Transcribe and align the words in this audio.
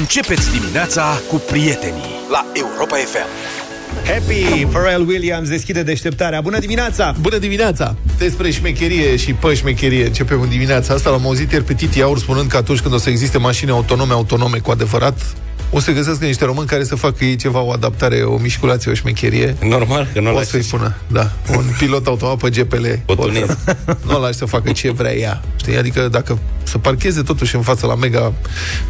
Începeți 0.00 0.50
dimineața 0.58 1.20
cu 1.28 1.36
prietenii 1.36 2.14
la 2.30 2.46
Europa 2.52 2.96
FM. 2.96 3.26
Happy! 4.06 4.64
Pharrell 4.64 5.06
Williams 5.08 5.48
deschide 5.48 5.82
deșteptarea. 5.82 6.40
Bună 6.40 6.58
dimineața! 6.58 7.14
Bună 7.20 7.38
dimineața! 7.38 7.96
Despre 8.18 8.50
șmecherie 8.50 9.16
și 9.16 9.32
pe 9.32 9.54
șmecherie 9.54 10.06
începem 10.06 10.40
în 10.40 10.48
dimineața 10.48 10.94
asta. 10.94 11.10
L-am 11.10 11.24
auzit 11.24 11.52
ieri 11.52 11.64
pe 11.64 11.74
Titi 11.74 12.02
Aur 12.02 12.18
spunând 12.18 12.48
că 12.48 12.56
atunci 12.56 12.80
când 12.80 12.94
o 12.94 12.98
să 12.98 13.10
existe 13.10 13.38
mașini 13.38 13.70
autonome, 13.70 14.12
autonome 14.12 14.58
cu 14.58 14.70
adevărat, 14.70 15.20
o 15.74 15.80
să 15.80 15.90
găsesc 15.92 16.20
niște 16.20 16.44
români 16.44 16.66
care 16.66 16.84
să 16.84 16.94
facă 16.94 17.24
ei 17.24 17.36
ceva, 17.36 17.60
o 17.60 17.70
adaptare, 17.70 18.22
o 18.22 18.36
mișculație, 18.36 18.90
o 18.90 18.94
șmecherie. 18.94 19.56
Normal, 19.68 20.08
că 20.12 20.20
nu 20.20 20.36
o 20.36 20.42
să-i 20.42 20.60
pună, 20.60 20.94
da, 21.06 21.32
un 21.56 21.64
pilot 21.78 22.06
automat 22.06 22.36
pe 22.36 22.50
GPL. 22.50 22.84
Potunit. 23.06 23.56
Nu 24.06 24.16
o 24.16 24.20
lași 24.20 24.34
să 24.38 24.44
facă 24.44 24.72
ce 24.72 24.90
vrea 24.90 25.14
ea. 25.14 25.42
Știi? 25.56 25.76
Adică 25.76 26.08
dacă 26.08 26.38
să 26.62 26.78
parcheze 26.78 27.22
totuși 27.22 27.56
în 27.56 27.62
fața 27.62 27.86
la 27.86 27.94
mega 27.94 28.32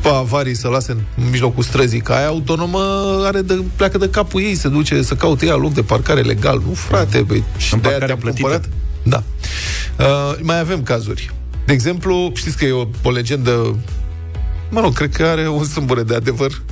pe 0.02 0.08
avarii, 0.08 0.54
să 0.54 0.68
lase 0.68 0.92
în 0.92 1.24
mijlocul 1.30 1.62
străzii, 1.62 2.00
ca 2.00 2.16
aia 2.16 2.26
autonomă 2.26 2.78
are 3.24 3.40
de, 3.40 3.62
pleacă 3.76 3.98
de 3.98 4.09
capul 4.09 4.40
ei, 4.40 4.54
se 4.54 4.68
duce 4.68 5.02
să 5.02 5.14
caute 5.14 5.46
ea 5.46 5.54
loc 5.54 5.73
de 5.73 5.82
parcare 5.82 6.20
legal. 6.20 6.62
Nu, 6.66 6.73
frate, 6.74 7.18
băi, 7.20 7.45
și 7.56 7.74
În 7.74 7.80
de-aia 7.80 7.98
parcare 7.98 8.06
te-am 8.06 8.18
plătită. 8.18 8.42
cumpărat? 8.48 8.68
Da. 9.02 9.23
Uh, 10.04 10.37
mai 10.40 10.59
avem 10.60 10.82
cazuri. 10.82 11.30
De 11.66 11.73
exemplu, 11.73 12.32
știți 12.34 12.56
că 12.56 12.64
e 12.64 12.73
o, 12.73 12.87
o 13.02 13.10
legendă 13.10 13.76
mă 14.72 14.80
rog, 14.80 14.94
cred 14.94 15.12
că 15.12 15.22
are 15.24 15.48
un 15.48 15.64
sâmbure 15.64 16.02
de 16.02 16.14
adevăr 16.14 16.62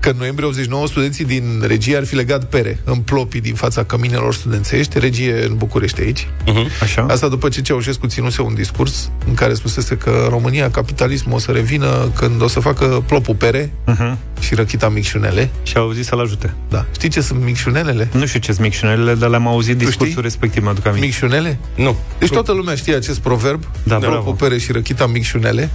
că 0.00 0.08
în 0.08 0.14
noiembrie 0.18 0.46
89 0.48 0.86
studenții 0.86 1.24
din 1.24 1.62
regie 1.66 1.96
ar 1.96 2.04
fi 2.04 2.14
legat 2.14 2.44
pere 2.44 2.78
în 2.84 2.98
plopii 2.98 3.40
din 3.40 3.54
fața 3.54 3.84
căminelor 3.84 4.34
studențești, 4.34 4.98
regie 4.98 5.44
în 5.44 5.56
București 5.56 6.00
aici. 6.00 6.26
Uh-huh. 6.26 6.82
Așa? 6.82 7.06
Asta 7.10 7.28
după 7.28 7.48
ce 7.48 7.60
Ceaușescu 7.60 8.06
ținuse 8.06 8.42
un 8.42 8.54
discurs 8.54 9.10
în 9.26 9.34
care 9.34 9.54
spusese 9.54 9.96
că 9.96 10.20
în 10.22 10.28
România 10.28 10.70
capitalismul 10.70 11.34
o 11.34 11.38
să 11.38 11.50
revină 11.50 12.10
când 12.16 12.42
o 12.42 12.48
să 12.48 12.60
facă 12.60 13.02
plopul 13.06 13.34
pere 13.34 13.72
Uh-huh. 13.86 14.16
și 14.40 14.54
răchita 14.54 14.88
micșunele. 14.88 15.50
Și 15.62 15.76
au 15.76 15.90
zis 15.90 16.06
să-l 16.06 16.20
ajute. 16.20 16.54
Da. 16.68 16.86
Știi 16.94 17.08
ce 17.08 17.20
sunt 17.20 17.44
micșunelele? 17.44 18.08
Nu 18.12 18.26
știu 18.26 18.40
ce 18.40 18.52
sunt 18.52 18.64
micșunelele, 18.66 19.14
dar 19.14 19.28
le-am 19.28 19.46
auzit 19.46 19.76
discursul 19.76 20.06
știi? 20.08 20.22
respectiv, 20.22 20.62
mă 20.62 20.70
aduc 20.70 20.86
aminte. 20.86 21.06
Micșunele? 21.06 21.58
Nu. 21.74 21.96
Deci 22.18 22.28
toată 22.30 22.52
lumea 22.52 22.74
știe 22.74 22.94
acest 22.94 23.18
proverb, 23.18 23.62
Da, 23.82 23.96
plopul 23.96 24.10
bravo. 24.16 24.32
pere 24.32 24.58
și 24.58 24.72
răchita 24.72 25.06
micșunele. 25.06 25.70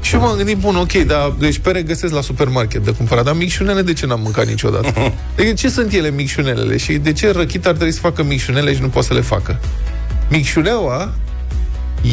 Și 0.00 0.14
eu 0.14 0.20
m-am 0.20 0.36
gândit, 0.36 0.56
bun, 0.56 0.76
ok, 0.76 0.92
dar 0.92 1.34
deci 1.38 1.58
pere 1.58 1.82
găsesc 1.82 2.12
la 2.14 2.20
supermarket 2.20 2.84
de 2.84 2.90
cumpărat, 2.90 3.24
dar 3.24 3.34
micșunele 3.34 3.82
de 3.82 3.92
ce 3.92 4.06
n-am 4.06 4.20
mâncat 4.20 4.46
niciodată? 4.46 5.12
Adică 5.34 5.52
ce 5.60 5.68
sunt 5.68 5.92
ele 5.92 6.10
micșunelele 6.10 6.76
și 6.76 6.92
de 6.92 7.12
ce 7.12 7.30
răchita 7.30 7.68
ar 7.68 7.74
trebui 7.74 7.92
să 7.92 8.00
facă 8.00 8.22
micșunele 8.22 8.74
și 8.74 8.80
nu 8.80 8.88
poate 8.88 9.06
să 9.06 9.14
le 9.14 9.20
facă? 9.20 9.58
Micșuneaua 10.28 11.12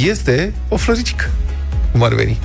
este 0.06 0.54
o 0.68 0.78
floricică, 0.78 1.30
cum 1.92 2.04
ar 2.04 2.14
veni. 2.14 2.38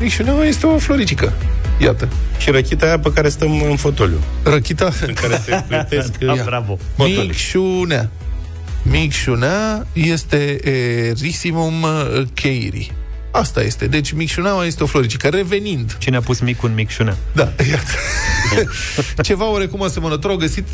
Micșuneaua 0.00 0.44
este 0.44 0.66
o 0.66 0.78
floricică. 0.78 1.32
Iată. 1.78 2.08
Și 2.38 2.50
răchita 2.50 2.86
aia 2.86 2.98
pe 2.98 3.12
care 3.12 3.28
stăm 3.28 3.62
în 3.62 3.76
fotoliu, 3.76 4.18
Răchita... 4.42 4.92
în 5.06 5.14
care 5.14 5.42
se 5.44 5.64
plătesc 5.68 6.18
Da, 6.18 6.34
bravo. 6.44 6.78
fotoliu. 6.96 7.20
Micșunea. 7.22 8.10
Micșunea 8.82 9.86
este 9.92 10.68
Erissimum 11.08 11.86
cheiri. 12.34 12.92
Asta 13.30 13.62
este. 13.62 13.86
Deci 13.86 14.12
micșuneaua 14.12 14.64
este 14.64 14.82
o 14.82 14.86
floricică. 14.86 15.28
Revenind. 15.28 15.96
Cine 15.98 16.16
a 16.16 16.20
pus 16.20 16.40
micul 16.40 16.68
în 16.68 16.74
micșunea? 16.74 17.16
Da, 17.32 17.52
iată. 17.70 17.92
Ceva 19.22 19.50
oarecum 19.50 19.82
asemănător 19.82 20.30
au 20.30 20.36
găsit 20.36 20.66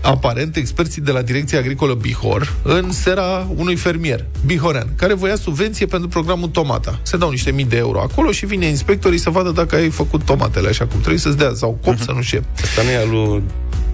aparent 0.00 0.56
experții 0.56 1.02
de 1.02 1.10
la 1.10 1.22
Direcția 1.22 1.58
Agricolă 1.58 1.94
Bihor 1.94 2.54
în 2.62 2.92
sera 2.92 3.46
unui 3.54 3.76
fermier, 3.76 4.24
bihorean, 4.46 4.88
care 4.96 5.14
voia 5.14 5.36
subvenție 5.36 5.86
pentru 5.86 6.08
programul 6.08 6.48
Tomata. 6.48 6.98
Se 7.02 7.16
dau 7.16 7.30
niște 7.30 7.50
mii 7.50 7.64
de 7.64 7.76
euro 7.76 8.00
acolo 8.00 8.30
și 8.30 8.46
vine 8.46 8.66
inspectorii 8.66 9.18
să 9.18 9.30
vadă 9.30 9.50
dacă 9.50 9.74
ai 9.74 9.88
făcut 9.90 10.22
tomatele 10.24 10.68
așa 10.68 10.86
cum 10.86 10.98
trebuie 10.98 11.20
să-ți 11.20 11.36
dea, 11.36 11.52
sau 11.54 11.78
cop, 11.84 11.98
să 11.98 12.12
nu 12.12 12.22
știu. 12.22 12.44
Asta 12.62 12.82
nu 12.82 12.90
e 12.90 12.96
al 12.96 13.08
lui 13.08 13.42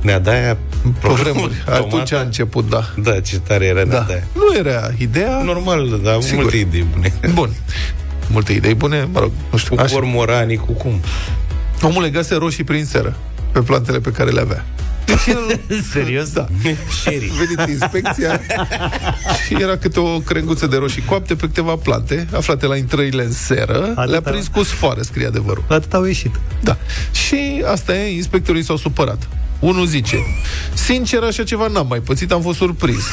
Neadaia? 0.01 0.57
Pe 1.01 1.09
vremuri. 1.09 1.53
Atunci 1.67 1.91
Tomata? 1.91 2.17
a 2.17 2.21
început, 2.21 2.69
da. 2.69 2.91
Da, 3.03 3.21
ce 3.21 3.39
tare 3.39 3.65
era 3.65 3.85
Da. 3.85 3.93
Neadaia. 3.93 4.27
Nu 4.33 4.57
era 4.59 4.91
ideea. 4.99 5.43
Normal, 5.43 6.01
dar 6.03 6.21
Sigur. 6.21 6.43
multe 6.43 6.57
idei 6.57 6.87
bune. 6.95 7.13
Bun. 7.35 7.51
Multe 8.35 8.53
idei 8.53 8.75
bune, 8.75 9.09
mă 9.13 9.21
rog, 9.21 9.31
nu 9.51 9.59
știu. 9.59 9.75
Cu 9.77 9.83
Așa. 9.83 9.95
cormoranii, 9.95 10.57
cu 10.57 10.73
cum? 10.73 11.01
Omul 11.83 12.03
legase 12.03 12.35
roșii 12.35 12.65
prin 12.65 12.85
seră 12.85 13.17
pe 13.53 13.61
plantele 13.61 14.01
pe 14.01 14.11
care 14.11 14.31
le 14.31 14.41
avea. 14.41 14.65
Deci 15.07 15.27
el, 15.27 15.61
Serios? 15.93 16.31
da. 16.33 16.47
Sherry. 17.01 17.33
A 17.33 17.35
venit 17.39 17.81
inspecția 17.81 18.41
și 19.47 19.57
era 19.63 19.77
câte 19.77 20.01
o 20.01 20.19
crenguță 20.19 20.67
de 20.67 20.77
roșii 20.77 21.03
coapte 21.05 21.35
pe 21.35 21.47
câteva 21.47 21.77
plante, 21.77 22.27
aflate 22.33 22.67
la 22.67 22.77
intrările 22.77 23.25
în 23.25 23.33
seră. 23.33 23.77
Atâta. 23.83 24.05
Le-a 24.05 24.21
prins 24.21 24.47
cu 24.49 24.63
sfoară, 24.63 25.03
scrie 25.03 25.27
adevărul. 25.27 25.65
Atât 25.69 25.95
au 25.95 26.05
ieșit. 26.05 26.35
Da. 26.63 26.77
Și 27.27 27.63
asta 27.73 27.97
e, 27.97 28.17
inspectorii 28.17 28.65
s-au 28.65 28.77
supărat. 28.77 29.29
Unul 29.59 29.87
zice, 29.87 30.17
sincer, 30.75 31.23
așa 31.23 31.43
ceva 31.43 31.67
n-am 31.67 31.87
mai 31.89 31.99
pățit, 31.99 32.33
am 32.33 32.41
fost 32.41 32.59
surprins. 32.59 33.05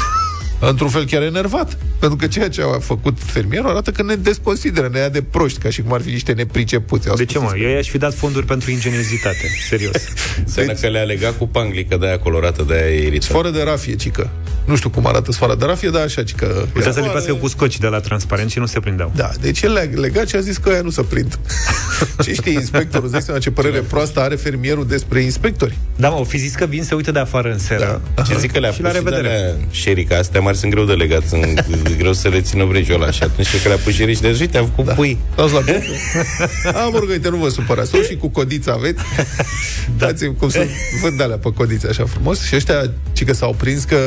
Într-un 0.69 0.89
fel 0.89 1.05
chiar 1.05 1.22
enervat, 1.22 1.77
pentru 1.99 2.17
că 2.17 2.27
ceea 2.27 2.49
ce 2.49 2.61
a 2.61 2.79
făcut 2.79 3.17
fermierul 3.19 3.69
arată 3.69 3.91
că 3.91 4.03
ne 4.03 4.16
desconsideră, 4.16 4.89
ne 4.91 4.99
ia 4.99 5.09
de 5.09 5.22
proști, 5.22 5.59
ca 5.59 5.69
și 5.69 5.81
cum 5.81 5.94
ar 5.94 6.01
fi 6.01 6.09
niște 6.09 6.33
nepricepuți. 6.33 7.09
au 7.09 7.16
De 7.16 7.23
spus 7.23 7.33
ce, 7.33 7.39
mă? 7.39 7.57
Eu 7.57 7.69
i-aș 7.69 7.89
fi 7.89 7.97
dat 7.97 8.13
fonduri 8.13 8.45
pentru 8.45 8.71
ingeniozitate. 8.71 9.47
Serios. 9.69 9.95
Înseamnă 10.45 10.73
că 10.73 10.88
le-a 10.88 11.03
legat 11.03 11.38
cu 11.38 11.47
panglică 11.47 11.97
de 11.97 12.07
aia 12.07 12.19
colorată, 12.19 12.63
de 12.63 12.73
aia 12.73 12.89
e 12.89 13.05
iritat. 13.05 13.21
Sfoară 13.21 13.50
de 13.50 13.63
rafie, 13.63 13.95
cică. 13.95 14.29
Nu 14.66 14.75
știu 14.75 14.89
cum 14.89 15.05
arată 15.05 15.31
sfoara 15.31 15.55
de 15.55 15.66
rafie, 15.66 15.89
dar 15.89 16.01
așa, 16.01 16.23
cică. 16.23 16.45
Putea 16.45 16.81
era. 16.81 16.91
să 16.91 16.99
lipească 16.99 17.33
cu 17.33 17.47
scoci 17.47 17.77
de 17.77 17.88
la 17.88 17.99
transparent 17.99 18.51
și 18.51 18.59
nu 18.59 18.66
se 18.66 18.79
prindeau. 18.79 19.11
Da, 19.16 19.29
deci 19.41 19.61
el 19.61 19.73
le-a 19.73 19.89
legat 19.94 20.27
și 20.27 20.35
a 20.35 20.39
zis 20.39 20.57
că 20.57 20.69
ăia 20.69 20.81
nu 20.81 20.89
se 20.89 21.01
prind. 21.01 21.39
și 22.23 22.33
știi, 22.33 22.53
inspectorul, 22.53 23.03
îți 23.03 23.11
dai 23.11 23.21
seama 23.21 23.39
ce 23.39 23.51
părere 23.51 23.79
proastă 23.79 24.19
are 24.19 24.35
fermierul 24.35 24.88
despre 24.88 25.21
inspectori. 25.21 25.77
Da, 25.95 26.09
mă, 26.09 26.19
o 26.19 26.23
fi 26.23 26.38
zis 26.38 26.53
că 26.53 26.66
vin, 26.66 26.83
se 26.83 26.95
uită 26.95 27.11
de 27.11 27.19
afară 27.19 27.51
în 27.51 27.59
seară. 27.59 28.01
Da. 28.16 28.21
Ce 28.21 28.38
zic 28.38 28.51
că 28.51 28.59
le-a 28.59 28.71
Și 28.71 28.81
pus 28.81 28.85
la 28.85 28.91
și 28.91 28.97
revedere. 29.03 29.27
de-alea 29.27 29.55
Sherry, 29.71 30.03
că 30.03 30.13
astea 30.16 30.41
mari 30.41 30.57
sunt 30.57 30.71
greu 30.71 30.83
de 30.85 30.94
legat, 30.94 31.23
sunt 31.27 31.67
greu 31.97 32.13
să 32.13 32.27
le 32.27 32.41
țină 32.41 32.66
brejul 32.66 33.01
ăla. 33.01 33.11
Și 33.11 33.23
atunci 33.23 33.47
cred 33.50 33.61
că 33.61 33.67
le-a 33.67 33.77
pus 33.77 33.94
Sherry 33.94 34.16
și 34.16 34.21
de 34.21 34.38
uite, 34.39 34.57
am 34.57 34.66
făcut 34.66 34.85
da. 34.85 34.94
pui. 34.94 35.17
Dați 35.35 35.53
la 35.53 35.59
bine. 35.59 35.83
A, 36.73 36.88
mă 36.91 36.97
rog, 37.00 37.09
uite, 37.09 37.29
nu 37.29 37.38
vă 37.38 37.50
supărați. 37.50 37.95
Și 37.95 38.16
cu 38.16 38.27
codița 38.29 38.71
aveți. 38.71 39.01
Dați-mi 39.97 40.35
cum 40.35 40.50
să 40.50 40.66
văd 41.01 41.13
de 41.13 41.23
alea 41.23 41.38
pe 41.38 41.50
codițe 41.53 41.88
așa 41.88 42.05
frumos. 42.05 42.44
Și 42.44 42.55
ăștia, 42.55 42.91
ci 43.13 43.23
că 43.23 43.33
s-au 43.33 43.55
prins 43.57 43.83
că 43.83 43.97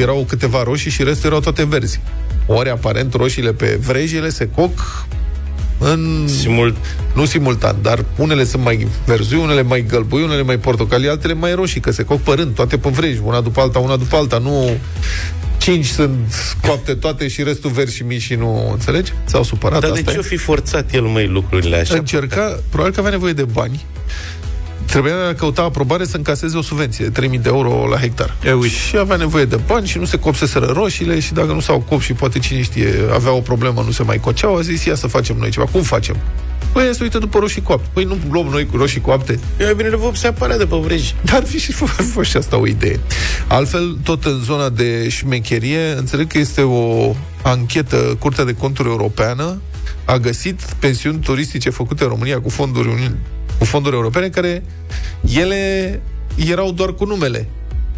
erau 0.00 0.24
câteva 0.28 0.62
roșii 0.62 0.90
și 0.90 1.02
restul 1.02 1.28
erau 1.28 1.40
toate 1.40 1.64
verzi. 1.64 2.00
Ori, 2.46 2.70
aparent, 2.70 3.14
roșiile 3.14 3.52
pe 3.52 3.78
vrejele 3.82 4.28
se 4.28 4.48
coc 4.54 5.06
în... 5.78 6.28
Simul... 6.40 6.76
Nu 7.14 7.24
simultan, 7.24 7.76
dar 7.82 8.04
unele 8.16 8.44
sunt 8.44 8.62
mai 8.62 8.86
verzui, 9.06 9.38
unele 9.38 9.62
mai 9.62 9.84
gălbui, 9.88 10.22
unele 10.22 10.42
mai 10.42 10.58
portocalii, 10.58 11.08
altele 11.08 11.34
mai 11.34 11.54
roșii, 11.54 11.80
că 11.80 11.90
se 11.90 12.04
coc 12.04 12.20
pe 12.20 12.32
rând, 12.32 12.54
toate 12.54 12.78
pe 12.78 12.88
vrej, 12.88 13.18
una 13.22 13.40
după 13.40 13.60
alta, 13.60 13.78
una 13.78 13.96
după 13.96 14.16
alta, 14.16 14.38
nu 14.38 14.70
cinci 15.58 15.86
sunt 15.86 16.32
coapte 16.62 16.94
toate 16.94 17.28
și 17.28 17.42
restul 17.42 17.70
verzi 17.70 17.96
și 17.96 18.02
mici 18.02 18.22
și 18.22 18.34
nu 18.34 18.70
înțelegi? 18.72 19.12
S-au 19.24 19.42
supărat, 19.42 19.80
Dar 19.80 19.90
de 19.90 19.98
asta 19.98 20.10
ce 20.10 20.16
e. 20.16 20.20
o 20.20 20.22
fi 20.22 20.36
forțat 20.36 20.94
el, 20.94 21.02
măi, 21.02 21.26
lucrurile 21.26 21.76
așa? 21.76 21.94
Încerca, 21.94 22.60
probabil 22.68 22.94
că 22.94 23.00
avea 23.00 23.12
nevoie 23.12 23.32
de 23.32 23.44
bani, 23.44 23.84
trebuia 24.90 25.28
a 25.28 25.34
căuta 25.34 25.62
aprobare 25.62 26.04
să 26.04 26.16
încaseze 26.16 26.56
o 26.56 26.62
subvenție 26.62 27.04
de 27.04 27.10
3000 27.10 27.38
de 27.38 27.48
euro 27.48 27.86
la 27.90 27.96
hectar. 27.96 28.36
E, 28.44 28.52
uite. 28.52 28.74
Și 28.74 28.96
avea 28.96 29.16
nevoie 29.16 29.44
de 29.44 29.60
bani 29.66 29.86
și 29.86 29.98
nu 29.98 30.04
se 30.04 30.18
copseseră 30.18 30.66
roșiile 30.66 31.20
și 31.20 31.32
dacă 31.32 31.52
nu 31.52 31.60
s-au 31.60 31.78
cop 31.88 32.00
și 32.00 32.12
poate 32.12 32.38
cine 32.38 32.62
știe, 32.62 32.94
avea 33.12 33.32
o 33.32 33.40
problemă, 33.40 33.82
nu 33.86 33.90
se 33.90 34.02
mai 34.02 34.18
coceau, 34.18 34.56
a 34.56 34.60
zis, 34.60 34.84
ia 34.84 34.94
să 34.94 35.06
facem 35.06 35.36
noi 35.36 35.50
ceva. 35.50 35.66
Cum 35.66 35.82
facem? 35.82 36.16
Păi 36.72 36.84
ia 36.84 36.92
să 36.92 36.98
uită 37.02 37.18
după 37.18 37.38
roșii 37.38 37.62
coapte. 37.62 37.88
Păi 37.92 38.04
nu 38.04 38.16
luăm 38.30 38.46
noi 38.46 38.66
cu 38.66 38.76
roșii 38.76 39.00
coapte? 39.00 39.38
Eu 39.58 39.66
mai 39.66 39.74
bine 39.74 39.88
le 39.88 39.96
văd 39.96 40.16
separat 40.16 40.58
de 40.58 40.66
pe 40.66 40.76
vrej. 40.76 41.14
Dar 41.24 41.36
ar 41.36 41.44
fi 41.46 41.58
și, 41.58 41.74
ar 41.80 41.88
fi 41.88 42.02
fost 42.02 42.30
și 42.30 42.36
asta 42.36 42.58
o 42.58 42.66
idee. 42.66 43.00
Altfel, 43.48 43.98
tot 44.04 44.24
în 44.24 44.40
zona 44.44 44.68
de 44.68 45.08
șmecherie, 45.08 45.94
înțeleg 45.96 46.26
că 46.26 46.38
este 46.38 46.62
o 46.62 47.14
anchetă, 47.42 48.16
Curtea 48.18 48.44
de 48.44 48.54
Conturi 48.54 48.88
Europeană 48.88 49.60
a 50.04 50.16
găsit 50.16 50.60
pensiuni 50.78 51.18
turistice 51.18 51.70
făcute 51.70 52.02
în 52.02 52.08
România 52.08 52.40
cu 52.40 52.48
fonduri, 52.48 52.88
uni- 52.88 53.16
cu 53.60 53.66
fonduri 53.66 53.94
europene, 53.94 54.28
care 54.28 54.62
ele 55.36 56.00
erau 56.48 56.72
doar 56.72 56.92
cu 56.92 57.04
numele 57.04 57.48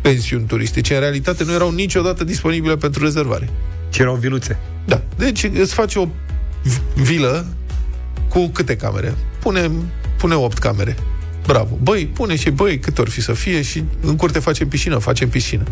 pensiuni 0.00 0.44
turistice. 0.46 0.94
În 0.94 1.00
realitate 1.00 1.44
nu 1.44 1.52
erau 1.52 1.70
niciodată 1.72 2.24
disponibile 2.24 2.76
pentru 2.76 3.02
rezervare. 3.02 3.48
Ce 3.90 4.02
erau 4.02 4.14
viluțe. 4.14 4.58
Da. 4.84 5.02
Deci 5.16 5.44
îți 5.44 5.74
face 5.74 5.98
o 5.98 6.04
v- 6.62 7.00
vilă 7.02 7.46
cu 8.28 8.46
câte 8.48 8.76
camere? 8.76 9.14
Pune, 9.40 9.70
pune 10.18 10.34
8 10.34 10.58
camere. 10.58 10.96
Bravo. 11.46 11.78
Băi, 11.82 12.06
pune 12.06 12.36
și 12.36 12.50
băi, 12.50 12.78
câte 12.78 13.00
ori 13.00 13.10
fi 13.10 13.20
să 13.20 13.32
fie 13.32 13.62
și 13.62 13.84
în 14.00 14.16
curte 14.16 14.38
facem 14.38 14.68
piscină, 14.68 14.98
facem 14.98 15.28
piscină. 15.28 15.62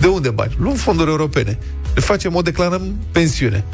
De 0.00 0.06
unde 0.06 0.30
bani? 0.30 0.56
Luăm 0.58 0.74
fonduri 0.76 1.10
europene. 1.10 1.58
Le 1.94 2.00
facem, 2.00 2.34
o 2.34 2.42
declarăm 2.42 2.96
pensiune. 3.12 3.64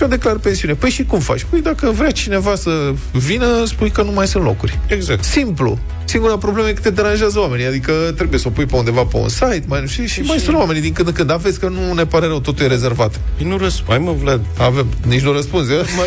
Și 0.00 0.06
o 0.06 0.08
declar 0.08 0.36
pensiune. 0.36 0.74
Păi 0.74 0.90
și 0.90 1.04
cum 1.04 1.18
faci? 1.18 1.46
Păi 1.50 1.60
dacă 1.60 1.90
vrea 1.90 2.10
cineva 2.10 2.54
să 2.54 2.92
vină, 3.12 3.64
spui 3.64 3.90
că 3.90 4.02
nu 4.02 4.12
mai 4.12 4.26
sunt 4.26 4.44
locuri. 4.44 4.78
Exact. 4.86 5.24
Simplu. 5.24 5.78
Singura 6.04 6.38
problemă 6.38 6.68
e 6.68 6.72
că 6.72 6.80
te 6.80 6.90
deranjează 6.90 7.38
oamenii, 7.38 7.66
adică 7.66 7.92
trebuie 8.16 8.40
să 8.40 8.48
o 8.48 8.50
pui 8.50 8.66
pe 8.66 8.76
undeva 8.76 9.04
pe 9.04 9.16
un 9.16 9.28
site, 9.28 9.62
mai 9.66 9.80
nu 9.80 9.86
știu, 9.86 10.04
și, 10.04 10.12
și 10.12 10.20
mai 10.20 10.38
sună 10.38 10.58
oamenii 10.58 10.82
din 10.82 10.92
când 10.92 11.08
în 11.08 11.14
când, 11.14 11.28
dar 11.28 11.36
vezi 11.36 11.58
că 11.58 11.68
nu 11.68 11.92
ne 11.92 12.06
pare 12.06 12.26
rău, 12.26 12.40
totul 12.40 12.64
e 12.64 12.68
rezervat. 12.68 13.20
Păi 13.36 13.46
nu 13.46 13.56
răspund. 13.58 13.88
Hai 13.88 13.98
mă, 13.98 14.12
Vlad. 14.12 14.40
Avem, 14.58 14.86
nici 15.06 15.20
nu 15.20 15.32
răspunzi, 15.32 15.72
ă? 15.72 15.76
Mă, 15.96 16.04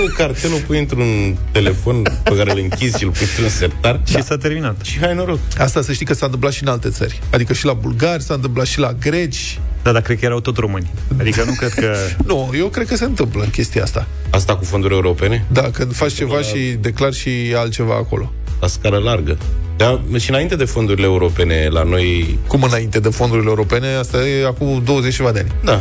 nu, 0.00 0.12
cartelul 0.16 0.60
pui 0.66 0.78
într-un 0.78 1.36
telefon 1.52 2.02
pe 2.02 2.36
care 2.36 2.50
îl 2.52 2.58
închizi 2.58 2.98
și 2.98 3.04
îl 3.04 3.10
pui 3.10 3.26
într-un 3.30 3.48
sertar 3.48 4.00
Și 4.04 4.22
s-a 4.22 4.36
terminat. 4.36 4.80
și 4.82 4.98
hai 5.00 5.14
noroc. 5.14 5.38
Asta 5.58 5.82
să 5.82 5.92
știi 5.92 6.06
că 6.06 6.14
s-a 6.14 6.24
întâmplat 6.24 6.52
și 6.52 6.62
în 6.62 6.68
alte 6.68 6.88
țări. 6.90 7.20
Adică 7.30 7.52
și 7.52 7.64
la 7.64 7.72
bulgari, 7.72 8.22
s-a 8.22 8.34
întâmplat 8.34 8.66
și 8.66 8.78
la 8.78 8.92
greci. 8.92 9.58
Da, 9.88 9.94
dar 9.94 10.02
cred 10.02 10.18
că 10.18 10.24
erau 10.24 10.40
tot 10.40 10.56
români. 10.56 10.90
Adică 11.20 11.44
nu 11.44 11.52
cred 11.52 11.72
că... 11.72 11.94
Nu, 12.32 12.50
eu 12.58 12.66
cred 12.66 12.86
că 12.86 12.96
se 12.96 13.04
întâmplă 13.04 13.44
chestia 13.44 13.82
asta. 13.82 14.06
Asta 14.30 14.56
cu 14.56 14.64
fonduri 14.64 14.94
europene? 14.94 15.44
Da, 15.52 15.70
când 15.72 15.94
faci 15.94 16.12
ceva 16.12 16.40
și 16.40 16.58
declari 16.80 17.16
și 17.16 17.30
altceva 17.56 17.94
acolo. 17.94 18.32
La 18.60 18.66
scară 18.66 18.98
largă. 18.98 19.38
Da, 19.76 20.00
și 20.18 20.30
înainte 20.30 20.56
de 20.56 20.64
fondurile 20.64 21.06
europene, 21.06 21.68
la 21.70 21.82
noi... 21.82 22.38
Cum 22.46 22.62
înainte 22.62 23.00
de 23.00 23.08
fondurile 23.08 23.48
europene, 23.48 23.86
asta 23.94 24.28
e 24.28 24.46
acum 24.46 24.82
20 24.84 25.14
ceva 25.14 25.32
de 25.32 25.38
ani. 25.38 25.52
Da, 25.64 25.80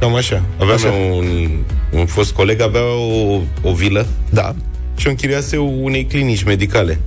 cam 0.00 0.14
așa. 0.14 0.42
Aveam 0.58 0.76
Așa. 0.76 0.88
așa. 0.88 0.96
Un, 0.96 1.48
un 1.92 2.06
fost 2.06 2.32
coleg, 2.32 2.60
avea 2.60 2.82
o, 2.84 3.40
o 3.62 3.72
vilă 3.72 4.06
Da, 4.30 4.54
și 4.96 5.06
o 5.06 5.10
închiriase 5.10 5.56
unei 5.56 6.04
clinici 6.06 6.42
medicale. 6.42 6.98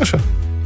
așa. 0.00 0.20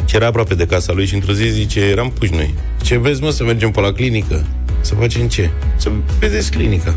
Și 0.04 0.16
era 0.16 0.26
aproape 0.26 0.54
de 0.54 0.66
casa 0.66 0.92
lui 0.92 1.06
și 1.06 1.14
într-o 1.14 1.32
zi 1.32 1.48
zice, 1.48 1.80
eram 1.80 2.10
puși 2.18 2.32
noi. 2.32 2.54
Ce 2.82 2.98
vezi, 2.98 3.22
mă, 3.22 3.30
să 3.30 3.44
mergem 3.44 3.70
pe 3.70 3.80
la 3.80 3.92
clinică? 3.92 4.44
Să 4.80 4.94
facem 4.94 5.28
ce? 5.28 5.50
Să 5.76 5.90
vedeți 6.18 6.50
clinica. 6.50 6.94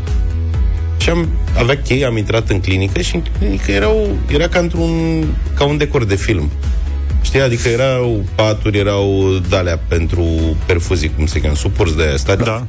Și 0.96 1.10
am, 1.10 1.28
avea 1.56 1.76
chei, 1.76 2.04
am 2.04 2.16
intrat 2.16 2.48
în 2.48 2.60
clinică 2.60 3.00
și 3.00 3.14
în 3.14 3.22
clinică 3.38 3.70
erau, 3.70 4.16
era 4.28 4.48
ca 4.48 4.58
într-un, 4.58 5.24
ca 5.54 5.64
un 5.64 5.76
decor 5.76 6.04
de 6.04 6.14
film. 6.14 6.50
Știi, 7.22 7.40
adică 7.40 7.68
erau 7.68 8.24
paturi, 8.34 8.78
erau 8.78 9.38
dalea 9.48 9.78
pentru 9.88 10.26
perfuzii, 10.66 11.12
cum 11.16 11.26
se 11.26 11.40
cheamă, 11.40 11.54
suporți 11.54 11.96
de 11.96 12.02
aia, 12.02 12.16
static. 12.16 12.44
Da. 12.44 12.66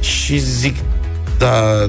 Și 0.00 0.38
zic, 0.38 0.76
da, 1.38 1.86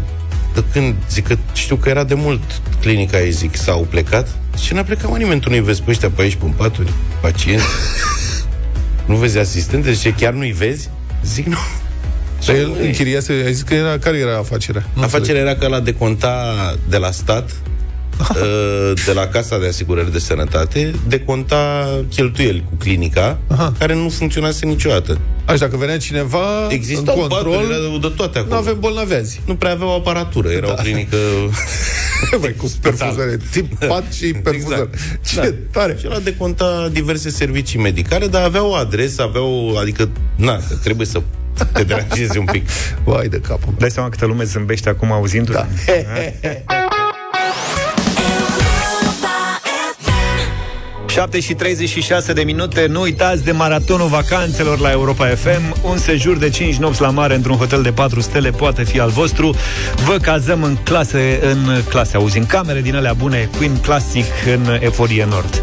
de 0.53 0.63
când, 0.71 0.95
zic 1.09 1.27
că 1.27 1.37
știu 1.53 1.75
că 1.75 1.89
era 1.89 2.03
de 2.03 2.13
mult 2.13 2.61
clinica 2.79 3.19
ei, 3.19 3.31
zic, 3.31 3.55
s-au 3.55 3.87
plecat. 3.89 4.27
Și 4.63 4.73
n-a 4.73 4.83
plecat 4.83 5.09
mă 5.09 5.17
nimeni, 5.17 5.39
tu 5.39 5.49
nu-i 5.49 5.61
vezi 5.61 5.81
pe 5.81 5.91
ăștia 5.91 6.09
pe 6.09 6.21
aici, 6.21 6.35
pe 6.35 6.45
paturi, 6.55 6.93
pacienți. 7.21 7.65
nu 9.07 9.15
vezi 9.15 9.37
asistente? 9.37 9.91
Zice, 9.91 10.13
chiar 10.13 10.33
nu-i 10.33 10.51
vezi? 10.51 10.89
Zic, 11.23 11.45
nu. 11.45 11.57
Dar 12.45 12.55
el 12.55 12.75
Ei, 12.79 12.85
închiriase, 12.85 13.43
ai 13.45 13.53
zis 13.53 13.61
că 13.61 13.73
era, 13.73 13.97
care 13.97 14.17
era 14.17 14.37
afacerea? 14.37 14.89
Nu 14.93 15.01
Afacerea 15.03 15.41
era 15.41 15.55
că 15.55 15.67
la 15.67 15.79
deconta 15.79 16.53
de 16.89 16.97
la 16.97 17.11
stat, 17.11 17.49
uh, 18.19 18.93
de 19.05 19.11
la 19.13 19.27
Casa 19.27 19.59
de 19.59 19.67
Asigurări 19.67 20.11
de 20.11 20.19
Sănătate, 20.19 20.91
deconta 21.07 21.87
cheltuieli 22.09 22.63
cu 22.69 22.75
clinica, 22.75 23.37
Aha. 23.47 23.73
care 23.79 23.95
nu 23.95 24.09
funcționase 24.09 24.65
niciodată. 24.65 25.09
înțeleg. 25.11 25.29
Așa, 25.45 25.57
dacă 25.57 25.77
venea 25.77 25.97
cineva 25.97 26.67
Existau 26.69 27.21
în 27.21 27.27
control, 27.27 27.53
paturi, 27.53 27.73
erau 27.85 27.97
de 27.97 28.07
toate 28.15 28.37
acolo. 28.37 28.53
nu 28.53 28.59
avem 28.59 28.79
bolnavi 28.79 29.13
nu 29.45 29.55
prea 29.55 29.71
aveau 29.71 29.95
aparatură, 29.95 30.49
era 30.49 30.67
da. 30.67 30.73
o 30.77 30.81
clinică... 30.81 31.17
Mai 32.41 32.55
cu 32.57 32.71
perfuzare, 32.81 33.39
tip 33.51 33.85
pat 33.87 34.13
și 34.13 34.25
perfuzare. 34.25 34.89
Ce 35.25 35.35
Da. 35.35 35.79
tare! 35.79 35.97
Și 35.99 36.05
ăla 36.07 36.19
deconta 36.19 36.89
diverse 36.91 37.29
servicii 37.29 37.79
medicale, 37.79 38.27
dar 38.27 38.43
aveau 38.43 38.69
o 38.69 38.73
adresă, 38.73 39.21
aveau, 39.21 39.75
adică, 39.81 40.09
na, 40.35 40.55
că 40.55 40.75
trebuie 40.83 41.07
să 41.07 41.21
te 41.73 41.83
deranjezi 41.83 42.37
un 42.37 42.45
pic. 42.45 42.69
Vai 43.03 43.27
de 43.27 43.39
capul. 43.39 43.65
meu. 43.65 43.75
Dai 43.77 43.91
seama 43.91 44.09
câtă 44.09 44.25
lume 44.25 44.43
zâmbește 44.43 44.89
acum 44.89 45.11
auzindu 45.11 45.51
Da. 45.51 45.67
Europa 45.87 46.01
FM. 46.41 46.73
7 51.07 51.39
și 51.39 51.53
36 51.53 52.33
de 52.33 52.41
minute 52.43 52.85
Nu 52.85 53.01
uitați 53.01 53.43
de 53.43 53.51
maratonul 53.51 54.07
vacanțelor 54.07 54.79
la 54.79 54.91
Europa 54.91 55.25
FM 55.27 55.75
Un 55.83 55.97
sejur 55.97 56.37
de 56.37 56.49
5 56.49 56.75
nopți 56.75 57.01
la 57.01 57.09
mare 57.09 57.35
Într-un 57.35 57.55
hotel 57.57 57.81
de 57.81 57.91
4 57.91 58.21
stele 58.21 58.49
poate 58.49 58.83
fi 58.83 58.99
al 58.99 59.09
vostru 59.09 59.55
Vă 60.05 60.17
cazăm 60.21 60.63
în 60.63 60.75
clase 60.83 61.39
În 61.43 61.81
clase, 61.89 62.15
auzi, 62.17 62.37
în 62.37 62.45
camere 62.45 62.81
din 62.81 62.95
alea 62.95 63.13
bune 63.13 63.49
Queen 63.57 63.77
Classic 63.77 64.25
în 64.55 64.77
Eforie 64.79 65.25
Nord 65.29 65.61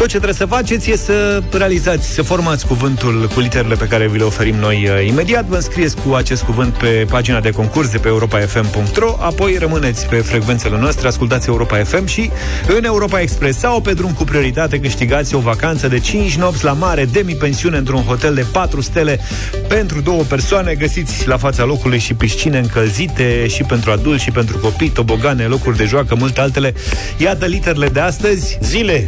tot 0.00 0.08
ce 0.08 0.16
trebuie 0.16 0.38
să 0.38 0.46
faceți 0.46 0.90
e 0.90 0.96
să 0.96 1.42
realizați, 1.52 2.08
să 2.08 2.22
formați 2.22 2.66
cuvântul 2.66 3.30
cu 3.34 3.40
literele 3.40 3.74
pe 3.74 3.86
care 3.86 4.08
vi 4.08 4.18
le 4.18 4.24
oferim 4.24 4.54
noi 4.54 4.88
uh, 4.88 5.06
imediat. 5.06 5.44
Vă 5.44 5.54
înscrieți 5.54 5.96
cu 5.96 6.14
acest 6.14 6.42
cuvânt 6.42 6.72
pe 6.72 7.06
pagina 7.10 7.40
de 7.40 7.50
concurs 7.50 7.90
de 7.90 7.98
pe 7.98 8.08
europafm.ro, 8.08 9.16
apoi 9.18 9.56
rămâneți 9.58 10.06
pe 10.06 10.16
frecvențele 10.16 10.78
noastre, 10.78 11.06
ascultați 11.06 11.48
Europa 11.48 11.76
FM 11.76 12.06
și 12.06 12.30
în 12.76 12.84
Europa 12.84 13.20
Express 13.20 13.58
sau 13.58 13.80
pe 13.80 13.92
drum 13.92 14.12
cu 14.12 14.24
prioritate 14.24 14.80
câștigați 14.80 15.34
o 15.34 15.38
vacanță 15.38 15.88
de 15.88 15.98
5 15.98 16.36
nopți 16.36 16.64
la 16.64 16.72
mare, 16.72 17.04
demi-pensiune 17.04 17.76
într-un 17.76 18.02
hotel 18.02 18.34
de 18.34 18.44
4 18.52 18.80
stele 18.80 19.20
pentru 19.68 20.00
două 20.00 20.22
persoane. 20.22 20.74
Găsiți 20.74 21.28
la 21.28 21.36
fața 21.36 21.64
locului 21.64 21.98
și 21.98 22.14
piscine 22.14 22.58
încălzite 22.58 23.46
și 23.46 23.62
pentru 23.62 23.90
adulți 23.90 24.22
și 24.22 24.30
pentru 24.30 24.58
copii, 24.58 24.90
tobogane, 24.90 25.44
locuri 25.44 25.76
de 25.76 25.84
joacă, 25.84 26.14
multe 26.14 26.40
altele. 26.40 26.74
Iată 27.16 27.46
literele 27.46 27.88
de 27.88 28.00
astăzi. 28.00 28.58
Zile! 28.62 29.06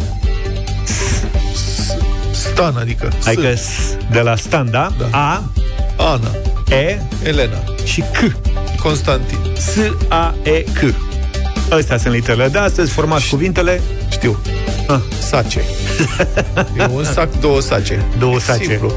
Stan, 2.43 2.77
adică 2.77 3.13
S, 3.21 3.27
Adică 3.27 3.55
S 3.55 3.97
de 4.11 4.21
la 4.21 4.37
standa, 4.37 4.93
Da. 4.99 5.09
A, 5.11 5.43
Ana, 5.97 6.31
E 6.71 6.99
Elena, 7.23 7.65
și 7.85 8.01
C. 8.01 8.33
Constantin. 8.83 9.39
S-A-E-C. 9.57 10.95
Astea 11.71 11.97
sunt 11.99 12.15
literele 12.15 12.49
de 12.49 12.59
astăzi, 12.59 12.93
formați 12.93 13.29
cuvintele. 13.29 13.81
Știu. 14.11 14.39
Ah. 14.87 15.01
Sace. 15.29 15.65
E 16.79 16.87
un 16.93 17.05
sac, 17.05 17.41
două 17.41 17.61
sace. 17.61 18.05
Două 18.19 18.35
E 18.35 18.39
sace. 18.39 18.65
Simplu. 18.65 18.93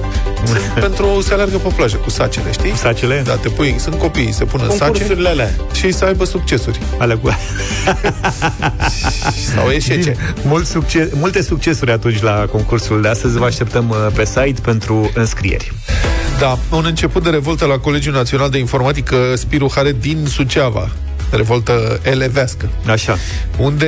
Sunt 0.45 0.59
pentru 0.85 1.21
se 1.21 1.33
alergă 1.33 1.57
pe 1.57 1.69
plajă 1.75 1.95
cu 1.95 2.09
sacele, 2.09 2.51
știi? 2.51 2.75
Sacele? 2.75 3.21
Da, 3.25 3.35
te 3.35 3.49
pui, 3.49 3.75
sunt 3.79 3.95
copii, 3.95 4.31
se 4.31 4.43
pun 4.43 4.59
în 4.63 4.69
sace 4.69 4.83
Concursurile 4.83 5.29
alea. 5.29 5.49
și 5.73 5.91
să 5.91 6.05
aibă 6.05 6.25
succesuri. 6.25 6.79
Alea 6.97 7.17
cu... 7.17 7.29
Sau 9.55 9.69
eșece. 9.69 10.15
Mult 10.45 10.65
succes, 10.65 11.07
multe 11.13 11.41
succesuri 11.41 11.91
atunci 11.91 12.21
la 12.21 12.45
concursul 12.51 13.01
de 13.01 13.07
astăzi. 13.07 13.37
Vă 13.37 13.45
așteptăm 13.45 13.89
uh, 13.89 13.95
pe 14.13 14.25
site 14.25 14.61
pentru 14.61 15.11
înscrieri. 15.13 15.71
Da, 16.39 16.57
un 16.71 16.83
început 16.85 17.23
de 17.23 17.29
revoltă 17.29 17.65
la 17.65 17.77
Colegiul 17.77 18.13
Național 18.13 18.49
de 18.49 18.57
Informatică 18.57 19.17
Spiru 19.35 19.71
Hare 19.75 19.95
din 19.99 20.25
Suceava. 20.27 20.91
Revoltă 21.29 21.99
elevească. 22.03 22.69
Așa. 22.87 23.17
unde 23.57 23.87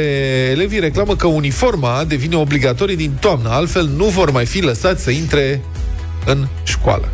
elevii 0.49 0.79
reclamă 0.79 1.15
că 1.15 1.27
uniforma 1.27 2.03
devine 2.07 2.35
obligatorie 2.35 2.95
din 2.95 3.11
toamnă, 3.19 3.49
altfel 3.49 3.89
nu 3.95 4.05
vor 4.05 4.31
mai 4.31 4.45
fi 4.45 4.61
lăsați 4.61 5.03
să 5.03 5.09
intre 5.09 5.61
în 6.25 6.47
școală. 6.63 7.09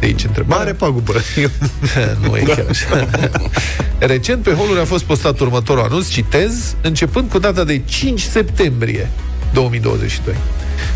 De 0.00 0.06
aici 0.06 0.24
întrebarea. 0.24 0.58
Mare 0.58 0.72
pagubă. 0.72 1.12
nu 2.22 2.36
e 2.36 2.40
chiar 2.40 2.64
așa. 2.68 3.08
Recent 3.98 4.42
pe 4.42 4.52
holuri 4.52 4.80
a 4.80 4.84
fost 4.84 5.04
postat 5.04 5.40
următorul 5.40 5.82
anunț, 5.82 6.08
citez, 6.08 6.74
începând 6.80 7.30
cu 7.30 7.38
data 7.38 7.64
de 7.64 7.78
5 7.78 8.20
septembrie 8.20 9.10
2022. 9.52 10.34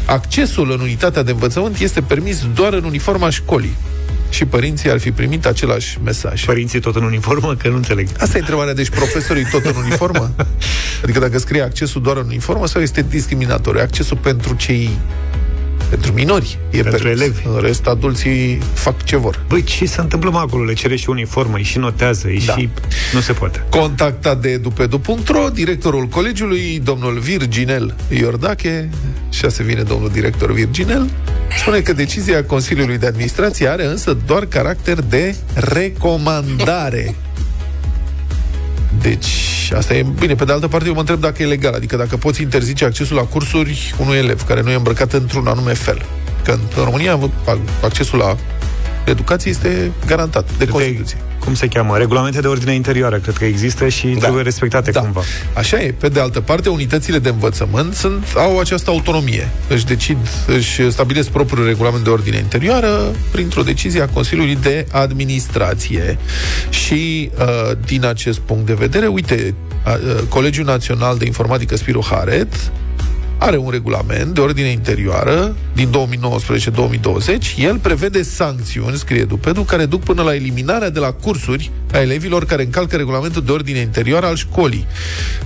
Accesul 0.04 0.70
în 0.70 0.80
unitatea 0.80 1.22
de 1.22 1.30
învățământ 1.30 1.78
este 1.78 2.00
permis 2.00 2.44
doar 2.54 2.72
în 2.72 2.84
uniforma 2.84 3.30
școlii. 3.30 3.76
Și 4.28 4.44
părinții 4.44 4.90
ar 4.90 4.98
fi 4.98 5.12
primit 5.12 5.46
același 5.46 5.98
mesaj. 6.04 6.44
Părinții 6.44 6.80
tot 6.80 6.96
în 6.96 7.02
uniformă, 7.02 7.54
că 7.54 7.68
nu 7.68 7.76
înțeleg. 7.76 8.08
Asta 8.18 8.36
e 8.36 8.40
întrebarea, 8.40 8.74
deci 8.74 8.90
profesorii 8.90 9.46
tot 9.50 9.64
în 9.64 9.74
uniformă? 9.84 10.34
Adică 11.02 11.18
dacă 11.18 11.38
scrie 11.38 11.62
accesul 11.62 12.02
doar 12.02 12.16
în 12.16 12.26
uniformă 12.26 12.66
sau 12.66 12.82
este 12.82 13.06
discriminatoriu? 13.08 13.80
Accesul 13.80 14.16
pentru 14.16 14.54
cei 14.54 14.90
pentru 15.88 16.12
minori 16.12 16.58
e 16.70 16.80
Pentru 16.80 17.02
permis. 17.02 17.20
elevi. 17.22 17.40
În 17.54 17.60
rest, 17.60 17.86
adulții 17.86 18.58
fac 18.74 19.04
ce 19.04 19.16
vor. 19.16 19.44
Băi, 19.48 19.62
ce 19.62 19.86
se 19.86 20.00
întâmplă 20.00 20.30
mă 20.30 20.38
acolo? 20.38 20.64
Le 20.64 20.72
cere 20.72 20.96
și 20.96 21.10
uniformă, 21.10 21.56
îi 21.56 21.62
și 21.62 21.78
notează, 21.78 22.26
îi 22.26 22.42
Da. 22.46 22.52
și... 22.56 22.68
Nu 23.12 23.20
se 23.20 23.32
poate. 23.32 23.62
Contactat 23.68 24.40
de 24.40 24.48
edupedu.ro, 24.48 25.48
directorul 25.48 26.06
colegiului, 26.06 26.80
domnul 26.84 27.18
Virginel 27.18 27.94
Iordache, 28.08 28.88
și 29.30 29.50
se 29.50 29.62
vine 29.62 29.82
domnul 29.82 30.10
director 30.12 30.52
Virginel, 30.52 31.10
spune 31.58 31.80
că 31.80 31.92
decizia 31.92 32.44
Consiliului 32.44 32.98
de 32.98 33.06
Administrație 33.06 33.68
are 33.68 33.84
însă 33.84 34.16
doar 34.26 34.44
caracter 34.46 35.00
de 35.00 35.34
recomandare. 35.54 37.14
Deci, 39.02 39.26
asta 39.72 39.94
e 39.94 40.06
bine. 40.18 40.34
Pe 40.34 40.44
de 40.44 40.52
altă 40.52 40.68
parte, 40.68 40.88
eu 40.88 40.94
mă 40.94 41.00
întreb 41.00 41.20
dacă 41.20 41.42
e 41.42 41.46
legal, 41.46 41.74
adică 41.74 41.96
dacă 41.96 42.16
poți 42.16 42.42
interzice 42.42 42.84
accesul 42.84 43.16
la 43.16 43.22
cursuri 43.22 43.94
unui 43.98 44.16
elev 44.16 44.42
care 44.42 44.62
nu 44.62 44.70
e 44.70 44.74
îmbrăcat 44.74 45.12
într-un 45.12 45.46
anume 45.46 45.72
fel. 45.72 46.02
Că 46.44 46.58
în 46.76 46.84
România 46.84 47.18
accesul 47.82 48.18
la 48.18 48.36
educație 49.10 49.50
este 49.50 49.92
garantat 50.06 50.48
de 50.58 50.66
Constituție. 50.66 51.18
Cum 51.38 51.54
se 51.54 51.68
cheamă? 51.68 51.96
Regulamente 51.96 52.40
de 52.40 52.46
ordine 52.46 52.74
interioară, 52.74 53.18
cred 53.18 53.36
că 53.36 53.44
există 53.44 53.88
și 53.88 54.06
da. 54.06 54.18
trebuie 54.18 54.42
respectate 54.42 54.90
Da. 54.90 55.00
cumva. 55.00 55.20
Așa 55.52 55.80
e. 55.80 55.94
Pe 55.98 56.08
de 56.08 56.20
altă 56.20 56.40
parte, 56.40 56.68
unitățile 56.68 57.18
de 57.18 57.28
învățământ 57.28 57.94
sunt, 57.94 58.26
au 58.36 58.58
această 58.58 58.90
autonomie. 58.90 59.48
Își 59.68 59.84
decid, 59.84 60.16
își 60.46 60.90
stabilesc 60.90 61.28
propriul 61.28 61.66
regulament 61.66 62.04
de 62.04 62.10
ordine 62.10 62.36
interioară 62.36 63.12
printr-o 63.30 63.62
decizie 63.62 64.00
a 64.02 64.08
Consiliului 64.08 64.58
de 64.62 64.86
Administrație. 64.90 66.18
Și 66.70 67.30
uh, 67.38 67.76
din 67.86 68.04
acest 68.04 68.38
punct 68.38 68.66
de 68.66 68.74
vedere, 68.74 69.06
uite, 69.06 69.54
uh, 69.86 70.22
Colegiul 70.28 70.64
Național 70.64 71.16
de 71.18 71.24
Informatică 71.26 71.76
Spiru 71.76 72.04
Haret 72.10 72.72
are 73.38 73.56
un 73.56 73.70
regulament 73.70 74.34
de 74.34 74.40
ordine 74.40 74.68
interioară 74.68 75.56
din 75.72 75.88
2019-2020. 75.88 77.56
El 77.56 77.78
prevede 77.78 78.22
sancțiuni, 78.22 78.96
scrie 78.96 79.24
Dupedu, 79.24 79.62
care 79.62 79.86
duc 79.86 80.02
până 80.02 80.22
la 80.22 80.34
eliminarea 80.34 80.90
de 80.90 80.98
la 80.98 81.12
cursuri 81.12 81.70
a 81.92 81.98
elevilor 81.98 82.44
care 82.44 82.62
încalcă 82.62 82.96
regulamentul 82.96 83.42
de 83.44 83.52
ordine 83.52 83.78
interioară 83.78 84.26
al 84.26 84.36
școlii 84.36 84.86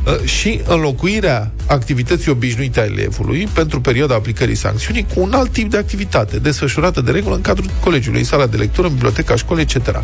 Uh, 0.04 0.25
și 0.25 0.61
înlocuirea 0.66 1.50
activității 1.66 2.30
obișnuite 2.30 2.80
a 2.80 2.85
elevului 2.85 3.49
pentru 3.52 3.80
perioada 3.80 4.14
aplicării 4.14 4.54
sancțiunii 4.54 5.06
cu 5.14 5.20
un 5.20 5.32
alt 5.32 5.52
tip 5.52 5.70
de 5.70 5.76
activitate 5.76 6.38
desfășurată 6.38 7.00
de 7.00 7.11
regulă 7.11 7.35
în 7.35 7.40
cadrul 7.40 7.70
colegiului, 7.80 8.25
sala 8.25 8.47
de 8.47 8.56
lectură, 8.56 8.87
în 8.87 8.92
biblioteca 8.92 9.37
școlii, 9.37 9.62
etc. 9.62 10.00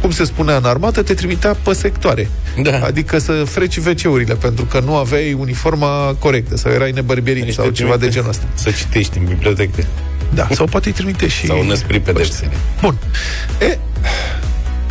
Cum 0.00 0.10
se 0.10 0.24
spunea 0.24 0.56
în 0.56 0.64
armată, 0.64 1.02
te 1.02 1.14
trimitea 1.14 1.56
pe 1.62 1.72
sectoare. 1.72 2.30
Da. 2.62 2.84
Adică 2.84 3.18
să 3.18 3.32
freci 3.32 3.76
WC-urile 3.76 4.34
pentru 4.34 4.64
că 4.64 4.80
nu 4.80 4.96
aveai 4.96 5.32
uniforma 5.32 6.16
corectă 6.18 6.56
sau 6.56 6.72
erai 6.72 6.90
nebărbierit 6.90 7.19
Niște 7.24 7.50
sau 7.62 7.70
ceva 7.70 7.90
de 7.90 7.96
trimite- 7.96 8.14
genul 8.14 8.28
ăsta. 8.30 8.44
Să 8.54 8.70
citești 8.70 9.18
în 9.18 9.24
bibliotecă. 9.24 9.84
Da, 10.34 10.48
sau 10.50 10.66
poate 10.66 10.88
îi 10.88 10.94
trimite 10.94 11.28
și... 11.28 11.46
Sau 11.46 11.62
năspri 11.64 12.00
pedepsele. 12.00 12.50
Bun. 12.80 12.96
E, 13.60 13.78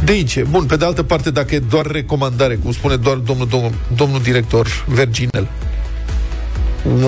de 0.03 0.11
aici, 0.11 0.35
e. 0.35 0.41
bun, 0.49 0.65
pe 0.65 0.75
de 0.75 0.85
altă 0.85 1.03
parte, 1.03 1.31
dacă 1.31 1.55
e 1.55 1.59
doar 1.59 1.85
recomandare, 1.85 2.55
cum 2.55 2.71
spune 2.71 2.95
doar 2.95 3.15
domnul, 3.15 3.47
domnul, 3.47 3.71
domnul 3.95 4.21
director 4.21 4.85
Verginel, 4.87 5.47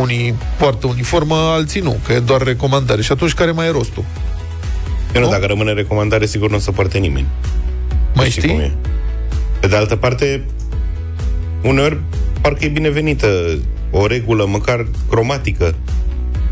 unii 0.01 0.35
poartă 0.57 0.87
uniformă, 0.87 1.35
alții 1.35 1.81
nu, 1.81 1.99
că 2.05 2.13
e 2.13 2.19
doar 2.19 2.41
recomandare. 2.41 3.01
Și 3.01 3.11
atunci 3.11 3.33
care 3.33 3.51
mai 3.51 3.67
e 3.67 3.71
rostul? 3.71 4.03
Eu 5.15 5.19
nu, 5.21 5.25
Nu? 5.27 5.31
dacă 5.31 5.45
rămâne 5.45 5.73
recomandare, 5.73 6.25
sigur 6.25 6.49
nu 6.49 6.55
o 6.55 6.59
să 6.59 6.71
poarte 6.71 6.97
nimeni. 6.97 7.27
Mai 8.15 8.29
Știi 8.29 8.47
cum 8.47 8.57
știi? 8.57 8.69
e. 8.69 8.89
Pe 9.59 9.67
de 9.67 9.75
altă 9.75 9.95
parte, 9.95 10.43
uneori 11.63 11.97
parcă 12.41 12.65
e 12.65 12.67
binevenită 12.67 13.57
o 13.91 14.07
regulă, 14.07 14.45
măcar 14.45 14.85
cromatică. 15.09 15.75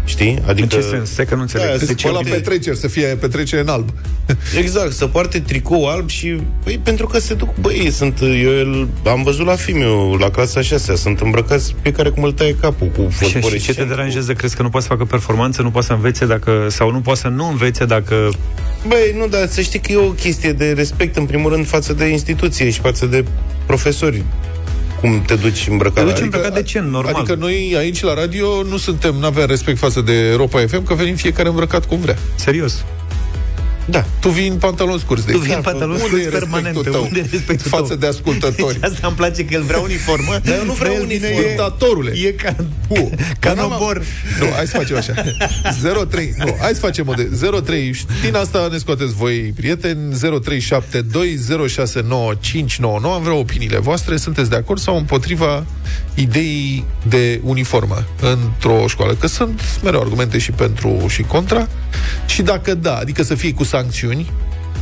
Știi? 0.05 0.39
Adică... 0.46 0.75
În 0.75 0.81
ce 0.81 0.88
sens? 0.88 1.12
Se 1.12 1.24
că 1.24 1.36
nu 1.36 1.41
înțeleg. 1.41 1.67
Da, 1.67 1.86
Deci 1.86 2.00
se 2.01 2.08
la 2.08 2.13
poate- 2.13 2.29
petreceri, 2.29 2.77
să 2.77 2.88
fie 2.88 3.05
petrecere 3.05 3.62
în 3.62 3.67
alb. 3.67 3.89
Exact, 4.62 4.91
să 4.91 5.08
poarte 5.08 5.39
tricou 5.39 5.88
alb 5.88 6.10
și... 6.10 6.36
Păi, 6.63 6.79
pentru 6.84 7.08
că 7.08 7.19
se 7.19 7.34
duc... 7.34 7.55
Băi, 7.60 7.89
sunt... 7.91 8.19
Eu 8.22 8.51
el, 8.58 8.88
am 9.05 9.24
văzut 9.24 9.46
la 9.46 9.55
film, 9.55 9.81
eu, 9.81 10.15
la 10.19 10.29
clasa 10.29 10.62
6 10.62 10.96
sunt 10.96 11.19
îmbrăcați 11.19 11.75
pe 11.81 11.91
care 11.91 12.10
cum 12.10 12.24
îl 12.24 12.31
taie 12.31 12.55
capul, 12.55 12.88
cu 12.88 13.08
Și, 13.10 13.17
și 13.17 13.25
ce 13.25 13.34
te 13.34 13.39
fosforescent, 13.39 13.88
deranjează? 13.88 14.34
Crezi 14.34 14.55
că 14.55 14.62
nu 14.62 14.69
poate 14.69 14.86
să 14.86 14.91
facă 14.91 15.05
performanță, 15.05 15.62
nu 15.62 15.72
poate 15.72 15.88
să 15.88 15.93
învețe 15.93 16.25
dacă, 16.25 16.65
sau 16.69 16.91
nu 16.91 17.00
poate 17.00 17.19
să 17.19 17.27
nu 17.27 17.48
învețe 17.48 17.86
dacă... 17.86 18.29
Băi, 18.88 19.15
nu, 19.17 19.27
dar 19.27 19.48
să 19.48 19.62
știi 19.62 19.79
că 19.79 19.91
e 19.91 19.96
o 19.98 20.12
chestie 20.12 20.51
de 20.51 20.72
respect, 20.72 21.17
în 21.17 21.25
primul 21.25 21.51
rând, 21.51 21.67
față 21.67 21.93
de 21.93 22.05
instituție 22.05 22.69
și 22.69 22.79
față 22.79 23.05
de 23.05 23.25
profesori. 23.65 24.24
Cum 25.00 25.22
te 25.22 25.36
duci 25.36 25.68
îmbrăcat 25.70 25.96
Te 25.96 26.03
la... 26.03 26.12
duci 26.12 26.22
îmbrăcat 26.22 26.53
decent, 26.53 26.91
normal. 26.91 27.13
Adică 27.15 27.36
noi 27.36 27.74
aici 27.77 28.01
la 28.01 28.13
radio 28.13 28.63
nu 28.63 28.77
suntem, 28.77 29.15
nu 29.15 29.25
avem 29.25 29.46
respect 29.48 29.77
față 29.77 30.01
de 30.01 30.13
Europa 30.13 30.60
FM, 30.68 30.84
că 30.84 30.94
venim 30.94 31.15
fiecare 31.15 31.50
îmbrăcat 31.50 31.86
cum 31.86 32.00
vrea. 32.00 32.18
Serios. 32.36 32.86
Da. 33.89 34.05
Tu 34.19 34.29
vii 34.29 34.48
în 34.48 34.55
pantaloni 34.55 35.00
scurți. 35.00 35.25
De 35.25 35.31
Tu 35.31 35.38
vii 35.38 35.51
în 35.51 35.58
exemplu. 35.58 35.72
pantaloni 35.72 35.98
Unde 36.01 36.08
scurți 36.08 36.25
e 36.25 36.29
respectul 36.29 36.60
permanent, 36.62 36.91
tău 36.91 37.03
unde 37.03 37.19
e 37.19 37.27
respectul 37.31 37.69
față 37.69 37.84
tău? 37.88 37.98
de 37.98 38.08
ascultători? 38.08 38.79
Deci 38.79 38.91
asta 38.91 39.08
îmi 39.08 39.15
place 39.15 39.46
că 39.46 39.53
el 39.53 39.63
vrea 39.63 39.79
uniformă. 39.79 40.39
Dar 40.43 40.55
eu 40.58 40.65
nu 40.65 40.74
vreau 40.74 40.93
Dar 40.93 41.01
el 41.01 41.08
uniformă. 41.10 41.36
vine, 41.36 41.41
e- 41.41 41.46
Ascultatorule. 41.50 42.12
E 42.27 42.31
ca, 42.31 42.55
Pu. 42.88 43.10
ca 43.15 43.25
Dar 43.39 43.55
n-am- 43.55 43.69
nobor. 43.69 44.01
Nu, 44.39 44.46
hai 44.55 44.67
să 44.67 44.77
facem 44.77 44.96
așa. 44.98 45.13
03, 46.10 46.34
nu, 46.38 46.55
hai 46.60 46.74
să 46.74 46.79
facem 46.79 47.08
o 47.08 47.13
de 47.13 47.29
03. 47.63 47.96
Din 48.24 48.36
asta 48.36 48.67
ne 48.72 48.77
scoateți 48.77 49.13
voi, 49.13 49.53
prieteni. 49.55 50.13
0372069599. 50.13 50.19
Am 53.03 53.22
vrea 53.22 53.34
opiniile 53.36 53.77
voastre. 53.77 54.17
Sunteți 54.17 54.50
de 54.50 54.55
acord 54.55 54.79
sau 54.79 54.98
împotriva 54.98 55.65
ideii 56.13 56.86
de 57.08 57.39
uniformă 57.43 58.03
într-o 58.22 58.88
școală? 58.88 59.13
Că 59.13 59.27
sunt 59.27 59.62
mereu 59.84 60.01
argumente 60.01 60.38
și 60.38 60.51
pentru 60.51 61.05
și 61.10 61.22
contra. 61.22 61.67
Și 62.27 62.41
dacă 62.41 62.74
da, 62.75 62.96
adică 62.96 63.24
să 63.24 63.36
fie 63.36 63.53
cu 63.53 63.63
sancțiuni, 63.79 64.31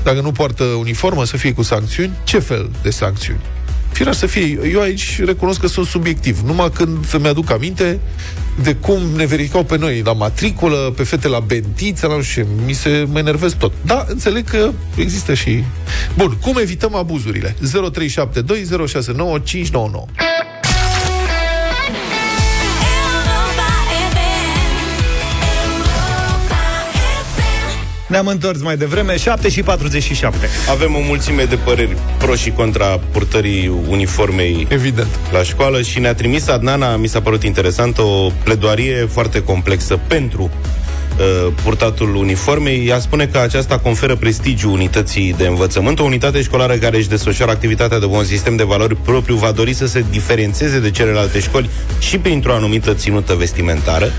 dacă 0.03 0.21
nu 0.21 0.31
poartă 0.31 0.63
uniformă, 0.63 1.25
să 1.25 1.37
fie 1.37 1.53
cu 1.53 1.61
sancțiuni, 1.61 2.11
ce 2.23 2.39
fel 2.39 2.69
de 2.81 2.89
sancțiuni? 2.89 3.39
Firar 3.91 4.13
să 4.13 4.25
fie. 4.25 4.59
Eu 4.71 4.81
aici 4.81 5.21
recunosc 5.23 5.59
că 5.59 5.67
sunt 5.67 5.85
subiectiv. 5.85 6.39
Numai 6.39 6.71
când 6.71 7.05
îmi 7.11 7.27
aduc 7.27 7.51
aminte 7.51 7.99
de 8.61 8.75
cum 8.75 9.01
ne 9.15 9.25
verificau 9.25 9.63
pe 9.63 9.77
noi 9.77 10.01
la 10.05 10.13
matriculă, 10.13 10.93
pe 10.95 11.03
fete 11.03 11.27
la 11.27 11.39
bentiță, 11.39 12.07
la 12.07 12.15
nu 12.15 12.21
știu 12.21 12.43
ce, 12.43 12.47
mi 12.65 12.73
se 12.73 13.07
mă 13.11 13.19
enervez 13.19 13.53
tot. 13.53 13.71
Da, 13.81 14.05
înțeleg 14.07 14.49
că 14.49 14.71
există 14.95 15.33
și... 15.33 15.63
Bun, 16.15 16.37
cum 16.41 16.57
evităm 16.57 16.95
abuzurile? 16.95 17.55
0372 17.91 18.65
Ne-am 28.07 28.27
întors 28.27 28.61
mai 28.61 28.77
devreme, 28.77 29.17
7 29.17 29.49
și 29.49 29.63
47. 29.63 30.47
Avem 30.69 30.95
o 30.95 30.99
mulțime 30.99 31.43
de 31.43 31.55
păreri 31.55 31.97
pro 32.17 32.35
și 32.35 32.51
contra 32.51 32.99
purtării 33.11 33.71
uniformei 33.87 34.67
Evident. 34.69 35.07
la 35.31 35.43
școală 35.43 35.81
și 35.81 35.99
ne-a 35.99 36.13
trimis 36.13 36.47
Adnana, 36.47 36.95
mi 36.95 37.07
s-a 37.07 37.21
părut 37.21 37.43
interesant, 37.43 37.97
o 37.97 38.31
pledoarie 38.43 39.07
foarte 39.11 39.43
complexă 39.43 39.99
pentru 40.07 40.41
uh, 40.51 41.53
purtatul 41.63 42.15
uniformei. 42.15 42.87
Ea 42.87 42.99
spune 42.99 43.25
că 43.25 43.37
aceasta 43.37 43.79
conferă 43.79 44.15
prestigiu 44.15 44.71
unității 44.71 45.35
de 45.37 45.47
învățământ. 45.47 45.99
O 45.99 46.03
unitate 46.03 46.41
școlară 46.41 46.73
care 46.73 46.97
își 46.97 47.09
desfășoară 47.09 47.51
activitatea 47.51 47.99
de 47.99 48.05
un 48.05 48.23
sistem 48.23 48.55
de 48.55 48.63
valori 48.63 48.95
propriu 48.95 49.35
va 49.35 49.51
dori 49.51 49.73
să 49.73 49.87
se 49.87 50.05
diferențieze 50.09 50.79
de 50.79 50.91
celelalte 50.91 51.39
școli 51.39 51.69
și 51.99 52.17
printr-o 52.17 52.53
anumită 52.53 52.93
ținută 52.93 53.33
vestimentară. 53.33 54.11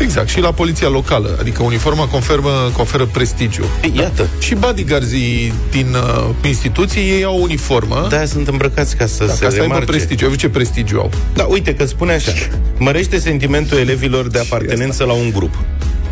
Exact. 0.00 0.28
Și 0.28 0.40
la 0.40 0.52
poliția 0.52 0.88
locală. 0.88 1.36
Adică 1.40 1.62
uniforma 1.62 2.06
conferă, 2.06 2.40
conferă 2.76 3.06
prestigiu. 3.06 3.64
Ei, 3.82 3.92
Iată, 3.96 4.28
Și 4.38 4.54
bodyguards-ii 4.54 5.52
din 5.70 5.86
uh, 5.94 6.28
instituții, 6.44 7.00
ei 7.10 7.24
au 7.24 7.42
uniformă. 7.42 8.06
de-aia 8.08 8.26
sunt 8.26 8.48
îmbrăcați 8.48 8.96
ca 8.96 9.06
să 9.06 9.24
Ca 9.24 9.32
se 9.32 9.36
să 9.38 9.44
aibă 9.44 9.56
remarce. 9.62 9.84
prestigiu. 9.84 10.24
Ai 10.24 10.30
văzut 10.30 10.38
ce 10.38 10.48
prestigiu 10.48 10.98
au? 10.98 11.10
Da, 11.34 11.44
uite 11.44 11.74
că 11.74 11.86
spune 11.86 12.12
așa. 12.12 12.32
Mărește 12.78 13.18
sentimentul 13.18 13.78
elevilor 13.78 14.26
de 14.28 14.38
apartenență 14.38 15.04
la 15.04 15.12
un 15.12 15.30
grup. 15.34 15.54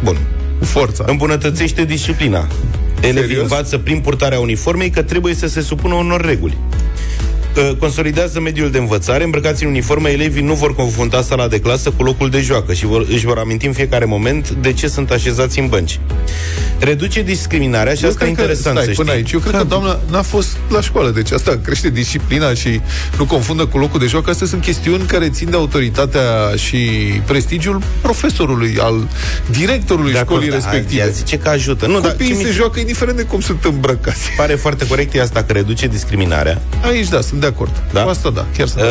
Bun. 0.04 0.16
Cu 0.58 0.64
forța. 0.64 1.04
Îmbunătățește 1.06 1.84
disciplina. 1.84 2.46
Elevii 3.00 3.20
Serios? 3.20 3.42
învață 3.42 3.78
prin 3.78 4.00
purtarea 4.00 4.40
uniformei 4.40 4.90
că 4.90 5.02
trebuie 5.02 5.34
să 5.34 5.46
se 5.46 5.60
supună 5.60 5.94
unor 5.94 6.20
reguli. 6.24 6.56
Uh, 7.56 7.70
Consolidează 7.78 8.40
mediul 8.40 8.70
de 8.70 8.78
învățare, 8.78 9.24
îmbrăcați 9.24 9.62
în 9.64 9.68
uniformă, 9.68 10.08
elevii 10.08 10.42
nu 10.42 10.54
vor 10.54 10.74
confrunta 10.74 11.22
sala 11.22 11.48
de 11.48 11.60
clasă 11.60 11.90
cu 11.90 12.02
locul 12.02 12.30
de 12.30 12.40
joacă 12.40 12.72
și 12.72 12.86
vor, 12.86 13.06
își 13.08 13.24
vor 13.26 13.38
aminti 13.38 13.66
în 13.66 13.72
fiecare 13.72 14.04
moment 14.04 14.50
de 14.50 14.72
ce 14.72 14.88
sunt 14.88 15.10
așezați 15.10 15.58
în 15.58 15.68
bănci. 15.68 16.00
Reduce 16.78 17.22
discriminarea 17.22 17.94
și 17.94 18.02
Eu 18.04 18.10
asta 18.10 18.24
e 18.24 18.26
cred 18.26 18.36
că- 18.36 18.42
interesant 18.42 18.76
stai, 18.78 18.94
să 18.94 19.00
până 19.00 19.08
știi. 19.10 19.22
aici. 19.22 19.32
Eu 19.32 19.38
cred 19.40 19.54
că 19.56 19.64
doamna 19.64 19.98
n-a 20.10 20.22
fost 20.22 20.48
la 20.68 20.80
școală, 20.80 21.10
deci 21.10 21.30
asta 21.30 21.58
crește 21.64 21.90
disciplina 21.90 22.54
și 22.54 22.80
nu 23.18 23.24
confundă 23.24 23.66
cu 23.66 23.78
locul 23.78 24.00
de 24.00 24.06
joacă. 24.06 24.30
Astea 24.30 24.46
sunt 24.46 24.62
chestiuni 24.62 25.02
care 25.04 25.28
țin 25.28 25.50
de 25.50 25.56
autoritatea 25.56 26.24
și 26.56 26.76
prestigiul 27.26 27.82
profesorului, 28.02 28.76
al 28.80 29.08
directorului 29.50 30.12
De 30.12 30.18
școlii 30.18 30.46
acord, 30.48 30.62
da, 30.64 30.70
respective. 30.70 31.02
ea 31.02 31.08
zice 31.08 31.38
că 31.38 31.48
ajută. 31.48 31.86
Nu, 31.86 31.92
dar 31.92 32.02
ce 32.02 32.08
Copiii 32.08 32.30
mi 32.30 32.36
se 32.42 32.46
se 32.46 32.52
joacă 32.52 32.78
indiferent 32.80 33.16
de 33.16 33.22
cum 33.22 33.40
sunt 33.40 33.64
îmbrăcați. 33.64 34.30
pare 34.36 34.54
foarte 34.54 34.86
corect 34.86 35.14
e 35.14 35.20
asta 35.20 35.42
că 35.42 35.52
reduce 35.52 35.86
discriminarea. 35.86 36.62
Aici, 36.82 37.08
da, 37.08 37.20
sunt 37.20 37.40
de 37.42 37.48
acord. 37.48 37.82
Da? 37.92 38.02
Cu 38.02 38.08
asta, 38.08 38.30
da, 38.30 38.46
chiar 38.56 38.66
sunt. 38.68 38.82
Uh, 38.82 38.88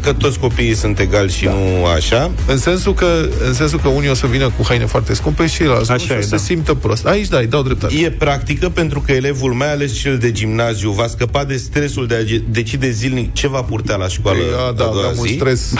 Că 0.00 0.12
toți 0.12 0.38
copiii 0.38 0.74
sunt 0.74 0.98
egali 0.98 1.30
și 1.32 1.44
nu 1.44 1.84
așa. 1.96 2.30
În 2.46 2.58
sensul, 2.58 2.94
că, 2.94 3.06
în 3.46 3.54
sensul 3.54 3.78
că 3.78 3.88
unii 3.88 4.10
o 4.10 4.14
să 4.14 4.26
vină 4.26 4.44
cu 4.56 4.64
haine 4.68 4.86
foarte 4.86 5.14
scumpe 5.14 5.46
și 5.46 5.54
ceilalți 5.56 5.88
nu 5.88 5.94
Așa 5.94 6.04
și 6.04 6.12
o 6.12 6.14
e, 6.14 6.20
să 6.22 6.28
da. 6.30 6.36
se 6.36 6.44
simtă 6.44 6.74
prost. 6.74 7.06
Aici, 7.06 7.28
da, 7.28 7.38
îi 7.38 7.46
dau 7.46 7.62
dreptate. 7.62 7.94
E 7.94 8.10
practică 8.10 8.68
pentru 8.68 9.00
că 9.00 9.12
elevul, 9.12 9.52
mai 9.52 9.70
ales 9.72 9.92
cel 10.00 10.18
de 10.18 10.32
gimnaziu, 10.32 10.90
va 10.90 11.06
scăpa 11.06 11.44
de 11.44 11.56
stresul 11.56 12.06
de 12.06 12.14
a 12.14 12.22
ge- 12.24 12.42
decide 12.50 12.90
zilnic 12.90 13.32
ce 13.34 13.48
va 13.48 13.62
purta 13.62 13.96
la 13.96 14.08
școală 14.08 14.38
Păi, 14.38 14.48
a, 14.68 14.72
da, 14.72 14.84
a 14.84 14.88
doua 14.88 14.98
aveam 14.98 15.14
un 15.18 15.26
zi. 15.26 15.34
stres. 15.34 15.72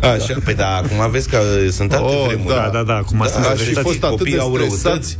Așa, 0.00 0.36
păi 0.44 0.54
da, 0.54 0.76
acum 0.76 1.10
vezi 1.10 1.28
că 1.28 1.36
uh, 1.64 1.70
sunt 1.70 1.92
alte 1.92 2.04
Oh, 2.14 2.24
vremuri. 2.26 2.54
da, 2.54 2.54
Da, 2.54 2.70
da, 2.72 2.82
da, 2.82 3.00
cum 3.06 3.20
asta 3.20 3.40
Da, 3.40 3.48
da, 3.48 3.54
și 3.54 3.64
și 3.64 3.72
fost 3.74 4.02
atât 4.04 4.16
copiii 4.16 4.34
de 4.34 4.40
au 4.40 4.56
stresați. 4.56 5.18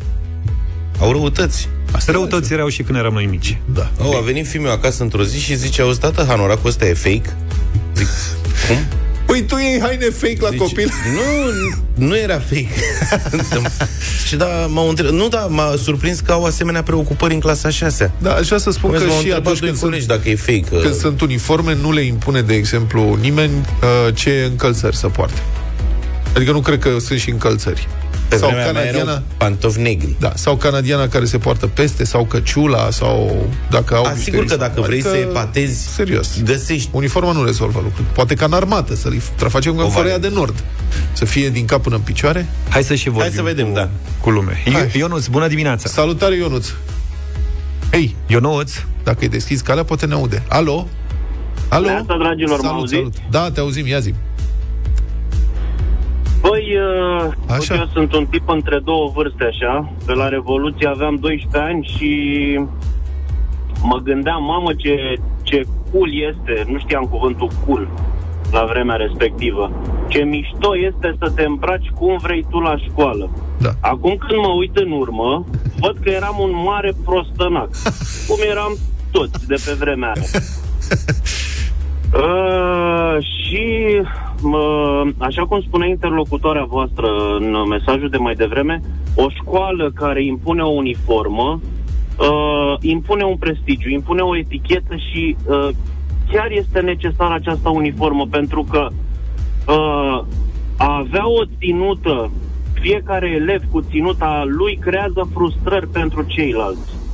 Răutăți. 1.00 1.08
Au 1.08 1.10
răutăți. 1.12 2.10
Răutăți 2.10 2.52
erau 2.52 2.68
și 2.68 2.82
când 2.82 2.98
eram 2.98 3.12
noi 3.12 3.26
mici. 3.26 3.58
Da. 3.74 3.90
Oh, 3.98 4.16
a 4.16 4.20
venit 4.20 4.46
fiul 4.46 4.62
meu 4.62 4.72
acasă 4.72 5.02
într-o 5.02 5.24
zi 5.24 5.38
și 5.38 5.54
zice, 5.56 5.82
auzi, 5.82 5.98
tată, 5.98 6.24
hanoracul 6.28 6.68
ăsta 6.68 6.86
e 6.86 6.94
fake? 6.94 7.36
Zic, 7.94 8.08
cum? 8.68 8.76
Păi 9.26 9.42
tu 9.42 9.56
iei 9.56 9.80
haine 9.80 10.04
fake 10.04 10.36
la 10.40 10.48
Zice, 10.48 10.62
copil? 10.62 10.90
Nu, 11.14 12.06
nu 12.06 12.16
era 12.16 12.38
fake. 12.38 12.68
și 14.26 14.36
da, 14.36 14.46
m-au 14.68 14.88
întrebat, 14.88 15.12
nu, 15.14 15.28
da, 15.28 15.46
m-a 15.46 15.74
surprins 15.82 16.20
că 16.20 16.32
au 16.32 16.44
asemenea 16.44 16.82
preocupări 16.82 17.34
în 17.34 17.40
clasa 17.40 17.70
6 17.70 18.12
Da, 18.18 18.34
aș 18.34 18.46
vrea 18.46 18.58
să 18.58 18.70
spun 18.70 18.90
Vezi, 18.90 19.02
că 19.02 19.08
m-au 19.08 19.20
și 19.20 19.26
întrebat 19.26 19.46
atunci 19.46 19.58
doi 19.58 19.68
când 19.68 19.80
sunt, 19.80 19.90
colegi 19.90 20.06
dacă 20.06 20.28
e 20.28 20.34
fake. 20.36 20.82
când 20.82 20.94
uh, 20.94 21.00
sunt 21.00 21.20
uniforme, 21.20 21.74
nu 21.74 21.92
le 21.92 22.00
impune, 22.00 22.42
de 22.42 22.54
exemplu, 22.54 23.18
nimeni 23.20 23.52
uh, 23.54 24.14
ce 24.14 24.46
încălțări 24.50 24.96
să 24.96 25.08
poarte. 25.08 25.42
Adică 26.34 26.52
nu 26.52 26.60
cred 26.60 26.78
că 26.78 26.96
sunt 26.98 27.18
și 27.18 27.30
încălțări. 27.30 27.88
Pe 28.28 28.36
sau 28.36 28.48
vremea 28.48 28.64
mea 28.72 28.72
canadiana, 28.82 29.10
erau 29.10 29.22
pantofi 29.36 29.80
negri. 29.80 30.16
da, 30.18 30.32
sau 30.34 30.56
canadiana 30.56 31.08
care 31.08 31.24
se 31.24 31.38
poartă 31.38 31.66
peste, 31.66 32.04
sau 32.04 32.24
căciula, 32.24 32.90
sau 32.90 33.46
dacă 33.70 33.94
au 33.94 34.00
niște 34.02 34.18
Asigur 34.20 34.38
că 34.44 34.52
uniforme. 34.54 34.66
dacă 34.66 34.80
vrei 34.80 34.98
Adică, 34.98 35.14
să 35.14 35.16
epatezi, 35.20 35.88
Serios. 35.94 36.42
găsești. 36.44 36.88
Uniforma 36.92 37.32
nu 37.32 37.44
rezolvă 37.44 37.80
lucruri. 37.82 38.06
Poate 38.12 38.34
ca 38.34 38.44
în 38.44 38.52
armată, 38.52 38.94
să-l 38.94 39.20
facem 39.36 39.74
ca 39.74 39.80
în 39.82 39.84
O 39.86 39.88
Corea 39.88 40.02
variantă. 40.02 40.28
de 40.28 40.34
Nord. 40.34 40.64
Să 41.12 41.24
fie 41.24 41.48
din 41.48 41.64
cap 41.66 41.82
până 41.82 41.94
în 41.94 42.00
picioare. 42.00 42.48
Hai 42.68 42.82
să 42.82 42.94
și 42.94 43.04
vorbim 43.08 43.22
Hai 43.22 43.32
să 43.36 43.42
vedem, 43.42 43.66
cu, 43.66 43.72
da. 43.74 43.88
cu 44.20 44.30
lume. 44.30 44.62
Hai. 44.72 44.90
Ionuț, 44.96 45.26
bună 45.26 45.46
dimineața! 45.48 45.88
Salutare, 45.88 46.36
Ionuț! 46.36 46.66
Hei, 47.90 48.16
Ionuț, 48.26 48.72
dacă 49.04 49.18
îi 49.20 49.28
deschizi 49.28 49.62
calea, 49.62 49.84
poate 49.84 50.06
ne 50.06 50.14
aude. 50.14 50.42
Alo? 50.48 50.88
Alo? 51.68 51.86
Neața, 51.86 52.16
dragilor, 52.18 52.56
mă 52.60 52.62
salut, 52.66 52.78
auziți? 52.78 52.94
salut. 52.94 53.14
Da, 53.30 53.50
te 53.50 53.60
auzim, 53.60 53.86
ia 53.86 53.98
zi. 53.98 54.14
Păi, 56.48 56.76
uh, 56.76 57.32
Așa. 57.48 57.56
uite, 57.58 57.74
eu 57.74 57.88
sunt 57.92 58.14
un 58.14 58.26
tip 58.26 58.48
între 58.48 58.78
două 58.78 59.10
vârste, 59.14 59.44
așa. 59.44 59.92
Pe 60.06 60.14
la 60.14 60.28
Revoluție 60.28 60.88
aveam 60.88 61.14
12 61.14 61.70
ani 61.70 61.92
și 61.96 62.10
mă 63.82 63.98
gândeam, 63.98 64.44
mamă, 64.44 64.72
ce, 64.74 65.14
ce 65.42 65.62
cool 65.92 66.10
este, 66.30 66.64
nu 66.70 66.78
știam 66.78 67.04
cuvântul 67.04 67.50
cool 67.66 67.88
la 68.50 68.64
vremea 68.64 68.96
respectivă. 68.96 69.70
Ce 70.08 70.22
mișto 70.22 70.76
este 70.76 71.16
să 71.18 71.30
te 71.30 71.42
îmbraci 71.42 71.90
cum 71.94 72.18
vrei 72.22 72.46
tu 72.50 72.58
la 72.58 72.76
școală. 72.76 73.30
Da. 73.58 73.70
Acum 73.80 74.16
când 74.26 74.40
mă 74.40 74.52
uit 74.58 74.76
în 74.76 74.90
urmă, 74.90 75.44
văd 75.80 75.96
că 76.02 76.10
eram 76.10 76.36
un 76.38 76.50
mare 76.64 76.92
prostănac. 77.04 77.70
Cum 78.28 78.38
eram 78.50 78.76
toți 79.10 79.46
de 79.46 79.54
pe 79.64 79.72
vremea 79.78 80.12
aia. 80.12 80.24
Uh, 82.14 83.16
și 83.22 83.86
uh, 84.00 84.25
așa 85.18 85.46
cum 85.46 85.60
spunea 85.60 85.86
interlocutoarea 85.86 86.64
voastră 86.64 87.06
în 87.38 87.56
mesajul 87.68 88.08
de 88.08 88.16
mai 88.16 88.34
devreme, 88.34 88.80
o 89.14 89.28
școală 89.28 89.90
care 89.94 90.24
impune 90.24 90.62
o 90.62 90.68
uniformă 90.68 91.60
uh, 92.18 92.74
impune 92.80 93.24
un 93.24 93.36
prestigiu, 93.36 93.88
impune 93.88 94.20
o 94.20 94.36
etichetă 94.36 94.96
și 94.96 95.36
uh, 95.46 95.68
chiar 96.30 96.50
este 96.50 96.80
necesară 96.80 97.34
această 97.34 97.68
uniformă 97.68 98.26
pentru 98.30 98.66
că 98.70 98.88
uh, 99.68 100.24
a 100.76 100.96
avea 100.96 101.28
o 101.28 101.44
ținută, 101.58 102.30
fiecare 102.80 103.28
elev 103.28 103.62
cu 103.70 103.80
ținuta 103.80 104.44
lui 104.46 104.76
creează 104.76 105.28
frustrări 105.32 105.88
pentru 105.88 106.22
ceilalți. 106.22 107.05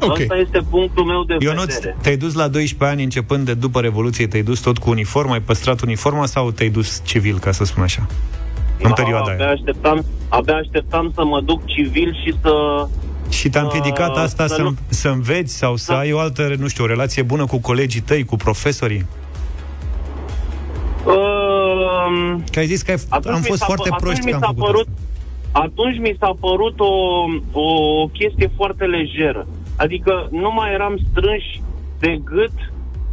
Ok. 0.00 0.20
Asta 0.20 0.36
este 0.36 0.60
punctul 0.70 1.04
meu 1.04 1.24
de 1.24 1.36
Ionuț, 1.38 1.74
vedere. 1.74 1.96
te-ai 2.02 2.16
dus 2.16 2.34
la 2.34 2.48
12 2.48 2.84
ani 2.96 3.02
începând 3.04 3.44
de 3.46 3.54
după 3.54 3.80
Revoluție, 3.80 4.26
te-ai 4.26 4.42
dus 4.42 4.60
tot 4.60 4.78
cu 4.78 4.90
uniformă, 4.90 5.32
ai 5.32 5.40
păstrat 5.40 5.80
uniforma 5.80 6.26
sau 6.26 6.50
te-ai 6.50 6.68
dus 6.68 7.02
civil, 7.04 7.38
ca 7.38 7.52
să 7.52 7.64
spun 7.64 7.82
așa? 7.82 8.06
În 8.82 8.88
Ma, 8.88 8.94
perioada 8.94 9.30
abia 9.32 9.44
aia. 9.44 9.52
așteptam, 9.54 10.04
abia 10.28 10.54
așteptam 10.54 11.12
să 11.14 11.24
mă 11.24 11.40
duc 11.40 11.66
civil 11.66 12.18
și 12.24 12.34
să... 12.42 12.86
Și 13.28 13.48
te-a 13.48 13.60
împiedicat 13.62 14.10
Uh, 14.16 14.22
asta 14.22 14.46
să 14.46 14.54
să, 14.54 14.62
nu- 14.62 14.74
să 14.88 15.08
înveți 15.08 15.56
sau 15.56 15.76
să 15.76 15.92
Da. 15.92 15.98
ai 15.98 16.12
o 16.12 16.18
altă, 16.18 16.54
nu 16.58 16.68
știu, 16.68 16.84
o 16.84 16.86
relație 16.86 17.22
bună 17.22 17.46
cu 17.46 17.58
colegii 17.60 18.00
tăi, 18.00 18.24
cu 18.24 18.36
profesorii? 18.36 19.06
Uh, 21.06 22.36
Că 22.52 22.58
ai 22.58 22.66
zis 22.66 22.82
că 22.82 22.90
ai, 22.90 22.96
atunci 23.08 23.34
am 23.34 23.40
mi 23.40 23.46
fost 23.46 23.58
s-a, 23.58 23.66
foarte 23.66 23.88
pă- 23.94 23.96
proști 24.00 24.18
atunci 24.20 24.24
că 24.24 24.26
mi 24.28 24.32
am 24.34 24.40
s-a 24.40 24.46
făcut 24.46 24.64
părut, 24.64 24.86
asta. 24.88 24.98
Atunci 25.52 25.98
mi 25.98 26.16
s-a 26.20 26.32
părut 26.40 26.80
o, 26.80 26.92
o 27.60 28.06
chestie 28.06 28.50
foarte 28.56 28.84
lejeră. 28.84 29.46
Adică 29.84 30.28
nu 30.30 30.50
mai 30.52 30.72
eram 30.72 30.94
strânși 31.10 31.62
de 31.98 32.20
gât 32.24 32.56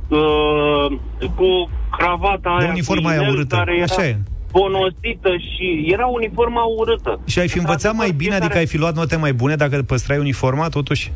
uh, 0.07 0.97
cu 1.36 1.69
cravata 1.97 2.50
aia, 2.50 2.69
uniforma 2.69 3.01
cu 3.01 3.07
aia 3.07 3.21
inel 3.21 3.33
urâtă. 3.33 3.55
care 3.55 3.74
era 3.75 3.83
Așa 3.83 4.05
e. 4.07 4.17
ponosită 4.51 5.29
și 5.38 5.88
era 5.95 6.05
uniforma 6.05 6.62
urâtă. 6.77 7.19
Și 7.25 7.39
ai 7.39 7.47
fi 7.47 7.57
învățat 7.57 7.93
mai 7.95 8.12
bine, 8.12 8.17
Fiecare- 8.21 8.43
adică 8.43 8.57
ai 8.59 8.65
fi 8.67 8.77
luat 8.77 8.95
note 8.95 9.15
mai 9.15 9.33
bune 9.33 9.55
dacă 9.55 9.81
păstrai 9.81 10.17
uniforma, 10.17 10.67
totuși? 10.69 11.12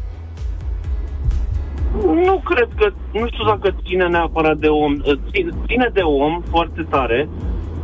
Nu 2.27 2.41
cred 2.45 2.67
că, 2.77 2.91
nu 3.19 3.27
știu 3.27 3.45
dacă 3.45 3.75
ține 3.87 4.07
neapărat 4.07 4.57
de 4.57 4.67
om, 4.67 4.97
ține, 5.31 5.49
ține 5.67 5.89
de 5.93 5.99
om 6.01 6.41
foarte 6.49 6.85
tare, 6.89 7.29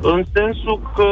în 0.02 0.24
sensul 0.34 0.92
că 0.96 1.08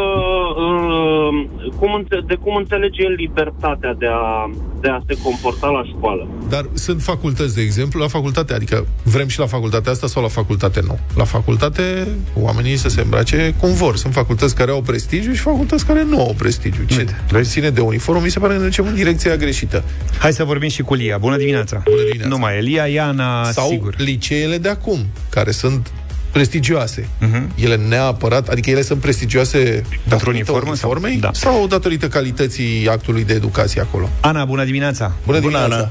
uh, 0.64 1.72
cum 1.80 1.94
înțe- 1.94 2.24
de 2.28 2.36
cum 2.36 2.56
înțelege 2.56 3.04
el 3.04 3.12
libertatea 3.12 3.94
de 4.00 4.06
a, 4.06 4.52
de 4.82 4.90
a 4.90 5.00
se 5.08 5.18
comporta 5.24 5.68
la 5.68 5.84
școală. 5.98 6.28
Dar 6.50 6.66
sunt 6.74 7.02
facultăți, 7.02 7.56
de 7.56 7.62
exemplu, 7.62 8.00
la 8.00 8.08
facultate, 8.08 8.54
adică 8.54 8.88
vrem 9.04 9.28
și 9.28 9.40
la 9.40 9.46
facultatea 9.46 9.92
asta 9.92 10.08
sau 10.08 10.22
la 10.22 10.28
facultate 10.28 10.82
nu. 10.84 11.00
La 11.16 11.24
facultate, 11.24 12.08
oamenii 12.42 12.76
să 12.76 12.90
se 12.90 13.02
îmbrace 13.02 13.56
cum 13.60 13.74
vor. 13.74 13.96
Sunt 13.96 14.14
facultăți 14.14 14.56
care 14.56 14.72
au 14.72 14.82
prestigiu 14.82 15.34
și 15.34 15.42
facultăți 15.42 15.86
care 15.86 16.04
nu 16.04 16.20
au 16.20 16.34
prestigiu. 16.38 16.84
Ce 16.86 16.98
Uite. 17.32 17.42
ține 17.42 17.70
de 17.70 17.82
uniform, 17.82 18.24
mi 18.24 18.30
se 18.30 18.40
pare 18.40 18.54
că 18.54 18.60
ne 18.60 18.66
ducem 18.66 18.86
în 18.86 18.96
direcția 18.96 19.36
greșită. 19.36 19.84
Hai 20.20 20.34
să 20.34 20.44
vorbim 20.44 20.70
și 20.70 20.82
cu 20.82 20.94
Lia. 20.94 21.18
Bună 21.18 21.38
dimineața! 21.38 21.82
Bună 21.86 22.02
dimineața. 22.04 22.28
Nu 22.30 22.38
mai 22.38 22.58
Elia, 22.58 22.86
Iana, 22.86 23.44
sau 23.44 23.68
sigur. 23.68 23.94
liceele 23.98 24.58
de 24.58 24.70
acum, 24.70 24.98
care 25.30 25.52
sunt 25.52 25.92
prestigioase. 26.40 27.08
Mhm. 27.20 27.50
Ele 27.66 27.76
neapărat, 27.76 28.48
adică 28.48 28.70
ele 28.70 28.82
sunt 28.82 29.02
prestigioase 29.02 29.82
datorită 30.08 30.30
uniformă 30.52 30.74
sau- 30.76 30.90
uniformei 30.90 31.20
da. 31.20 31.30
sau 31.34 31.68
datorită 31.68 32.08
calității 32.08 32.88
actului 32.90 33.24
de 33.26 33.34
educație 33.34 33.82
acolo. 33.82 34.08
Ana, 34.22 34.46
bună 34.46 34.64
dimineața! 34.64 35.06
Bună, 35.26 35.40
Bună, 35.40 35.40
dimineața! 35.40 35.76
Ana. 35.76 35.90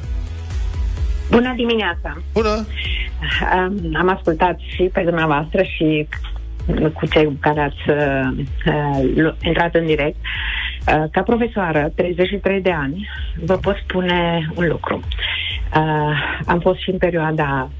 Bună 1.30 1.52
dimineața! 1.56 2.10
Bună! 2.32 2.66
Am, 3.52 3.72
am 3.96 4.08
ascultat 4.16 4.58
și 4.74 4.82
pe 4.92 5.00
dumneavoastră 5.02 5.62
și 5.62 6.08
cu 6.92 7.06
cei 7.06 7.36
care 7.40 7.60
ați 7.60 7.82
uh, 7.88 8.44
uh, 8.66 9.10
lu- 9.14 9.36
intrat 9.42 9.74
în 9.74 9.86
direct. 9.86 10.16
Uh, 10.86 11.04
ca 11.10 11.22
profesoară, 11.22 11.92
33 11.94 12.60
de 12.60 12.72
ani, 12.72 13.08
vă 13.44 13.54
pot 13.56 13.76
spune 13.88 14.48
un 14.54 14.66
lucru. 14.68 15.00
Uh, 15.76 16.16
am 16.46 16.60
fost 16.60 16.78
și 16.80 16.90
în 16.90 16.98
perioada 16.98 17.70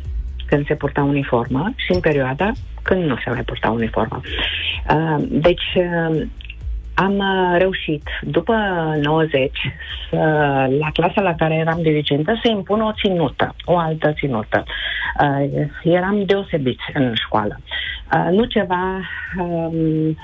când 0.47 0.67
se 0.67 0.75
purta 0.75 1.03
uniformă 1.03 1.73
și 1.77 1.93
în 1.93 2.01
perioada 2.01 2.53
când 2.83 3.05
nu 3.05 3.17
se 3.25 3.31
mai 3.31 3.43
purta 3.43 3.71
uniformă. 3.71 4.21
Uh, 4.91 5.25
deci, 5.29 5.75
uh, 5.75 6.23
am 6.95 7.17
uh, 7.17 7.59
reușit, 7.59 8.03
după 8.23 8.55
90, 9.03 9.51
să, 10.11 10.17
la 10.79 10.91
clasa 10.93 11.21
la 11.21 11.35
care 11.35 11.55
eram 11.55 11.79
dirigentă, 11.83 12.41
să 12.43 12.49
impun 12.51 12.81
o 12.81 12.93
ținută, 12.93 13.55
o 13.65 13.79
altă 13.79 14.13
ținută. 14.13 14.65
Uh, 15.21 15.67
eram 15.83 16.25
deosebiți 16.25 16.85
în 16.93 17.15
școală. 17.15 17.61
Uh, 18.13 18.29
nu 18.31 18.45
ceva, 18.45 19.01
um, 19.39 20.17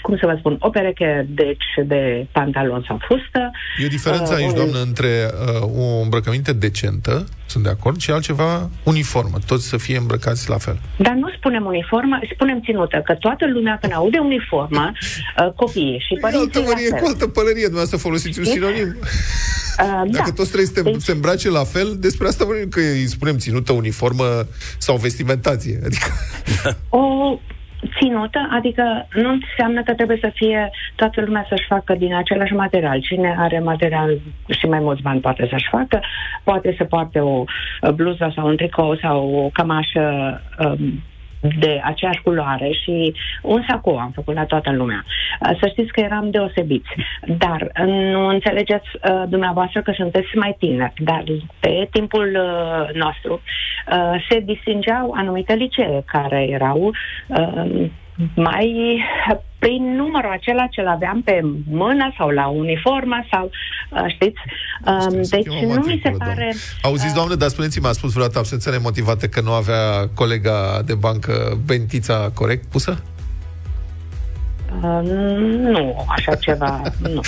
cum 0.00 0.16
să 0.20 0.26
vă 0.26 0.34
spun, 0.38 0.56
o 0.60 0.68
pereche 0.70 1.26
deci, 1.28 1.64
de 1.86 2.26
pantaloni 2.32 2.84
sau 2.88 2.98
fustă. 3.08 3.50
E 3.82 3.84
o 3.84 3.88
diferență 3.88 4.32
Uh, 4.32 4.38
aici, 4.38 4.48
un- 4.50 4.54
doamnă, 4.54 4.80
între 4.80 5.30
uh, 5.62 5.62
o 5.78 6.00
îmbrăcăminte 6.02 6.52
decentă, 6.52 7.26
sunt 7.46 7.62
de 7.64 7.70
acord, 7.70 8.00
și 8.00 8.10
altceva 8.10 8.70
uniformă. 8.82 9.36
Toți 9.46 9.68
să 9.68 9.76
fie 9.76 9.96
îmbrăcați 9.96 10.48
la 10.48 10.58
fel. 10.58 10.78
Dar 10.98 11.12
nu 11.12 11.28
spunem 11.36 11.64
uniformă, 11.64 12.18
spunem 12.34 12.60
ținută, 12.64 13.00
că 13.04 13.14
toată 13.14 13.46
lumea 13.48 13.78
când 13.80 13.92
aude 13.92 14.18
uniformă, 14.18 14.92
uh, 15.46 15.52
copiii 15.52 16.04
și 16.06 16.14
E 16.14 16.18
altă 16.22 16.36
părinții 16.36 16.60
la 16.60 16.66
mărie 16.66 16.88
fel. 16.88 16.98
cu 16.98 17.06
altă 17.06 17.26
pălărie, 17.28 17.66
dumneavoaă 17.66 18.00
folosiți 18.00 18.38
un 18.38 18.44
sinonim. 18.44 18.96
Uh, 19.00 20.02
Dacă 20.16 20.30
da. 20.30 20.34
toți 20.34 20.46
trebuie 20.52 20.66
să 20.66 20.72
te, 20.72 20.82
Deci- 20.82 21.00
se 21.00 21.12
îmbrace 21.12 21.50
la 21.50 21.64
fel, 21.64 21.96
despre 21.98 22.26
asta 22.26 22.44
vorbim 22.44 22.68
că 22.68 22.80
îi 22.80 23.06
spunem 23.06 23.36
ținută, 23.38 23.72
uniformă 23.72 24.24
sau 24.78 24.96
vestimentație. 24.96 25.80
Adică, 25.84 26.06
O 26.88 27.00
ținută, 28.00 28.48
adică 28.50 29.06
nu 29.12 29.28
înseamnă 29.28 29.82
că 29.82 29.94
trebuie 29.94 30.18
să 30.20 30.30
fie 30.34 30.70
toată 30.94 31.20
lumea 31.20 31.46
să-și 31.48 31.66
facă 31.66 31.94
din 31.94 32.14
același 32.14 32.52
material. 32.52 33.00
Cine 33.00 33.34
are 33.38 33.58
material 33.58 34.18
și 34.48 34.66
mai 34.66 34.78
mulți 34.78 35.02
bani 35.02 35.20
poate 35.20 35.46
să-și 35.50 35.68
facă, 35.70 36.00
poate 36.44 36.74
să 36.78 36.84
poarte 36.84 37.18
o 37.20 37.44
uh, 37.80 37.90
bluză 37.90 38.32
sau 38.34 38.46
un 38.46 38.56
tricou 38.56 38.96
sau 38.96 39.44
o 39.44 39.48
cămașă 39.52 40.40
um, 40.58 41.02
de 41.58 41.80
aceeași 41.84 42.22
culoare 42.22 42.70
și 42.82 43.14
un 43.42 43.64
sacou 43.68 43.98
am 43.98 44.10
făcut 44.14 44.34
la 44.34 44.44
toată 44.44 44.72
lumea. 44.72 45.04
Uh, 45.40 45.58
Să 45.60 45.68
știți 45.68 45.92
că 45.92 46.00
eram 46.00 46.30
deosebiți. 46.30 46.88
Dar 47.38 47.62
uh, 47.62 47.86
nu 47.86 48.26
înțelegeți 48.26 48.88
uh, 48.94 49.22
dumneavoastră 49.28 49.82
că 49.82 49.92
sunteți 49.96 50.36
mai 50.36 50.56
tineri, 50.58 50.92
dar 50.98 51.24
pe 51.60 51.88
timpul 51.90 52.38
uh, 52.40 52.94
nostru 52.94 53.32
uh, 53.92 54.26
se 54.28 54.40
distingeau 54.40 55.12
anumite 55.16 55.54
licee 55.54 56.02
care 56.06 56.46
erau 56.50 56.92
uh, 57.26 57.86
mai 58.34 58.98
prin 59.58 59.94
numărul 59.96 60.30
acela 60.30 60.66
ce-l 60.66 60.86
aveam 60.86 61.22
pe 61.22 61.40
mână 61.70 62.14
sau 62.18 62.28
la 62.28 62.46
uniformă 62.46 63.24
sau, 63.30 63.50
uh, 63.90 64.04
știți? 64.08 64.40
Um, 64.86 65.22
Să 65.22 65.36
deci 65.36 65.44
schimbăm 65.46 65.76
nu 65.76 65.84
mi 65.86 66.00
se 66.02 66.10
matriculă, 66.10 66.16
pare... 66.18 66.34
doamnă. 66.34 66.82
Auziți, 66.82 67.14
doamnă, 67.14 67.34
dar 67.34 67.48
spuneți-mi, 67.48 67.86
a 67.86 67.92
spus 67.92 68.12
vreodată 68.12 68.38
absența 68.38 68.70
nemotivată 68.70 69.26
că 69.26 69.40
nu 69.40 69.52
avea 69.52 70.08
colega 70.14 70.82
de 70.84 70.94
bancă 70.94 71.58
bentița 71.66 72.30
corect 72.34 72.70
pusă? 72.70 73.02
Uh, 74.82 75.00
nu, 75.58 76.04
așa 76.08 76.34
ceva, 76.34 76.82
nu. 76.98 77.20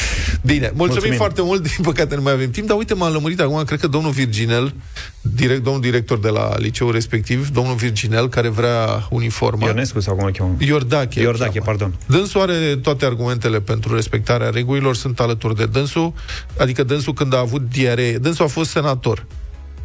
Bine, 0.42 0.70
mulțumim, 0.74 0.76
Mulțumim. 0.76 1.16
foarte 1.16 1.42
mult, 1.42 1.62
din 1.62 1.84
păcate 1.84 2.14
nu 2.14 2.22
mai 2.22 2.32
avem 2.32 2.50
timp, 2.50 2.66
dar 2.68 2.76
uite, 2.76 2.94
m-a 2.94 3.08
lămurit 3.08 3.40
acum, 3.40 3.64
cred 3.64 3.80
că 3.80 3.86
domnul 3.86 4.10
Virginel, 4.10 4.72
direct, 5.20 5.62
domnul 5.62 5.82
director 5.82 6.18
de 6.18 6.28
la 6.28 6.54
liceul 6.58 6.92
respectiv, 6.92 7.48
domnul 7.48 7.74
Virginel, 7.74 8.28
care 8.28 8.48
vrea 8.48 9.06
uniformă. 9.10 9.66
Ionescu 9.66 10.00
sau 10.00 10.14
cum 10.14 10.24
o 10.26 10.30
cheamă? 10.30 10.54
Iordache. 10.58 11.18
îl 11.18 11.24
Iordache, 11.24 11.58
cheamă. 11.58 11.64
pardon. 11.64 11.94
Dânsul 12.06 12.40
are 12.40 12.76
toate 12.82 13.04
argumentele 13.04 13.60
pentru 13.60 13.94
respectarea 13.94 14.50
regulilor, 14.50 14.96
sunt 14.96 15.20
alături 15.20 15.56
de 15.56 15.66
dânsul, 15.66 16.12
adică 16.58 16.82
dânsul 16.82 17.12
când 17.12 17.34
a 17.34 17.38
avut 17.38 17.62
diaree, 17.70 18.18
dânsul 18.18 18.44
a 18.44 18.48
fost 18.48 18.70
senator. 18.70 19.26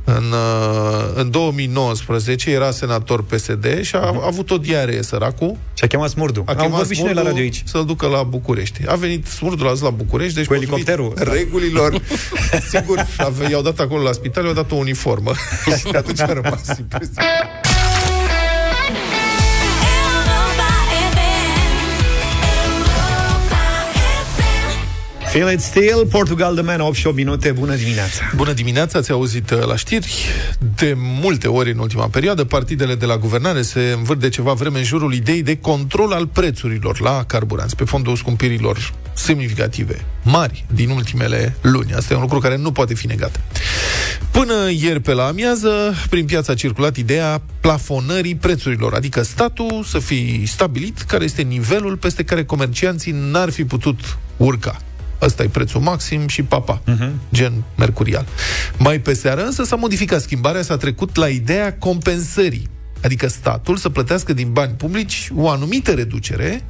În, 0.06 0.32
uh, 0.32 1.12
în 1.14 1.32
2019 1.32 2.52
era 2.52 2.72
senator 2.72 3.24
PSD 3.24 3.82
și 3.82 3.96
a, 3.96 4.00
a 4.00 4.22
avut 4.26 4.52
o 4.52 4.58
diaree, 4.58 5.02
săracul. 5.02 5.58
Și-a 5.74 5.88
chemat 5.88 6.10
Smurdu. 6.10 6.44
A 6.46 6.52
Am 6.52 6.58
chemat 6.58 6.78
vorbit 6.78 6.96
și 6.98 7.04
noi 7.04 7.14
la 7.14 7.22
Smurdu 7.22 7.38
radio 7.38 7.44
aici. 7.44 7.64
Să-l 7.66 7.86
ducă 7.86 8.08
la 8.08 8.24
București. 8.24 8.82
A 8.88 8.96
venit 8.96 9.26
Smurdul 9.28 9.68
azi 9.68 9.84
la 9.84 9.90
București, 9.90 10.36
deci 10.36 10.46
Cu 10.46 10.54
potrivit 10.54 10.88
elicopterul. 10.88 11.34
regulilor, 11.34 12.02
sigur, 12.72 13.08
ave- 13.18 13.50
i-au 13.50 13.62
dat 13.62 13.80
acolo 13.80 14.02
la 14.04 14.12
spital, 14.12 14.44
i-au 14.44 14.54
dat 14.54 14.72
o 14.72 14.76
uniformă. 14.76 15.32
și 15.78 15.92
de 15.92 15.98
atunci 15.98 16.20
a 16.20 16.34
rămas 16.34 16.78
impresia. 16.80 17.24
Feel 25.34 25.52
it 25.52 25.62
still, 25.62 26.08
Portugal, 26.10 26.54
The 26.54 26.64
Man, 26.64 26.80
8 26.80 26.96
și 26.96 27.08
8 27.08 27.16
minute. 27.16 27.52
Bună 27.52 27.76
dimineața. 27.76 28.32
Bună 28.36 28.54
dimineața, 28.54 29.00
ați 29.00 29.12
auzit 29.12 29.52
uh, 29.52 29.66
la 29.66 29.76
știri. 29.76 30.26
De 30.76 30.94
multe 30.98 31.48
ori 31.48 31.72
în 31.72 31.78
ultima 31.78 32.08
perioadă, 32.08 32.44
partidele 32.44 32.96
de 32.96 33.06
la 33.06 33.18
guvernare 33.18 33.62
se 33.62 33.94
învârt 33.98 34.20
de 34.20 34.30
ceva 34.30 34.54
vreme 34.54 34.78
în 34.78 34.84
jurul 34.84 35.14
ideii 35.14 35.44
de 35.44 35.58
control 35.58 36.12
al 36.12 36.28
prețurilor 36.28 37.00
la 37.00 37.24
carburanți, 37.24 37.76
pe 37.76 37.84
fondul 37.84 38.16
scumpirilor 38.16 38.94
semnificative, 39.14 40.06
mari, 40.24 40.66
din 40.74 40.90
ultimele 40.90 41.56
luni. 41.62 41.94
Asta 41.94 42.14
e 42.14 42.16
un 42.16 42.22
lucru 42.22 42.40
care 42.40 42.58
nu 42.58 42.72
poate 42.72 42.94
fi 42.94 43.08
negat. 43.08 43.42
Până 44.32 44.54
ieri 44.70 45.00
pe 45.00 45.14
la 45.14 45.26
amiază, 45.26 45.94
prin 46.10 46.26
piața 46.26 46.52
a 46.52 46.56
circulat 46.56 46.96
ideea 46.96 47.42
plafonării 47.60 48.36
prețurilor, 48.36 48.94
adică 48.94 49.24
statul 49.24 49.84
să 49.88 50.00
fi 50.00 50.46
stabilit 50.46 51.02
care 51.02 51.24
este 51.24 51.42
nivelul 51.42 51.98
peste 51.98 52.24
care 52.24 52.46
comercianții 52.46 53.16
n-ar 53.32 53.50
fi 53.50 53.66
putut 53.66 54.18
urca. 54.38 54.78
Ăsta 55.24 55.44
e 55.44 55.48
prețul 55.48 55.82
maxim 55.82 56.28
și 56.28 56.44
papa, 56.44 56.82
uh-huh. 56.82 57.12
gen 57.34 57.64
mercurial. 57.78 58.26
Mai 58.78 59.00
pe 59.00 59.14
seară 59.14 59.44
însă 59.44 59.64
s-a 59.64 59.76
modificat 59.76 60.22
schimbarea, 60.22 60.62
s-a 60.62 60.78
trecut 60.78 61.16
la 61.16 61.28
ideea 61.28 61.74
compensării. 61.74 62.70
Adică 63.04 63.28
statul 63.28 63.78
să 63.78 63.90
plătească 63.90 64.34
din 64.34 64.52
bani 64.52 64.74
publici 64.78 65.30
o 65.36 65.50
anumită 65.50 65.92
reducere 65.92 66.64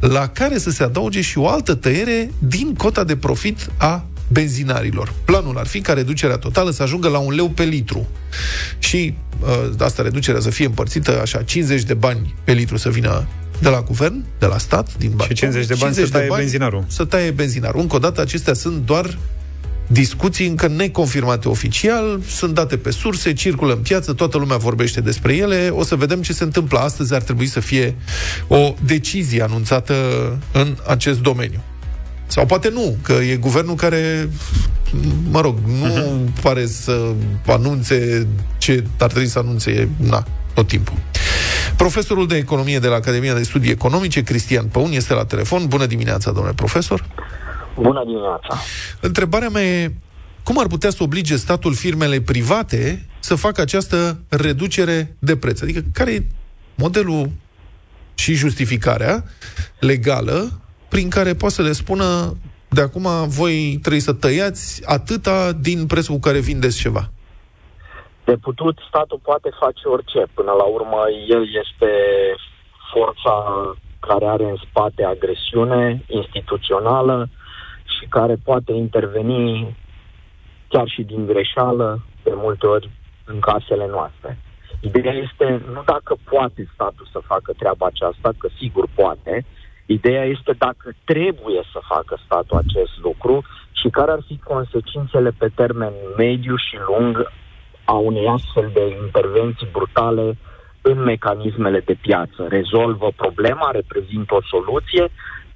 la 0.00 0.28
care 0.28 0.58
să 0.58 0.70
se 0.70 0.82
adauge 0.82 1.20
și 1.20 1.38
o 1.38 1.48
altă 1.48 1.74
tăiere 1.74 2.30
din 2.38 2.74
cota 2.74 3.04
de 3.04 3.16
profit 3.16 3.70
a 3.76 4.04
benzinarilor. 4.28 5.12
Planul 5.24 5.58
ar 5.58 5.66
fi 5.66 5.80
ca 5.80 5.92
reducerea 5.92 6.36
totală 6.36 6.70
să 6.70 6.82
ajungă 6.82 7.08
la 7.08 7.18
un 7.18 7.34
leu 7.34 7.48
pe 7.48 7.64
litru. 7.64 8.08
Și 8.78 9.14
uh, 9.40 9.70
asta 9.78 10.02
reducerea 10.02 10.40
să 10.40 10.50
fie 10.50 10.66
împărțită 10.66 11.20
așa, 11.20 11.42
50 11.42 11.82
de 11.82 11.94
bani 11.94 12.34
pe 12.44 12.52
litru 12.52 12.76
să 12.76 12.88
vină 12.88 13.26
de 13.60 13.68
la 13.68 13.80
guvern, 13.80 14.24
de 14.38 14.46
la 14.46 14.58
stat, 14.58 14.96
din 14.98 15.12
bani. 15.14 15.28
Și 15.28 15.34
50 15.34 15.66
de 15.66 15.74
bani 15.78 15.94
să 15.94 16.08
taie 16.08 16.28
benzinarul. 16.36 16.84
Să 16.86 17.04
taie 17.04 17.30
benzinarul. 17.30 17.80
Încă 17.80 17.96
o 17.96 17.98
dată, 17.98 18.20
acestea 18.20 18.54
sunt 18.54 18.86
doar 18.86 19.18
discuții 19.92 20.46
încă 20.46 20.68
neconfirmate 20.68 21.48
oficial, 21.48 22.20
sunt 22.28 22.54
date 22.54 22.76
pe 22.76 22.90
surse, 22.90 23.32
circulă 23.32 23.72
în 23.72 23.78
piață, 23.78 24.12
toată 24.12 24.38
lumea 24.38 24.56
vorbește 24.56 25.00
despre 25.00 25.36
ele. 25.36 25.68
O 25.68 25.84
să 25.84 25.96
vedem 25.96 26.22
ce 26.22 26.32
se 26.32 26.44
întâmplă 26.44 26.78
astăzi. 26.78 27.14
Ar 27.14 27.22
trebui 27.22 27.46
să 27.46 27.60
fie 27.60 27.94
o 28.48 28.74
decizie 28.84 29.42
anunțată 29.42 29.94
în 30.52 30.76
acest 30.86 31.20
domeniu. 31.20 31.62
Sau 32.26 32.46
poate 32.46 32.70
nu, 32.70 32.96
că 33.02 33.12
e 33.12 33.36
guvernul 33.36 33.74
care, 33.74 34.30
mă 35.30 35.40
rog, 35.40 35.58
nu 35.66 35.86
uh-huh. 35.86 36.42
pare 36.42 36.66
să 36.66 37.12
anunțe 37.46 38.26
ce 38.58 38.84
ar 38.98 39.10
trebui 39.10 39.28
să 39.28 39.38
anunțe, 39.38 39.88
na, 39.96 40.26
tot 40.54 40.68
timpul. 40.68 40.94
Profesorul 41.80 42.26
de 42.26 42.36
economie 42.36 42.78
de 42.78 42.86
la 42.88 42.94
Academia 42.94 43.34
de 43.34 43.42
Studii 43.42 43.70
Economice, 43.70 44.22
Cristian 44.22 44.66
Păun, 44.66 44.92
este 44.92 45.14
la 45.14 45.24
telefon. 45.24 45.66
Bună 45.66 45.86
dimineața, 45.86 46.30
domnule 46.30 46.54
profesor! 46.54 47.06
Bună 47.74 48.02
dimineața! 48.04 48.56
Întrebarea 49.00 49.48
mea 49.48 49.62
e, 49.62 49.92
cum 50.42 50.58
ar 50.58 50.66
putea 50.66 50.90
să 50.90 51.02
oblige 51.02 51.36
statul 51.36 51.74
firmele 51.74 52.20
private 52.20 53.06
să 53.20 53.34
facă 53.34 53.60
această 53.60 54.20
reducere 54.28 55.16
de 55.18 55.36
preț? 55.36 55.60
Adică 55.60 55.84
care 55.92 56.12
e 56.12 56.26
modelul 56.74 57.30
și 58.14 58.34
justificarea 58.34 59.24
legală 59.78 60.60
prin 60.88 61.08
care 61.08 61.34
poate 61.34 61.54
să 61.54 61.62
le 61.62 61.72
spună 61.72 62.36
de 62.68 62.80
acum 62.80 63.08
voi 63.26 63.78
trebuie 63.82 64.02
să 64.02 64.12
tăiați 64.12 64.82
atâta 64.84 65.52
din 65.52 65.86
prețul 65.86 66.14
cu 66.14 66.20
care 66.20 66.38
vindeți 66.38 66.76
ceva. 66.76 67.10
De 68.30 68.36
putut, 68.36 68.78
statul 68.88 69.20
poate 69.22 69.50
face 69.58 69.88
orice. 69.88 70.26
Până 70.34 70.52
la 70.52 70.64
urmă, 70.64 71.00
el 71.28 71.42
este 71.62 71.90
forța 72.92 73.34
care 74.00 74.26
are 74.26 74.44
în 74.44 74.56
spate 74.68 75.04
agresiune 75.04 76.04
instituțională 76.06 77.28
și 77.94 78.06
care 78.08 78.34
poate 78.44 78.72
interveni 78.72 79.76
chiar 80.68 80.88
și 80.88 81.02
din 81.02 81.26
greșeală, 81.26 82.04
de 82.22 82.32
multe 82.34 82.66
ori, 82.66 82.90
în 83.24 83.40
casele 83.40 83.86
noastre. 83.86 84.38
Ideea 84.80 85.12
este 85.12 85.62
nu 85.72 85.82
dacă 85.84 86.16
poate 86.30 86.70
statul 86.74 87.08
să 87.12 87.18
facă 87.26 87.52
treaba 87.58 87.86
aceasta, 87.86 88.30
că 88.38 88.48
sigur 88.58 88.88
poate, 88.94 89.44
ideea 89.86 90.24
este 90.24 90.52
dacă 90.58 90.92
trebuie 91.04 91.62
să 91.72 91.80
facă 91.88 92.18
statul 92.24 92.56
acest 92.56 92.98
lucru 93.02 93.44
și 93.72 93.88
care 93.88 94.10
ar 94.10 94.22
fi 94.26 94.38
consecințele 94.44 95.30
pe 95.38 95.48
termen 95.54 95.92
mediu 96.16 96.56
și 96.56 96.76
lung 96.86 97.30
a 97.92 97.96
unei 98.10 98.26
astfel 98.26 98.70
de 98.72 98.84
intervenții 99.04 99.68
brutale 99.72 100.36
în 100.80 100.98
mecanismele 101.02 101.80
de 101.80 101.96
piață. 102.00 102.46
Rezolvă 102.48 103.08
problema, 103.16 103.70
reprezintă 103.70 104.34
o 104.34 104.42
soluție 104.42 105.04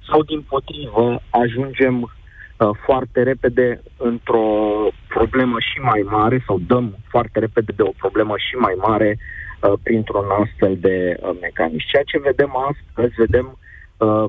sau, 0.09 0.23
din 0.23 0.41
potrivă, 0.41 1.21
ajungem 1.29 1.95
uh, 2.01 2.69
foarte 2.85 3.23
repede 3.23 3.81
într-o 3.97 4.47
problemă 5.07 5.57
și 5.59 5.77
mai 5.79 6.01
mare 6.17 6.43
sau 6.47 6.59
dăm 6.67 6.95
foarte 7.07 7.39
repede 7.39 7.71
de 7.75 7.81
o 7.81 7.93
problemă 7.97 8.35
și 8.37 8.55
mai 8.55 8.75
mare 8.87 9.17
uh, 9.17 9.73
printr-un 9.83 10.27
astfel 10.43 10.77
de 10.79 11.17
uh, 11.19 11.29
mecanism. 11.41 11.87
Ceea 11.87 12.03
ce 12.11 12.27
vedem 12.29 12.51
astăzi, 12.71 13.15
vedem, 13.25 13.57
uh, 13.97 14.25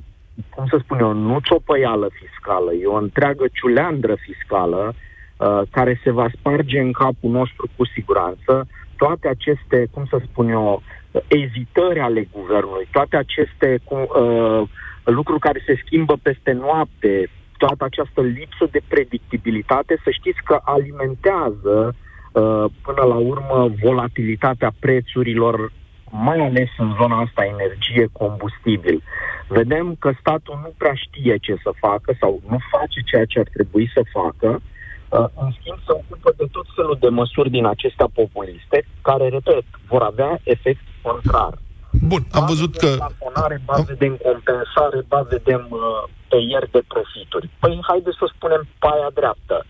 cum 0.55 0.67
să 0.71 0.77
spun 0.83 0.99
eu, 0.99 1.13
nu 1.13 1.39
țopăială 1.49 2.09
fiscală, 2.21 2.73
e 2.73 2.87
o 2.87 3.03
întreagă 3.07 3.45
ciuleandră 3.53 4.15
fiscală 4.27 4.95
uh, 5.37 5.63
care 5.71 6.01
se 6.05 6.11
va 6.11 6.27
sparge 6.39 6.81
în 6.81 6.93
capul 6.93 7.31
nostru 7.31 7.69
cu 7.77 7.87
siguranță. 7.87 8.67
Toate 8.97 9.29
aceste, 9.29 9.87
cum 9.91 10.07
să 10.11 10.21
spun 10.25 10.49
eu, 10.49 10.83
ezitări 11.27 12.01
ale 12.01 12.29
guvernului, 12.33 12.89
toate 12.91 13.17
aceste 13.17 13.79
cum, 13.85 13.99
uh, 13.99 14.69
lucruri 15.05 15.41
care 15.41 15.63
se 15.67 15.81
schimbă 15.85 16.17
peste 16.23 16.53
noapte, 16.53 17.31
toată 17.57 17.85
această 17.85 18.21
lipsă 18.21 18.69
de 18.71 18.81
predictibilitate, 18.89 20.01
să 20.05 20.11
știți 20.11 20.43
că 20.45 20.61
alimentează 20.65 21.95
uh, 22.33 22.65
până 22.83 23.03
la 23.09 23.15
urmă 23.15 23.73
volatilitatea 23.83 24.73
prețurilor, 24.79 25.73
mai 26.11 26.39
ales 26.47 26.69
în 26.79 26.95
zona 27.01 27.21
asta 27.21 27.45
energie, 27.45 28.09
combustibil. 28.13 29.03
Vedem 29.49 29.97
că 29.99 30.13
statul 30.21 30.61
nu 30.63 30.73
prea 30.79 30.95
știe 30.95 31.37
ce 31.37 31.57
să 31.63 31.71
facă 31.79 32.17
sau 32.21 32.43
nu 32.49 32.59
face 32.71 33.01
ceea 33.05 33.25
ce 33.25 33.39
ar 33.39 33.49
trebui 33.53 33.91
să 33.95 34.03
facă, 34.13 34.49
uh, 34.49 34.61
în 35.09 35.51
schimb 35.59 35.79
se 35.87 35.93
ocupă 35.93 36.33
de 36.37 36.45
tot 36.53 36.67
felul 36.75 36.97
de 37.01 37.09
măsuri 37.09 37.51
din 37.51 37.67
acestea 37.67 38.09
populiste, 38.15 38.87
care, 39.03 39.29
repet, 39.29 39.65
vor 39.89 40.03
avea 40.03 40.41
efect 40.43 40.81
contrar. 41.03 41.59
Bun, 42.03 42.23
am 42.33 42.41
Ba 42.41 42.47
văzut 42.47 42.73
vedem 42.73 42.91
că... 42.91 42.97
plafonare, 42.97 43.63
ba 43.65 43.75
vedem 43.87 44.17
compensare, 44.17 45.01
ba 45.09 45.21
vedem 45.21 45.67
uh, 45.71 45.81
tăieri 46.29 46.71
de 46.71 46.83
profituri. 46.89 47.51
Păi 47.59 47.79
haideți 47.83 48.17
să 48.19 48.31
spunem 48.35 48.67
paia 48.79 49.11
dreaptă. 49.15 49.65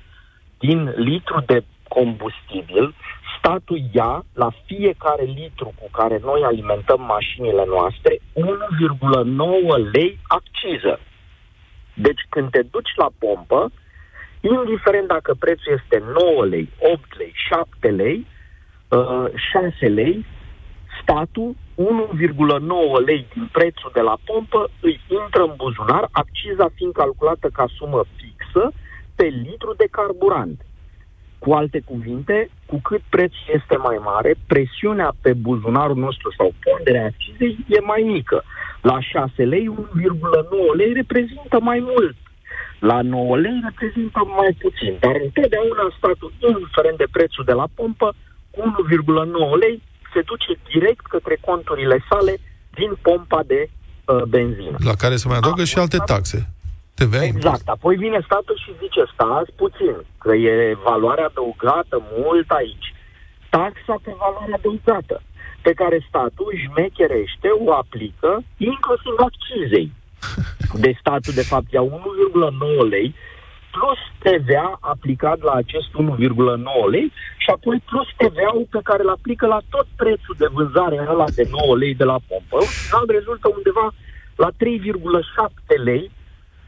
Din 0.59 0.94
litru 0.96 1.42
de 1.46 1.64
combustibil, 1.88 2.94
statul 3.38 3.81
ia 3.92 4.25
la 4.33 4.51
fiecare 4.66 5.22
litru 5.22 5.72
cu 5.81 5.88
care 5.99 6.20
noi 6.25 6.42
alimentăm 6.44 7.01
mașinile 7.01 7.64
noastre 7.66 8.18
1,9 8.35 9.92
lei 9.92 10.18
acciză. 10.27 11.01
Deci 11.94 12.22
când 12.29 12.51
te 12.51 12.62
duci 12.62 12.92
la 12.96 13.09
pompă, 13.18 13.72
indiferent 14.52 15.09
dacă 15.09 15.35
prețul 15.38 15.80
este 15.82 16.02
9 16.12 16.44
lei, 16.44 16.68
8 16.78 17.16
lei, 17.18 17.32
7 17.35 17.88
lei, 17.88 18.26
uh, 18.88 19.24
6 19.52 19.87
lei, 19.87 20.24
statul 21.02 21.54
1,9 21.74 23.04
lei 23.04 23.26
din 23.35 23.48
prețul 23.52 23.90
de 23.92 24.00
la 24.00 24.16
pompă 24.24 24.70
îi 24.80 25.00
intră 25.09 25.42
în 25.42 25.52
buzunar, 25.56 26.09
acciza 26.11 26.68
fiind 26.74 26.92
calculată 26.92 27.48
ca 27.52 27.66
sumă 27.76 28.04
fixă 28.16 28.72
pe 29.14 29.24
litru 29.24 29.74
de 29.76 29.87
carburant. 29.90 30.61
Cu 31.38 31.52
alte 31.52 31.80
cuvinte, 31.85 32.50
cu 32.66 32.80
cât 32.82 33.02
prețul 33.09 33.46
este 33.54 33.76
mai 33.76 33.98
mare, 34.02 34.35
presiunea 34.46 35.12
pe 35.20 35.32
buzunarul 35.32 35.96
nostru 35.96 36.32
sau 36.37 36.54
ponderea 36.64 37.04
accizei 37.04 37.59
e 37.68 37.80
mai 37.80 38.02
mică. 38.06 38.42
La 38.82 39.00
6 39.00 39.44
lei, 39.44 39.68
1,9 39.68 40.76
lei 40.76 40.92
reprezintă 40.92 41.56
mai 41.61 41.80
mult. 41.80 42.16
La 42.79 43.01
9 43.03 43.37
lei 43.37 43.59
reprezintă 43.69 44.21
mai 44.38 44.53
puțin. 44.62 44.92
Dar 45.01 45.14
întotdeauna 45.25 45.85
statul, 45.99 46.33
indiferent 46.38 46.97
de 47.03 47.09
prețul 47.11 47.45
de 47.45 47.53
la 47.53 47.66
pompă, 47.75 48.14
cu 48.51 48.61
1,9 48.61 49.61
lei 49.62 49.83
se 50.12 50.21
duce 50.31 50.53
direct 50.73 51.07
către 51.07 51.37
conturile 51.49 51.99
sale 52.11 52.35
din 52.79 52.92
pompa 53.03 53.42
de 53.47 53.61
uh, 53.69 54.23
benzină. 54.23 54.77
La 54.90 54.95
care 54.95 55.16
se 55.16 55.29
mai 55.29 55.37
adaugă 55.37 55.64
și 55.64 55.79
alte 55.79 55.99
taxe. 56.12 56.38
TVA 56.95 57.23
Exact. 57.25 57.69
Apoi 57.69 57.97
vine 57.97 58.21
statul 58.25 58.57
și 58.64 58.71
zice, 58.83 59.03
stați 59.14 59.53
puțin, 59.62 59.97
că 60.19 60.33
e 60.35 60.77
valoare 60.85 61.23
adăugată 61.23 61.97
mult 62.19 62.51
aici. 62.51 62.88
Taxa 63.51 63.95
pe 64.05 64.12
valoare 64.23 64.53
adăugată, 64.55 65.23
pe 65.62 65.73
care 65.81 66.07
statul 66.09 66.47
își 66.53 66.64
șmecherește, 66.66 67.49
o 67.64 67.73
aplică, 67.73 68.42
inclusiv 68.57 69.14
accizei. 69.29 69.88
De 70.81 70.97
statul, 71.01 71.33
de 71.35 71.43
fapt, 71.43 71.73
ia 71.73 71.83
1,9 71.83 72.89
lei, 72.89 73.15
plus 73.77 74.01
TVA 74.25 74.79
aplicat 74.81 75.39
la 75.43 75.53
acest 75.53 75.89
1,9 75.99 76.91
lei 76.91 77.12
și 77.37 77.51
apoi 77.51 77.83
plus 77.91 78.09
TVA-ul 78.17 78.67
pe 78.71 78.81
care 78.83 79.03
îl 79.03 79.09
aplică 79.09 79.47
la 79.47 79.61
tot 79.69 79.87
prețul 79.97 80.35
de 80.39 80.49
vânzare 80.53 81.07
ăla 81.09 81.29
de 81.35 81.49
9 81.51 81.77
lei 81.77 81.95
de 81.95 82.05
la 82.05 82.19
pompă. 82.29 82.57
În 82.61 82.73
final 82.83 83.05
rezultă 83.07 83.47
undeva 83.57 83.87
la 84.37 84.49
3,7 84.51 85.83
lei 85.85 86.11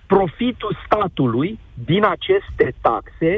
profitul 0.06 0.78
statului 0.84 1.58
din 1.90 2.04
aceste 2.04 2.66
taxe, 2.80 3.32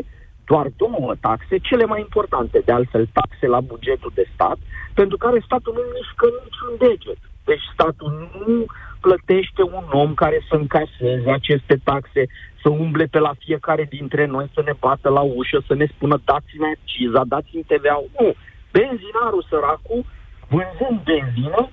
doar 0.44 0.66
două 0.76 1.14
taxe, 1.20 1.58
cele 1.58 1.84
mai 1.84 2.00
importante, 2.00 2.62
de 2.64 2.72
altfel 2.72 3.06
taxe 3.12 3.46
la 3.46 3.60
bugetul 3.60 4.12
de 4.14 4.24
stat, 4.34 4.58
pentru 4.94 5.16
care 5.16 5.42
statul 5.44 5.72
nu 5.76 5.82
mișcă 5.94 6.26
niciun 6.44 6.72
deget. 6.78 7.20
Deci 7.44 7.64
statul 7.72 8.10
nu 8.46 8.64
plătește 9.00 9.62
un 9.62 9.84
om 9.90 10.14
care 10.14 10.38
să 10.48 10.54
încaseze 10.54 11.30
aceste 11.30 11.80
taxe, 11.84 12.26
să 12.62 12.68
umble 12.68 13.06
pe 13.10 13.18
la 13.18 13.32
fiecare 13.38 13.86
dintre 13.90 14.26
noi, 14.26 14.50
să 14.54 14.62
ne 14.64 14.72
bată 14.78 15.08
la 15.08 15.20
ușă, 15.20 15.62
să 15.66 15.74
ne 15.74 15.86
spună 15.86 16.20
dați-mi 16.24 16.74
acciza, 16.74 17.22
dați-mi 17.26 17.62
TVA. 17.62 18.02
Nu. 18.18 18.34
Benzinarul 18.72 19.46
săracul, 19.48 20.04
vânzând 20.48 20.98
benzină, 21.04 21.68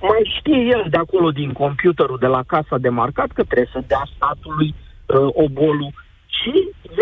mai 0.00 0.32
știe 0.38 0.60
el 0.74 0.86
de 0.90 0.96
acolo 0.96 1.30
din 1.30 1.52
computerul 1.52 2.18
de 2.20 2.26
la 2.26 2.42
casa 2.46 2.78
de 2.78 2.88
marcat 2.88 3.30
că 3.32 3.42
trebuie 3.44 3.70
să 3.72 3.84
dea 3.86 4.04
statului 4.14 4.74
uh, 4.74 5.28
obolul 5.44 5.92
și 6.38 6.52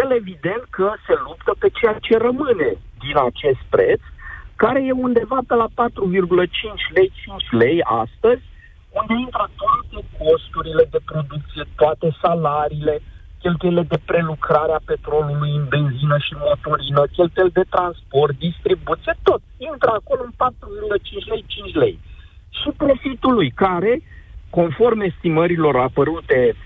el 0.03 0.11
evident 0.11 0.65
că 0.71 0.93
se 1.07 1.15
luptă 1.27 1.55
pe 1.59 1.69
ceea 1.79 1.97
ce 2.01 2.17
rămâne 2.17 2.71
din 3.05 3.17
acest 3.29 3.63
preț, 3.71 4.01
care 4.57 4.85
e 4.85 4.93
undeva 4.93 5.39
pe 5.47 5.55
la 5.55 5.67
4,5 5.67 5.73
lei, 6.95 7.13
5 7.25 7.51
lei 7.51 7.83
astăzi, 7.83 8.43
unde 8.99 9.15
intră 9.25 9.45
toate 9.63 9.99
costurile 10.19 10.85
de 10.95 11.01
producție, 11.11 11.65
toate 11.81 12.17
salariile, 12.23 12.95
cheltuielile 13.43 13.87
de 13.93 13.99
prelucrare 14.11 14.73
a 14.73 14.87
petrolului 14.91 15.53
în 15.61 15.67
benzină 15.75 16.17
și 16.27 16.33
motorină, 16.47 17.03
cheltuieli 17.17 17.59
de 17.61 17.65
transport, 17.75 18.35
distribuție, 18.39 19.15
tot. 19.23 19.41
Intră 19.71 19.91
acolo 19.95 20.23
în 20.29 20.35
4,5 20.43 21.31
lei, 21.31 21.45
5 21.47 21.75
lei 21.75 21.99
și 22.61 22.71
profitul 22.77 23.35
lui, 23.35 23.51
care, 23.51 24.03
conform 24.51 25.01
estimărilor 25.01 25.77
apărute 25.77 26.57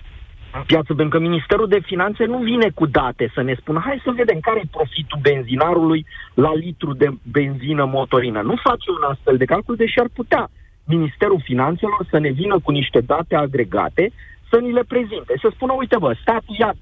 în 0.53 0.63
piață, 0.65 0.93
pentru 0.93 1.17
că 1.17 1.23
Ministerul 1.23 1.67
de 1.67 1.79
Finanțe 1.79 2.25
nu 2.25 2.37
vine 2.37 2.69
cu 2.69 2.85
date 2.85 3.31
să 3.33 3.41
ne 3.41 3.55
spună 3.59 3.79
hai 3.85 4.01
să 4.03 4.11
vedem 4.15 4.39
care 4.39 4.59
e 4.59 4.77
profitul 4.77 5.19
benzinarului 5.21 6.05
la 6.33 6.53
litru 6.53 6.93
de 6.93 7.09
benzină 7.23 7.85
motorină. 7.85 8.41
Nu 8.41 8.55
face 8.63 8.89
un 8.89 9.03
astfel 9.11 9.37
de 9.37 9.45
calcul, 9.45 9.75
deși 9.75 9.99
ar 9.99 10.09
putea 10.13 10.49
Ministerul 10.87 11.41
Finanțelor 11.43 12.05
să 12.09 12.17
ne 12.17 12.29
vină 12.29 12.59
cu 12.59 12.71
niște 12.71 12.99
date 12.99 13.35
agregate 13.35 14.11
să 14.49 14.57
ni 14.59 14.71
le 14.71 14.83
prezinte. 14.87 15.33
Să 15.41 15.49
spună, 15.53 15.73
uite 15.73 15.97
bă, 15.99 16.15
statul 16.21 16.55
ia 16.59 16.73
3,7, 16.73 16.77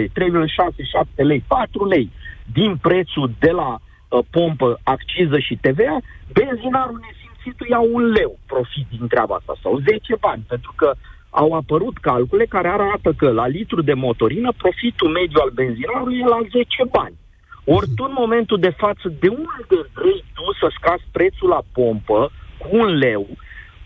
3,67 0.00 1.14
lei, 1.14 1.44
4 1.46 1.86
lei 1.86 2.10
din 2.52 2.76
prețul 2.76 3.32
de 3.38 3.50
la 3.50 3.78
uh, 3.78 4.24
pompă, 4.30 4.80
acciză 4.82 5.38
și 5.38 5.58
TVA, 5.60 5.96
benzinarul 6.32 7.00
nesimțitul 7.06 7.66
ia 7.68 7.80
un 7.80 8.02
leu 8.02 8.38
profit 8.46 8.86
din 8.90 9.06
treaba 9.06 9.34
asta 9.34 9.54
sau 9.62 9.78
10 9.78 10.16
bani, 10.20 10.44
pentru 10.48 10.72
că 10.76 10.92
au 11.30 11.52
apărut 11.52 11.98
calcule 11.98 12.44
care 12.44 12.68
arată 12.68 13.12
că 13.16 13.30
la 13.30 13.46
litru 13.46 13.82
de 13.82 13.94
motorină 13.94 14.52
profitul 14.56 15.08
mediu 15.08 15.38
al 15.42 15.50
benzinarului 15.54 16.18
e 16.18 16.24
la 16.24 16.40
10 16.50 16.64
bani. 16.90 17.16
Ori 17.64 17.88
tu 17.96 18.04
în 18.08 18.14
momentul 18.18 18.58
de 18.58 18.70
față, 18.82 19.08
de 19.20 19.28
unde 19.28 19.88
vrei 19.94 20.24
tu 20.34 20.44
să 20.60 20.66
scazi 20.78 21.04
prețul 21.12 21.48
la 21.48 21.62
pompă 21.72 22.30
cu 22.60 22.76
un 22.76 22.90
leu, 23.04 23.26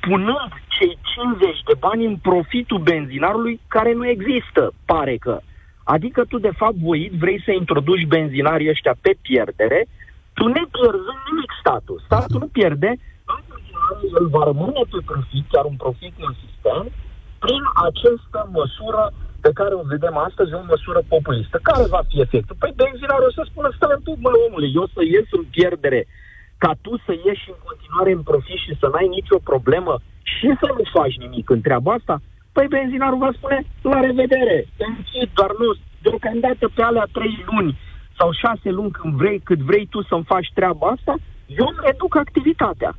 punând 0.00 0.52
cei 0.68 0.98
50 1.14 1.62
de 1.68 1.74
bani 1.78 2.04
în 2.06 2.16
profitul 2.16 2.78
benzinarului 2.78 3.60
care 3.68 3.92
nu 3.92 4.08
există, 4.08 4.72
pare 4.84 5.16
că. 5.16 5.40
Adică 5.84 6.24
tu, 6.24 6.38
de 6.38 6.52
fapt, 6.56 6.74
voit 6.74 7.12
vrei 7.12 7.42
să 7.44 7.50
introduci 7.50 8.06
benzinarii 8.06 8.68
ăștia 8.68 8.94
pe 9.00 9.12
pierdere, 9.22 9.86
tu 10.32 10.46
ne 10.46 10.62
pierzând 10.74 11.20
nimic 11.30 11.50
statul. 11.60 12.02
Statul 12.04 12.40
nu 12.40 12.46
pierde, 12.46 12.90
el 14.18 14.26
va 14.36 14.44
rămâne 14.44 14.82
pe 14.90 14.98
profit, 15.10 15.44
chiar 15.52 15.64
un 15.72 15.76
profit 15.84 16.12
consistent, 16.24 16.88
prin 17.44 17.62
această 17.88 18.38
măsură 18.58 19.02
pe 19.44 19.50
care 19.58 19.74
o 19.74 19.90
vedem 19.94 20.16
astăzi, 20.28 20.54
o 20.54 20.62
măsură 20.72 21.00
populistă. 21.14 21.56
Care 21.62 21.84
va 21.96 22.02
fi 22.08 22.20
efectul? 22.20 22.56
Păi 22.58 22.72
benzinarul 22.82 23.30
o 23.30 23.36
să 23.38 23.42
spună, 23.44 23.68
stai 23.76 23.96
un 23.96 24.02
pic, 24.06 24.16
mă, 24.24 24.30
omule, 24.46 24.68
eu 24.78 24.86
să 24.94 25.00
ies 25.02 25.28
în 25.38 25.44
pierdere 25.56 26.00
ca 26.58 26.72
tu 26.82 26.92
să 27.04 27.12
ieși 27.24 27.50
în 27.52 27.58
continuare 27.66 28.10
în 28.12 28.22
profit 28.22 28.60
și 28.64 28.72
să 28.80 28.86
n-ai 28.92 29.08
nicio 29.08 29.38
problemă 29.50 29.94
și 30.22 30.48
să 30.60 30.66
nu 30.76 30.84
faci 30.96 31.16
nimic 31.24 31.50
în 31.50 31.60
treaba 31.60 31.92
asta, 31.92 32.20
păi 32.52 32.66
benzinarul 32.74 33.18
va 33.18 33.32
spune, 33.36 33.58
la 33.82 34.00
revedere, 34.00 34.56
te 34.76 34.84
închid, 34.84 35.28
doar 35.38 35.50
nu, 35.58 35.68
deocamdată 36.02 36.64
pe 36.74 36.82
alea 36.82 37.06
trei 37.12 37.44
luni 37.50 37.78
sau 38.18 38.28
șase 38.32 38.70
luni 38.70 38.90
când 38.90 39.14
vrei, 39.14 39.38
cât 39.48 39.58
vrei 39.58 39.86
tu 39.86 40.02
să-mi 40.02 40.30
faci 40.32 40.50
treaba 40.54 40.86
asta, 40.86 41.14
eu 41.46 41.66
îmi 41.68 41.84
reduc 41.86 42.16
activitatea. 42.16 42.92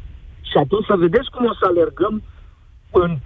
Și 0.50 0.58
atunci 0.58 0.86
să 0.86 0.96
vedeți 0.96 1.30
cum 1.34 1.46
o 1.46 1.54
să 1.54 1.66
alergăm 1.68 2.24
în 2.92 3.12
30-40 3.16 3.22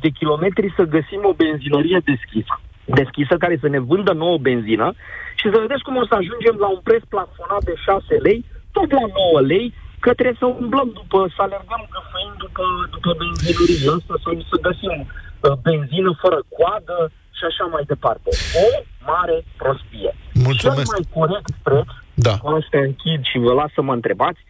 de 0.00 0.08
kilometri 0.08 0.74
să 0.76 0.82
găsim 0.96 1.20
o 1.22 1.32
benzinărie 1.32 2.00
deschisă 2.04 2.54
deschisă 2.84 3.36
care 3.36 3.56
să 3.60 3.68
ne 3.68 3.78
vândă 3.78 4.12
nouă 4.12 4.38
benzină 4.38 4.92
și 5.34 5.50
să 5.52 5.58
vedeți 5.60 5.82
cum 5.82 5.96
o 5.96 6.06
să 6.06 6.14
ajungem 6.14 6.56
la 6.58 6.68
un 6.68 6.80
preț 6.82 7.02
plafonat 7.08 7.62
de 7.64 7.74
6 7.76 8.14
lei, 8.14 8.44
tot 8.76 8.90
la 8.98 9.06
9 9.34 9.40
lei, 9.52 9.66
că 10.04 10.10
trebuie 10.18 10.42
să 10.44 10.46
umblăm 10.46 10.88
după, 11.00 11.18
să 11.34 11.40
alergăm 11.46 11.82
găfâind 11.94 12.36
după, 12.44 12.64
după 12.94 13.10
benzinărie 13.20 13.88
asta, 13.96 14.14
să, 14.24 14.30
să 14.50 14.56
găsim 14.66 14.96
uh, 15.06 15.54
benzină 15.66 16.10
fără 16.22 16.38
coadă 16.56 16.96
și 17.36 17.44
așa 17.50 17.64
mai 17.74 17.84
departe. 17.92 18.28
O 18.64 18.66
mare 19.10 19.36
prostie. 19.60 20.10
Mulțumesc. 20.48 20.88
Cel 20.90 20.92
mai 20.94 21.04
corect 21.18 21.50
preț, 21.66 21.88
Da. 22.26 22.34
cu 22.42 22.48
asta 22.58 22.78
închid 22.88 23.20
și 23.30 23.38
vă 23.44 23.52
las 23.60 23.70
să 23.74 23.82
mă 23.82 23.94
întrebați, 23.98 24.40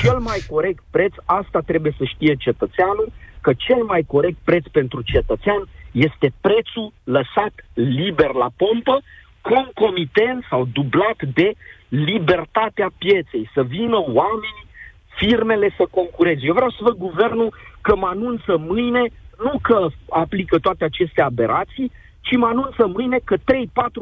cel 0.00 0.18
mai 0.18 0.40
corect 0.52 0.82
preț, 0.90 1.14
asta 1.24 1.60
trebuie 1.70 1.94
să 1.98 2.04
știe 2.04 2.34
cetățeanul, 2.46 3.08
că 3.40 3.52
cel 3.66 3.82
mai 3.92 4.02
corect 4.14 4.38
preț 4.44 4.64
pentru 4.78 5.00
cetățean 5.02 5.62
este 5.92 6.28
prețul 6.40 6.92
lăsat 7.04 7.54
liber 7.74 8.32
la 8.42 8.48
pompă, 8.56 8.96
concomitent 9.40 10.44
sau 10.50 10.68
dublat 10.72 11.18
de 11.34 11.48
libertatea 11.88 12.90
pieței, 12.98 13.50
să 13.54 13.62
vină 13.62 13.96
oamenii, 13.96 14.66
firmele 15.16 15.74
să 15.76 15.86
concureze. 15.90 16.46
Eu 16.46 16.54
vreau 16.54 16.70
să 16.70 16.78
văd 16.80 16.96
guvernul 16.96 17.54
că 17.80 17.96
mă 17.96 18.06
anunță 18.06 18.56
mâine, 18.56 19.02
nu 19.38 19.58
că 19.62 19.86
aplică 20.08 20.58
toate 20.58 20.84
aceste 20.84 21.22
aberații, 21.22 21.92
ci 22.20 22.36
mă 22.36 22.46
anunță 22.46 22.86
mâine 22.86 23.18
că 23.24 23.36
3-4 23.36 23.38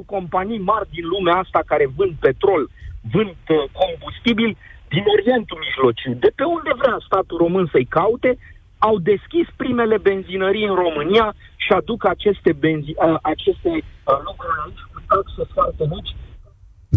companii 0.07 0.59
mari 0.59 0.89
din 0.91 1.07
lumea 1.07 1.35
asta 1.35 1.61
care 1.67 1.93
vând 1.97 2.15
petrol, 2.21 2.71
vând 3.13 3.37
uh, 3.49 3.65
combustibil 3.81 4.57
din 4.89 5.05
Orientul 5.17 5.59
Mijlociu, 5.65 6.13
de 6.25 6.31
pe 6.35 6.45
unde 6.45 6.73
vrea 6.77 6.97
statul 7.09 7.39
român 7.39 7.67
să-i 7.73 7.93
caute, 7.99 8.39
au 8.79 8.99
deschis 8.99 9.47
primele 9.57 9.99
benzinării 9.99 10.67
în 10.67 10.75
România 10.75 11.35
și 11.57 11.73
aduc 11.73 12.07
aceste, 12.07 12.53
benzi, 12.53 12.91
uh, 12.97 13.17
aceste 13.23 13.71
uh, 13.71 14.19
lucruri 14.27 14.57
aici 14.65 14.83
cu 14.93 14.99
taxe 15.09 15.43
foarte 15.55 15.85
mici. 15.95 16.13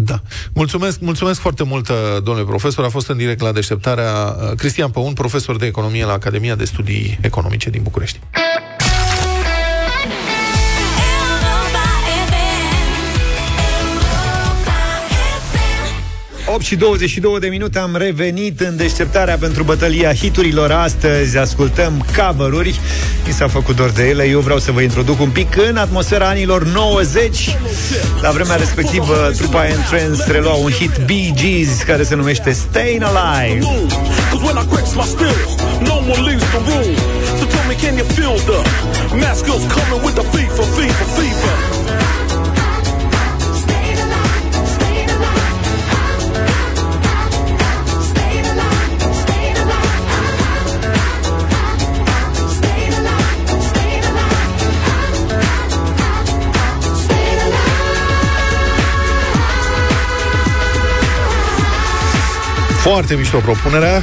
Da. 0.00 0.20
Mulțumesc, 0.54 1.00
mulțumesc 1.00 1.40
foarte 1.40 1.64
mult, 1.64 1.88
uh, 1.88 1.96
domnule 2.22 2.46
profesor. 2.46 2.84
A 2.84 2.88
fost 2.88 3.08
în 3.08 3.16
direct 3.16 3.40
la 3.40 3.52
deșteptarea 3.52 4.12
uh, 4.12 4.52
Cristian 4.56 4.90
Păun, 4.90 5.12
profesor 5.12 5.56
de 5.56 5.66
economie 5.66 6.04
la 6.04 6.12
Academia 6.12 6.54
de 6.54 6.64
Studii 6.64 7.18
Economice 7.20 7.70
din 7.70 7.82
București. 7.82 8.20
8 16.58 16.66
și 16.66 16.76
22 16.76 17.38
de 17.40 17.46
minute 17.46 17.78
am 17.78 17.96
revenit 17.96 18.60
în 18.60 18.76
deșteptarea 18.76 19.36
pentru 19.36 19.62
bătălia 19.62 20.14
hiturilor 20.14 20.70
astăzi. 20.70 21.38
Ascultăm 21.38 22.04
cover-uri. 22.16 22.80
Mi 23.26 23.32
s-a 23.32 23.48
făcut 23.48 23.76
dor 23.76 23.90
de 23.90 24.08
ele. 24.08 24.24
Eu 24.24 24.40
vreau 24.40 24.58
să 24.58 24.72
vă 24.72 24.80
introduc 24.80 25.20
un 25.20 25.30
pic 25.30 25.56
în 25.68 25.76
atmosfera 25.76 26.28
anilor 26.28 26.64
90. 26.64 27.56
La 28.22 28.30
vremea 28.30 28.56
respectivă, 28.56 29.32
trupa 29.36 29.66
Entrance 29.66 30.32
relua 30.32 30.54
un 30.54 30.70
hit 30.70 31.00
Bee 31.06 31.32
Gees 31.34 31.82
care 31.86 32.02
se 32.02 32.14
numește 32.14 32.50
Stayin' 32.52 33.02
Alive. 33.02 33.58
Cause 34.30 34.44
when 34.44 34.56
I 34.56 34.66
grips 34.72 34.94
my 34.94 35.06
spirit, 35.14 35.48
no 35.80 35.94
one 35.94 36.22
leaves 36.28 36.48
the 36.54 36.60
room. 36.70 36.94
So 37.38 37.44
tell 37.52 37.66
me, 37.68 37.74
can 37.82 37.94
you 37.96 38.06
feel 38.18 38.36
the 38.50 38.60
mask 39.16 39.44
girls 39.44 39.64
coming 39.76 40.02
with 40.04 40.14
the 40.20 40.26
fever, 40.34 40.64
fever, 40.76 41.06
fever? 41.16 41.67
Foarte 62.88 63.14
mișto 63.14 63.38
propunerea. 63.38 64.02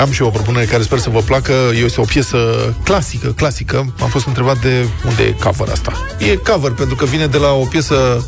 Am 0.00 0.10
și 0.12 0.20
eu 0.20 0.26
o 0.26 0.30
propunere 0.30 0.64
care 0.64 0.82
sper 0.82 0.98
să 0.98 1.10
vă 1.10 1.20
placă. 1.20 1.52
Este 1.84 2.00
o 2.00 2.04
piesă 2.04 2.38
clasică, 2.84 3.28
clasică. 3.28 3.94
Am 4.00 4.08
fost 4.08 4.26
întrebat 4.26 4.58
de 4.60 4.86
unde 5.06 5.22
e 5.22 5.34
cover 5.44 5.68
asta. 5.68 5.92
E 6.18 6.36
cover 6.36 6.70
pentru 6.70 6.94
că 6.94 7.04
vine 7.04 7.26
de 7.26 7.36
la 7.36 7.52
o 7.52 7.64
piesă 7.64 8.26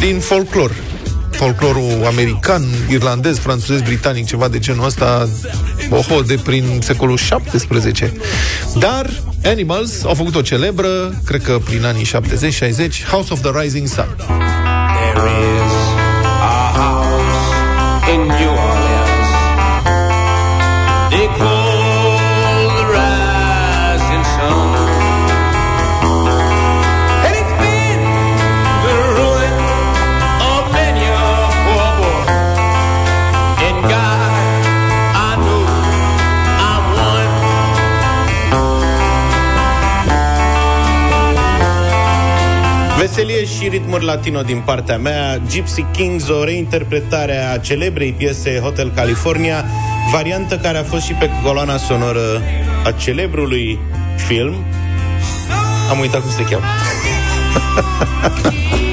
din 0.00 0.18
folclor. 0.18 0.70
Folclorul 1.30 2.02
american, 2.06 2.64
irlandez, 2.88 3.38
francez, 3.38 3.80
britanic, 3.80 4.26
ceva 4.26 4.48
de 4.48 4.58
genul 4.58 4.84
ăsta, 4.84 5.28
oho, 5.90 6.22
de 6.22 6.38
prin 6.44 6.78
secolul 6.82 7.16
17. 7.16 8.12
Dar 8.78 9.10
Animals 9.44 10.04
au 10.04 10.14
făcut 10.14 10.34
o 10.34 10.40
celebră, 10.40 11.20
cred 11.24 11.42
că 11.42 11.58
prin 11.64 11.84
anii 11.84 12.04
70-60, 12.04 12.10
House 13.10 13.32
of 13.32 13.40
the 13.40 13.60
Rising 13.60 13.86
Sun. 13.86 14.16
There 15.14 15.30
is 15.56 15.63
Veselie 43.16 43.44
și 43.44 43.68
ritmuri 43.68 44.04
latino 44.04 44.42
din 44.42 44.62
partea 44.64 44.98
mea. 44.98 45.38
Gypsy 45.38 45.84
Kings, 45.92 46.28
o 46.28 46.44
reinterpretare 46.44 47.36
a 47.36 47.58
celebrei 47.58 48.12
piese 48.12 48.58
Hotel 48.58 48.90
California 48.90 49.64
Variantă 50.12 50.56
care 50.58 50.78
a 50.78 50.82
fost 50.82 51.04
și 51.04 51.12
pe 51.12 51.30
coloana 51.44 51.76
sonoră 51.76 52.42
a 52.84 52.90
celebrului 52.90 53.78
film. 54.26 54.64
Am 55.90 55.98
uitat 55.98 56.20
cum 56.20 56.30
se 56.30 56.42
cheamă 56.42 56.64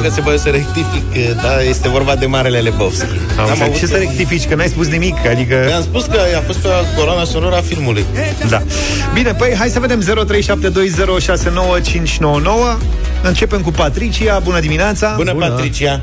la 0.00 0.08
Bun, 0.08 0.08
Dacă 0.08 0.08
se 0.14 0.20
poate 0.20 0.38
să 0.38 0.48
rectific, 0.48 1.04
da, 1.42 1.62
este 1.62 1.88
vorba 1.88 2.14
de 2.16 2.26
Marele 2.26 2.58
Lebowski 2.58 3.06
Am 3.38 3.48
înțeles. 3.48 3.78
Ce 3.78 3.86
să 3.86 3.96
rectifici? 3.96 4.46
Că 4.48 4.54
n-ai 4.54 4.68
spus 4.68 4.88
nimic, 4.88 5.26
adică... 5.26 5.70
Am 5.74 5.82
spus 5.82 6.04
că 6.04 6.20
a 6.36 6.40
fost 6.40 6.58
pe 6.58 6.68
coloana 6.96 7.24
sonoră 7.24 7.56
a 7.56 7.60
filmului 7.60 8.04
Da. 8.48 8.62
Bine, 9.14 9.32
păi 9.32 9.54
hai 9.58 9.68
să 9.68 9.80
vedem 9.80 10.02
0372069599. 10.02 10.06
Începem 13.22 13.60
cu 13.60 13.70
Patricia. 13.70 14.38
Bună 14.38 14.60
dimineața! 14.60 15.14
Bună, 15.16 15.32
Bună. 15.32 15.48
Patricia! 15.48 16.00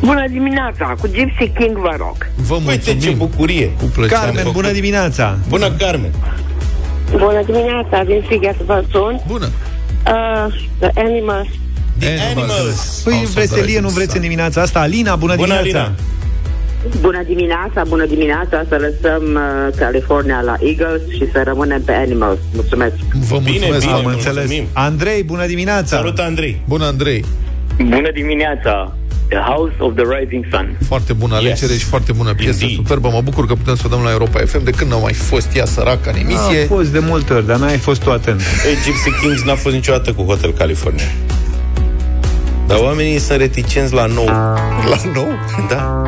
Bună 0.00 0.24
dimineața, 0.28 0.94
cu 1.00 1.06
Gypsy 1.06 1.48
King 1.58 1.78
vă 1.78 1.94
rog. 1.98 2.16
Vă 2.36 2.58
Uite 2.66 2.96
ce 2.96 3.10
bucurie! 3.10 3.66
Cu 3.66 3.84
plăcere. 3.84 4.20
Carmen, 4.20 4.46
bună 4.52 4.70
dimineața! 4.70 5.38
Bună, 5.48 5.70
Carmen! 5.78 6.10
Bună 7.10 7.42
dimineața, 7.46 8.02
din 8.06 8.24
Sighet 8.28 8.56
vă 8.60 8.84
sun. 8.90 9.20
Bună! 9.26 9.48
Uh, 10.06 10.46
the 10.78 10.90
Animals. 10.94 11.46
The 12.02 12.20
Animals! 12.30 13.00
Păi, 13.04 13.12
House 13.12 13.26
of 13.26 13.30
the 13.30 13.40
veselie 13.40 13.64
Rising 13.64 13.82
nu 13.84 13.88
vreți 13.88 14.10
Sun. 14.12 14.16
în 14.20 14.22
dimineața 14.28 14.60
asta? 14.60 14.80
Alina, 14.80 15.16
bună, 15.16 15.34
Bună, 15.34 15.46
dimineața! 15.60 15.78
Alina! 15.86 15.94
Bună 17.00 17.22
dimineața, 17.26 17.82
bună 17.88 18.06
dimineața, 18.06 18.64
să 18.68 18.76
lăsăm 18.86 19.22
uh, 19.34 19.74
California 19.78 20.40
la 20.44 20.56
Eagles 20.60 21.00
și 21.16 21.24
să 21.32 21.42
rămânem 21.44 21.82
pe 21.82 21.92
Animals. 21.92 22.38
Mulțumesc. 22.54 22.92
Vă 23.28 23.38
Bine, 23.38 23.50
mulțumesc, 23.50 23.80
bine, 23.80 23.92
am 23.92 23.98
Am 24.06 24.12
înțeles. 24.12 24.34
mulțumim. 24.46 24.66
Andrei, 24.72 25.22
bună 25.22 25.46
dimineața! 25.46 25.96
Salut, 25.96 26.18
Andrei! 26.18 26.60
Bună, 26.68 26.84
Andrei! 26.84 27.24
Bună 27.76 28.10
dimineața! 28.14 28.94
The 29.28 29.40
House 29.40 29.72
of 29.78 29.92
the 29.94 30.04
Rising 30.18 30.44
Sun. 30.50 30.76
Foarte 30.88 31.12
bună 31.12 31.34
alegere 31.34 31.72
Yes. 31.72 31.80
și 31.80 31.84
foarte 31.86 32.12
bună 32.12 32.32
piesă, 32.34 32.52
Indeed. 32.64 32.74
superbă. 32.74 33.08
Mă 33.12 33.20
bucur 33.24 33.46
că 33.46 33.54
putem 33.54 33.74
să 33.76 33.82
o 33.86 33.88
dăm 33.88 34.00
la 34.02 34.10
Europa 34.10 34.38
FM. 34.46 34.64
De 34.64 34.70
când 34.70 34.90
n-au 34.90 35.00
mai 35.00 35.12
fost 35.12 35.48
ea 35.56 35.64
săracă 35.64 36.08
în 36.10 36.14
A 36.16 36.18
emisie? 36.18 36.64
fost 36.66 36.88
de 36.88 36.98
multe 36.98 37.32
ori, 37.32 37.46
dar 37.46 37.56
n-ai 37.58 37.76
fost 37.78 38.02
tu 38.02 38.10
atent. 38.10 38.40
Ei, 38.66 38.74
Gypsy 38.84 39.10
Kings 39.20 39.42
n-a 39.42 39.54
fost 39.54 39.74
niciodată 39.74 40.12
cu 40.12 40.22
Hotel 40.22 40.52
California 40.52 41.04
Dar 42.66 42.78
oamenii 42.78 43.18
sunt 43.18 43.38
reticenți 43.38 43.94
la 43.94 44.06
nou 44.06 44.24
La 44.24 44.96
nou? 45.14 45.28
Da? 45.68 46.01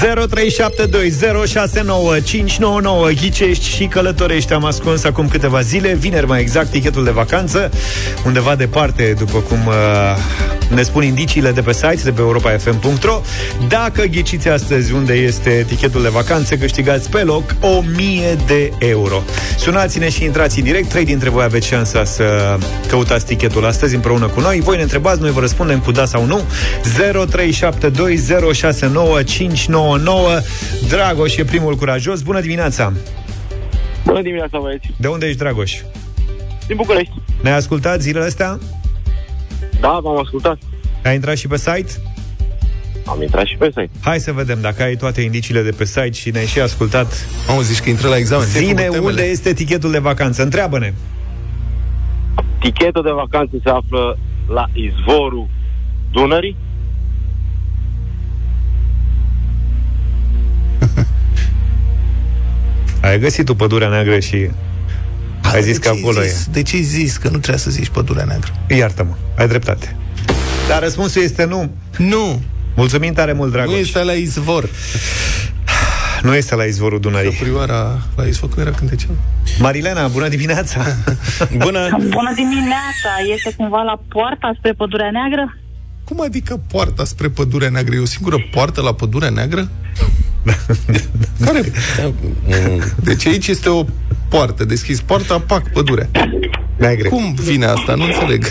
0372069599 0.00 0.04
Ghicești 3.20 3.68
și 3.68 3.84
călătorești. 3.84 4.52
Am 4.52 4.64
ascuns 4.64 5.04
acum 5.04 5.28
câteva 5.28 5.60
zile 5.60 5.94
Vineri 5.94 6.26
mai 6.26 6.40
exact 6.40 6.70
tichetul 6.70 7.04
de 7.04 7.10
vacanță. 7.10 7.70
Undeva 8.24 8.54
departe 8.54 9.14
După 9.18 9.38
cum 9.38 9.66
uh, 9.66 9.74
ne 10.74 10.82
spun 10.82 11.02
indiciile 11.02 11.50
de 11.50 11.60
pe 11.60 11.72
site 11.72 12.00
De 12.04 12.10
pe 12.10 12.20
europafm.ro 12.20 13.20
Dacă 13.68 14.02
ghiciți 14.02 14.48
astăzi 14.48 14.92
unde 14.92 15.12
este 15.12 15.64
tichetul 15.68 16.02
de 16.02 16.08
vacanță 16.08 16.56
Câștigați 16.56 17.10
pe 17.10 17.22
loc 17.22 17.54
1000 17.60 18.36
de 18.46 18.72
euro 18.78 19.22
Sunați-ne 19.56 20.08
și 20.08 20.24
intrați 20.24 20.58
în 20.58 20.64
direct 20.64 20.88
Trei 20.88 21.04
dintre 21.04 21.28
voi 21.28 21.44
aveți 21.44 21.66
șansa 21.66 22.04
să 22.04 22.58
căutați 22.88 23.26
tichetul 23.26 23.66
astăzi 23.66 23.94
Împreună 23.94 24.26
cu 24.26 24.40
noi 24.40 24.60
Voi 24.60 24.76
ne 24.76 24.82
întrebați, 24.82 25.20
noi 25.20 25.30
vă 25.30 25.40
răspundem 25.40 25.78
cu 25.78 25.90
da 25.90 26.04
sau 26.04 26.24
nu 26.24 26.40
0372069599 26.40 26.42
Dragoș 30.88 31.36
e 31.36 31.44
primul 31.44 31.74
curajos 31.74 32.20
Bună 32.22 32.40
dimineața! 32.40 32.92
Bună 34.04 34.22
dimineața, 34.22 34.58
băieți! 34.58 34.90
De 34.96 35.08
unde 35.08 35.26
ești, 35.26 35.38
Dragoș? 35.38 35.80
Din 36.66 36.76
București. 36.76 37.12
Ne-ai 37.42 37.56
ascultat 37.56 38.00
zilele 38.00 38.24
astea? 38.24 38.58
Da, 39.80 39.98
v-am 40.02 40.18
ascultat. 40.18 40.58
Ai 41.04 41.14
intrat 41.14 41.36
și 41.36 41.46
pe 41.48 41.56
site? 41.56 41.92
Am 43.06 43.22
intrat 43.22 43.44
și 43.46 43.56
pe 43.56 43.64
site. 43.66 43.90
Hai 44.00 44.18
să 44.20 44.32
vedem 44.32 44.60
dacă 44.60 44.82
ai 44.82 44.96
toate 44.96 45.20
indiciile 45.20 45.62
de 45.62 45.70
pe 45.70 45.84
site 45.84 46.10
și 46.10 46.30
ne-ai 46.30 46.46
și 46.46 46.60
ascultat. 46.60 47.26
Am 47.48 47.60
zici 47.62 47.80
că 47.80 47.88
intră 47.90 48.08
la 48.08 48.16
examen. 48.16 48.46
ți-ai 48.46 48.64
Zine 48.64 48.80
făcut 48.80 48.92
temele. 48.92 49.10
unde 49.10 49.22
este 49.22 49.52
tichetul 49.52 49.90
de 49.90 49.98
vacanță. 49.98 50.42
Întreabă-ne. 50.42 50.92
Tichetul 52.58 53.02
de 53.02 53.10
vacanță 53.10 53.56
se 53.64 53.70
află 53.70 54.18
la 54.48 54.64
izvorul 54.72 55.48
Dunării. 56.10 56.56
Ai 63.02 63.18
găsit 63.18 63.44
tu 63.44 63.54
pădurea 63.54 63.88
neagră 63.88 64.18
și 64.18 64.50
ai 65.42 65.62
zis 65.62 65.72
De 65.72 65.78
că 65.78 65.88
ce-ai 65.88 66.00
acolo 66.00 66.22
zis? 66.22 66.46
De 66.46 66.62
ce 66.62 66.76
ai 66.76 66.82
zis 66.82 67.16
că 67.16 67.28
nu 67.28 67.38
trebuie 67.38 67.58
să 67.58 67.70
zici 67.70 67.88
pădurea 67.88 68.24
neagră? 68.24 68.52
e. 68.66 68.74
Iartă-mă, 68.74 69.14
ai 69.36 69.48
dreptate. 69.48 69.96
Dar 70.68 70.82
răspunsul 70.82 71.22
este 71.22 71.44
nu. 71.44 71.70
Nu. 71.98 72.42
Mulțumim 72.76 73.12
tare 73.12 73.32
mult, 73.32 73.52
Dragoș. 73.52 73.72
Nu 73.72 73.78
este 73.78 74.02
la 74.02 74.12
izvor. 74.12 74.68
Nu 76.22 76.34
este 76.34 76.54
la 76.54 76.64
izvorul 76.64 77.00
Dunării. 77.00 77.30
Prioara 77.30 77.98
la 78.16 78.24
izvor, 78.24 78.48
cum 78.48 78.60
era 78.62 78.70
cântecel? 78.70 79.10
Marilena, 79.58 80.08
bună 80.08 80.28
dimineața! 80.28 80.80
Bună! 81.64 81.88
Bună 81.90 82.32
dimineața! 82.34 83.10
Este 83.34 83.54
cumva 83.56 83.82
la 83.82 84.02
poarta 84.08 84.52
spre 84.58 84.72
Pădurea 84.72 85.10
Neagră? 85.10 85.58
Cum 86.04 86.20
adică 86.20 86.60
poarta 86.70 87.04
spre 87.04 87.28
pădurea 87.28 87.68
neagră? 87.70 87.94
E 87.94 87.98
o 87.98 88.04
singură 88.04 88.36
poartă 88.52 88.80
la 88.80 88.94
pădurea 88.94 89.30
neagră? 89.30 89.68
Care? 91.44 91.72
Deci 93.02 93.26
aici 93.26 93.46
este 93.46 93.68
o 93.68 93.84
poartă. 94.30 94.64
Deschis 94.64 95.00
poarta, 95.00 95.42
pac, 95.46 95.72
pădurea. 95.72 96.08
Neagre. 96.76 97.08
Cum 97.08 97.34
vine 97.34 97.64
asta? 97.66 97.94
Nu 97.94 98.04
înțeleg. 98.04 98.44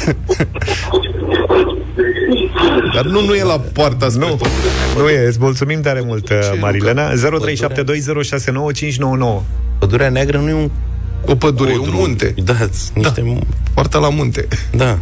Dar 2.96 3.06
nu, 3.06 3.26
nu 3.26 3.36
e 3.36 3.44
la 3.44 3.60
poarta 3.74 4.10
spre 4.10 4.26
Nu, 4.28 4.40
nu 4.98 5.10
e. 5.10 5.26
Îți 5.28 5.38
mulțumim 5.40 5.82
tare 5.82 6.02
mult, 6.06 6.30
uh, 6.30 6.38
Marilena. 6.60 7.12
0372069599. 7.12 7.16
Pădurea 9.80 10.10
neagră 10.10 10.38
nu 10.38 10.50
e 10.50 10.54
un 10.54 10.70
O 11.26 11.36
pădure, 11.36 11.72
e 11.72 11.74
un 11.74 11.80
codru. 11.80 11.96
munte. 11.96 12.34
Da, 12.44 12.56
niște... 12.94 13.22
Da. 13.22 13.38
Poarta 13.74 14.00
la 14.00 14.10
munte. 14.10 14.48
da. 14.72 14.98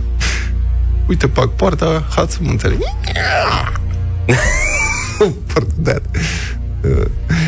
Uite, 1.07 1.27
pac, 1.27 1.55
poarta, 1.55 2.05
haț, 2.15 2.35
muntele. 2.37 2.77
Poarta 5.17 5.73
de 5.75 6.01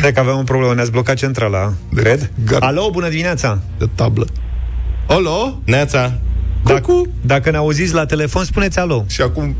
Cred 0.00 0.12
că 0.12 0.20
avem 0.20 0.36
o 0.36 0.42
problemă, 0.42 0.74
ne-ați 0.74 0.90
blocat 0.90 1.16
centrala, 1.16 1.72
cred. 1.94 2.30
Gata. 2.46 2.66
Alo, 2.66 2.88
bună 2.92 3.08
dimineața! 3.08 3.58
de 3.78 3.84
tablă. 3.94 4.26
Alo? 5.06 5.60
Neața. 5.64 6.12
Dacă, 6.64 6.92
dacă 7.20 7.50
ne 7.50 7.56
auziți 7.56 7.94
la 7.94 8.06
telefon, 8.06 8.44
spuneți 8.44 8.78
alo. 8.78 9.04
Și 9.08 9.22
acum 9.22 9.56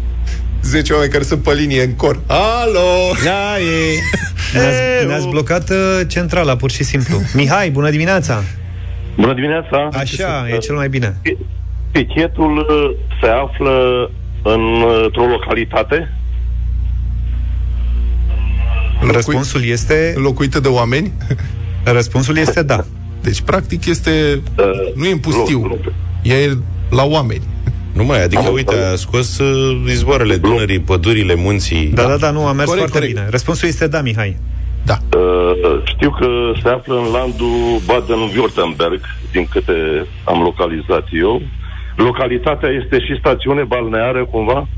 10 0.63 0.93
oameni 0.93 1.11
care 1.11 1.25
sunt 1.25 1.43
pe 1.43 1.55
linie 1.55 1.83
în 1.83 1.95
cor. 1.95 2.21
Alo! 2.27 3.15
Da, 3.25 3.59
e... 3.59 3.99
Ne-ați, 4.55 5.07
ne-ați 5.07 5.29
blocat 5.29 5.71
uh, 5.71 5.77
centrala, 6.07 6.57
pur 6.57 6.71
și 6.71 6.83
simplu. 6.85 7.17
Mihai, 7.35 7.71
bună 7.71 7.91
dimineața! 7.91 8.43
Bună 9.17 9.35
dimineața! 9.35 9.89
Așa, 9.93 10.47
e 10.55 10.57
cel 10.59 10.75
mai 10.75 10.89
bine. 10.89 11.17
Tichetul 11.93 12.57
uh, 12.57 12.97
se 13.23 13.29
află 13.29 13.71
în, 14.43 14.61
uh, 14.61 15.03
într-o 15.05 15.27
localitate. 15.27 16.15
Răspunsul 19.07 19.65
este... 19.65 20.15
Locuită 20.17 20.61
de 20.61 20.69
oameni? 20.69 21.13
Răspunsul 21.85 22.37
este 22.37 22.63
da. 22.63 22.85
Deci, 23.23 23.41
practic, 23.41 23.87
este... 23.87 24.43
Nu 24.95 25.05
e 25.07 25.13
în 25.13 25.19
pustiu. 25.19 25.67
loc- 25.67 25.93
E 26.23 26.35
la 26.91 27.05
oameni. 27.05 27.43
Nu 27.93 28.05
mai, 28.05 28.23
adică, 28.25 28.49
uite, 28.53 28.75
a 28.93 28.97
scos 28.97 29.39
uh, 29.39 29.81
izvoarele 29.91 30.37
Dunării, 30.37 30.81
pădurile, 30.81 31.35
munții. 31.35 31.87
Da, 31.95 32.07
da, 32.07 32.17
da, 32.17 32.31
nu, 32.31 32.47
a 32.47 32.53
mers 32.53 32.69
Corect, 32.69 32.89
foarte 32.91 32.93
corect. 32.99 33.15
bine. 33.15 33.27
Răspunsul 33.31 33.69
este 33.69 33.87
da, 33.87 34.01
Mihai. 34.01 34.37
Da. 34.85 34.99
Uh, 35.19 35.83
știu 35.85 36.11
că 36.11 36.27
se 36.63 36.69
află 36.69 36.95
în 36.95 37.13
landul 37.13 37.81
Baden-Württemberg, 37.87 39.01
din 39.33 39.47
câte 39.51 40.07
am 40.25 40.43
localizat 40.43 41.07
eu. 41.13 41.43
Localitatea 41.97 42.69
este 42.85 42.99
și 43.01 43.17
stațiune 43.19 43.63
balneară, 43.63 44.25
cumva? 44.31 44.69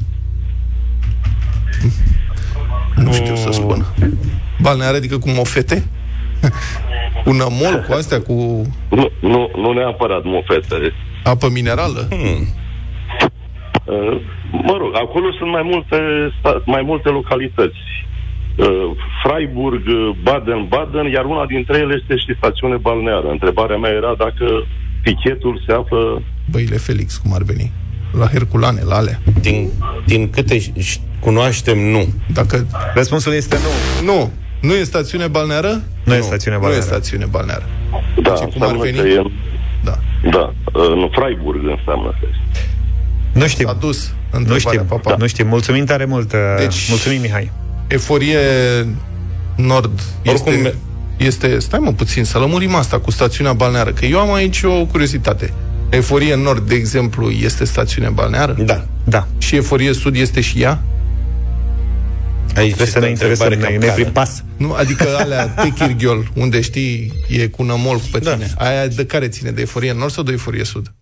Nu 3.05 3.13
știu 3.13 3.35
să 3.37 3.51
spun. 3.53 3.85
Balneare, 4.61 4.97
adică 4.97 5.19
cu 5.19 5.29
mofete? 5.31 5.85
Un 7.31 7.41
amol 7.41 7.85
cu 7.89 7.93
astea, 7.93 8.21
cu 8.21 8.33
Nu, 8.91 9.11
nu, 9.21 9.51
nu 9.57 9.73
neapărat 9.73 10.25
mofete. 10.25 10.93
apă 11.25 11.49
minerală? 11.53 12.07
Hmm. 12.11 12.47
Uh, 13.85 14.21
mă 14.53 14.77
rog, 14.79 14.93
acolo 14.95 15.33
sunt 15.39 15.51
mai 15.51 15.63
multe, 15.73 15.97
sta- 16.39 16.63
mai 16.67 16.83
multe 16.83 17.09
localități. 17.09 17.83
Uh, 18.57 18.91
Freiburg, 19.25 19.87
uh, 19.87 20.11
Baden-Baden, 20.23 21.07
iar 21.13 21.25
una 21.25 21.47
dintre 21.47 21.79
ele 21.79 21.99
este 22.01 22.17
și 22.17 22.37
stațiune 22.37 22.77
balneară. 22.77 23.29
Întrebarea 23.31 23.77
mea 23.77 23.91
era 23.91 24.15
dacă 24.19 24.47
tichetul 25.05 25.63
se 25.67 25.73
află... 25.73 26.23
Băile 26.51 26.77
Felix, 26.77 27.17
cum 27.17 27.33
ar 27.35 27.43
veni. 27.43 27.73
La 28.19 28.27
Herculane, 28.29 28.83
la 28.87 28.95
alea. 28.97 29.21
Din, 29.41 29.69
din 30.07 30.31
câte 30.31 30.59
ș- 30.59 30.73
ș- 30.83 31.01
cunoaștem, 31.21 31.79
nu. 31.79 32.09
Dacă... 32.33 32.67
Răspunsul 32.95 33.33
este 33.33 33.57
nu. 34.03 34.13
Nu. 34.13 34.31
Nu 34.61 34.73
e 34.75 34.85
stațiune 34.85 35.27
balneară? 35.27 35.83
Nu 36.05 36.15
e 36.15 36.21
stațiune 36.21 36.57
Nu 36.57 36.63
e 36.63 36.65
balneară. 36.67 36.85
stațiune 36.91 37.25
balneară. 37.25 37.65
Da, 38.23 38.31
Deci, 38.31 38.39
cum 38.39 38.63
ar 38.63 38.71
înseamnă 38.71 38.83
veni? 38.83 38.97
că 38.97 39.07
e... 39.09 39.23
Da. 39.85 39.99
Da, 40.31 40.53
în 40.73 41.09
Freiburg 41.11 41.61
înseamnă 41.79 42.15
că 42.21 42.27
este. 42.31 42.67
Nu 43.33 43.47
știm. 43.47 43.69
A 43.69 43.73
dus 43.81 44.13
Nu 44.31 44.39
întrebarea, 44.39 44.71
știm. 44.73 44.85
papa. 44.99 45.17
Nu 45.19 45.27
știm. 45.27 45.47
Mulțumim 45.47 45.85
tare 45.85 46.05
mult. 46.05 46.33
uh, 46.33 46.39
Deci- 46.59 46.89
Mulțumim, 46.89 47.21
Mihai. 47.21 47.51
Eforie 47.87 48.39
Nord 49.57 50.01
Oricum, 50.27 50.53
este, 50.53 50.75
este... 51.17 51.59
Stai 51.59 51.79
mă 51.79 51.93
puțin, 51.93 52.25
să 52.25 52.39
lămurim 52.39 52.75
asta 52.75 52.99
cu 52.99 53.11
stațiunea 53.11 53.53
balneară, 53.53 53.91
că 53.91 54.05
eu 54.05 54.19
am 54.19 54.33
aici 54.33 54.63
o 54.63 54.85
curiozitate. 54.85 55.53
Eforie 55.93 56.35
Nord, 56.35 56.69
de 56.69 56.75
exemplu, 56.75 57.31
este 57.31 57.65
stațiune 57.65 58.09
balneară? 58.09 58.57
Da. 58.65 58.85
Da. 59.05 59.27
Și 59.39 59.57
Eforie 59.57 59.93
Sud 59.93 60.17
este 60.17 60.41
și 60.41 60.61
ea? 60.63 60.83
Aici 62.57 62.67
Trebuie 62.67 62.87
să 62.87 62.99
ne 62.99 63.09
interesăm. 63.09 63.53
Ne, 63.53 63.77
ne 63.77 63.87
pripas. 63.93 64.45
Nu, 64.57 64.73
adică 64.73 65.07
alea 65.19 65.47
Techirghiol, 65.63 66.31
unde 66.35 66.61
știi, 66.61 67.13
e 67.29 67.47
cu 67.47 67.63
nămol 67.63 67.97
cu 67.97 68.07
pe 68.13 68.19
Da. 68.19 68.33
tine. 68.33 68.53
Aia 68.59 68.87
de 68.87 69.07
care 69.07 69.29
ține? 69.29 69.51
De 69.51 69.61
Eforie 69.61 69.93
Nord 69.93 70.13
sau 70.13 70.23
de 70.25 70.33
Eforie 70.33 70.65
Sud? 70.65 70.93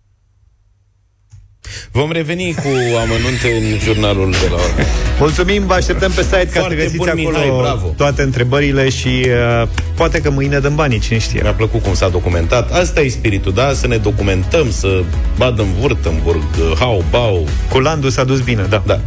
Vom 1.91 2.11
reveni 2.11 2.53
cu 2.53 2.67
amănunte 3.01 3.55
în 3.61 3.79
jurnalul 3.79 4.31
de 4.31 4.47
la 4.49 4.55
ora. 4.55 4.85
Mulțumim, 5.19 5.65
vă 5.65 5.73
așteptăm 5.73 6.11
pe 6.11 6.21
site 6.21 6.49
ca 6.53 6.59
Foarte 6.59 6.75
să 6.75 6.81
găsiți 6.83 6.97
bun, 6.97 7.07
acolo 7.09 7.29
Mihai, 7.29 7.53
bravo. 7.61 7.93
toate 7.97 8.21
întrebările 8.21 8.89
și 8.89 9.25
uh, 9.61 9.67
poate 9.95 10.21
că 10.21 10.29
mâine 10.29 10.59
dăm 10.59 10.75
banii, 10.75 10.99
cine 10.99 11.17
știe. 11.19 11.41
Mi-a 11.41 11.53
plăcut 11.53 11.81
cum 11.83 11.93
s-a 11.93 12.09
documentat. 12.09 12.71
Asta 12.71 13.01
e 13.01 13.09
spiritul, 13.09 13.53
da? 13.53 13.73
Să 13.73 13.87
ne 13.87 13.97
documentăm, 13.97 14.71
să 14.71 15.03
badă 15.37 15.61
în 15.61 15.69
Württemberg, 15.81 16.77
hau, 16.79 17.03
bau. 17.09 17.47
Cu 17.69 17.79
landul 17.79 18.09
s-a 18.09 18.23
dus 18.23 18.39
bine, 18.39 18.65
da. 18.69 18.83
Da. 18.85 18.99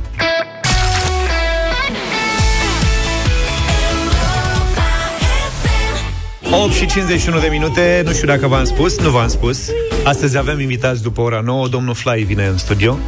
Opt 6.62 6.72
și 6.72 6.86
51 6.86 7.38
de 7.38 7.46
minute, 7.50 8.02
nu 8.06 8.12
știu 8.12 8.26
dacă 8.26 8.46
v-am 8.46 8.64
spus, 8.64 8.98
nu 8.98 9.10
v-am 9.10 9.28
spus. 9.28 9.58
Astăzi 10.04 10.38
avem 10.38 10.60
invitați 10.60 11.02
după 11.02 11.20
ora 11.20 11.40
9, 11.44 11.68
domnul 11.68 11.94
Fly 11.94 12.22
vine 12.22 12.46
în 12.46 12.58
studio. 12.58 12.98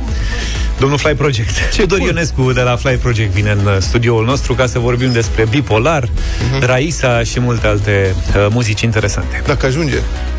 Domnul 0.79 0.99
Fly 0.99 1.15
Project. 1.15 1.51
Ce 1.73 1.81
Tudor 1.81 1.99
Ionescu 1.99 2.53
de 2.53 2.61
la 2.61 2.77
Fly 2.77 2.97
Project 2.97 3.33
vine 3.33 3.51
în 3.51 3.67
uh, 3.67 3.77
studioul 3.79 4.25
nostru 4.25 4.55
ca 4.55 4.67
să 4.67 4.79
vorbim 4.79 5.13
despre 5.13 5.47
bipolar, 5.51 6.05
uh-huh. 6.05 6.61
Raisa 6.61 7.23
și 7.23 7.41
multe 7.41 7.67
alte 7.67 8.15
uh, 8.37 8.47
muzici 8.51 8.81
interesante. 8.81 9.43
Dacă 9.47 9.67
ajunge. 9.67 9.97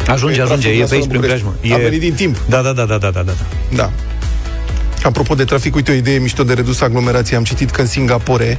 Ajunge, 0.07 0.39
E 0.39 0.41
ajunge, 0.41 0.67
traficul 0.67 0.75
e 0.75 0.79
la 0.79 0.85
pe 0.87 0.95
aici 0.95 1.07
prin 1.07 1.19
București. 1.19 1.45
preajmă. 1.61 1.85
A 1.85 1.89
venit 1.89 1.99
din 1.99 2.13
timp. 2.13 2.37
Da, 2.49 2.61
da, 2.61 2.73
da, 2.73 2.85
da, 2.85 2.97
da, 2.97 3.09
da, 3.09 3.21
da. 3.21 3.33
Da. 3.75 3.91
Apropo 5.03 5.35
de 5.35 5.43
trafic, 5.43 5.75
uite 5.75 5.91
o 5.91 5.93
idee 5.93 6.17
mișto 6.17 6.43
de 6.43 6.53
redus 6.53 6.81
aglomerație. 6.81 7.37
Am 7.37 7.43
citit 7.43 7.69
că 7.69 7.81
în 7.81 7.87
Singapore 7.87 8.57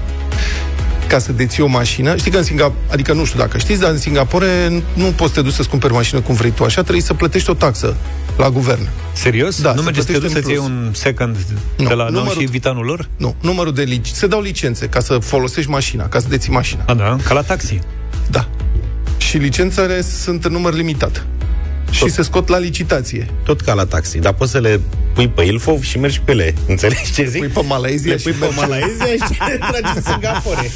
ca 1.09 1.19
să 1.19 1.33
deții 1.33 1.63
o 1.63 1.67
mașină, 1.67 2.17
știi 2.17 2.31
că 2.31 2.37
în 2.37 2.43
Singapore, 2.43 2.79
adică 2.91 3.13
nu 3.13 3.25
știu 3.25 3.39
dacă 3.39 3.59
știți, 3.59 3.81
dar 3.81 3.91
în 3.91 3.99
Singapore 3.99 4.83
nu 4.95 5.05
poți 5.05 5.33
să 5.33 5.41
te 5.41 5.47
duci 5.47 5.53
să-ți 5.53 5.69
cumperi 5.69 5.93
mașină 5.93 6.21
cum 6.21 6.35
vrei 6.35 6.51
tu, 6.51 6.65
așa 6.65 6.81
trebuie 6.81 7.03
să 7.03 7.15
plătești 7.15 7.51
o 7.51 7.55
taxă 7.55 7.97
la 8.37 8.51
guvern. 8.51 8.89
Serios? 9.13 9.61
Da, 9.61 9.73
nu 9.73 9.79
se 9.79 9.85
mergeți 9.85 10.07
să 10.07 10.13
te 10.13 10.19
duci 10.19 10.31
plătește 10.31 10.51
să-ți 10.51 10.59
în 10.59 10.71
iei 10.71 10.79
plus. 10.79 10.89
un 10.89 10.95
second 10.95 11.37
de 11.89 11.95
la 11.95 12.09
nou 12.09 12.29
și 12.29 12.45
vitanul 12.45 12.85
lor? 12.85 13.09
Nu, 13.17 13.35
numărul 13.41 13.73
de 13.73 13.83
licențe. 13.83 14.15
Se 14.15 14.27
dau 14.27 14.41
licențe 14.41 14.87
ca 14.89 15.01
să 15.01 15.19
folosești 15.19 15.71
mașina, 15.71 16.09
ca 16.09 16.19
să 16.19 16.29
deții 16.29 16.53
mașina. 16.53 16.83
A, 16.87 16.95
da, 16.95 17.17
ca 17.25 17.35
la 17.35 17.43
taxi. 17.43 17.79
Da. 18.31 18.49
Și 19.17 19.37
licențele 19.37 20.03
sunt 20.03 20.45
în 20.45 20.53
număr 20.53 20.75
limitat. 20.75 21.27
Și 21.91 22.09
se 22.09 22.23
scot 22.23 22.49
la 22.49 22.59
licitație. 22.59 23.27
Tot 23.45 23.61
ca 23.61 23.73
la 23.73 23.85
taxi, 23.85 24.19
dar 24.19 24.33
poți 24.33 24.51
să 24.51 24.59
le 24.59 24.81
pui 25.15 25.29
pe 25.29 25.43
Ilfov 25.43 25.83
și 25.83 25.99
mergi 25.99 26.21
pe 26.21 26.33
ele. 26.33 26.55
Înțelegi 26.67 27.13
ce 27.13 27.25
zic? 27.25 27.41
Pui 27.41 27.49
pe 27.49 27.61
Malaezia 27.69 28.13
le 28.13 28.19
și 28.19 28.23
pui 28.23 28.33
pe 28.33 28.45
mergi. 28.45 28.59
Malaezia 28.59 29.27
și 29.27 29.41
le 29.49 29.59
tragi 29.71 29.97
în 29.97 30.03
Singapore. 30.03 30.71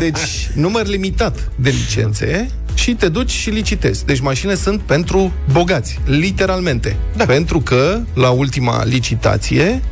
Deci, 0.00 0.48
număr 0.54 0.86
limitat 0.86 1.50
de 1.56 1.70
licențe 1.70 2.50
și 2.74 2.94
te 2.94 3.08
duci 3.08 3.30
și 3.30 3.50
licitezi. 3.50 4.04
Deci 4.04 4.20
mașinile 4.20 4.56
sunt 4.56 4.80
pentru 4.80 5.32
bogați, 5.52 5.98
literalmente. 6.04 6.96
Da. 7.16 7.24
Pentru 7.24 7.60
că, 7.60 8.00
la 8.14 8.30
ultima 8.30 8.84
licitație, 8.84 9.82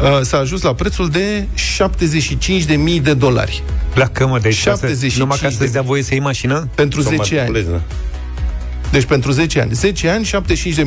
uh, 0.00 0.20
s-a 0.22 0.38
ajuns 0.38 0.62
la 0.62 0.74
prețul 0.74 1.08
de 1.08 1.46
75.000 1.54 3.02
de 3.02 3.14
dolari. 3.14 3.62
Pleacă, 3.94 4.26
mă, 4.26 4.38
deci 4.38 4.54
75 4.54 5.18
numai 5.18 5.38
ca 5.40 5.50
să-ți 5.50 5.72
dea 5.72 5.82
voie 5.82 6.02
să 6.02 6.08
iei 6.12 6.22
mașină? 6.22 6.68
Pentru 6.74 7.00
10 7.00 7.40
ani. 7.40 7.66
Deci 8.90 9.04
pentru 9.04 9.30
10 9.30 9.60
ani. 9.60 9.70
10 9.72 10.08
ani, 10.08 10.30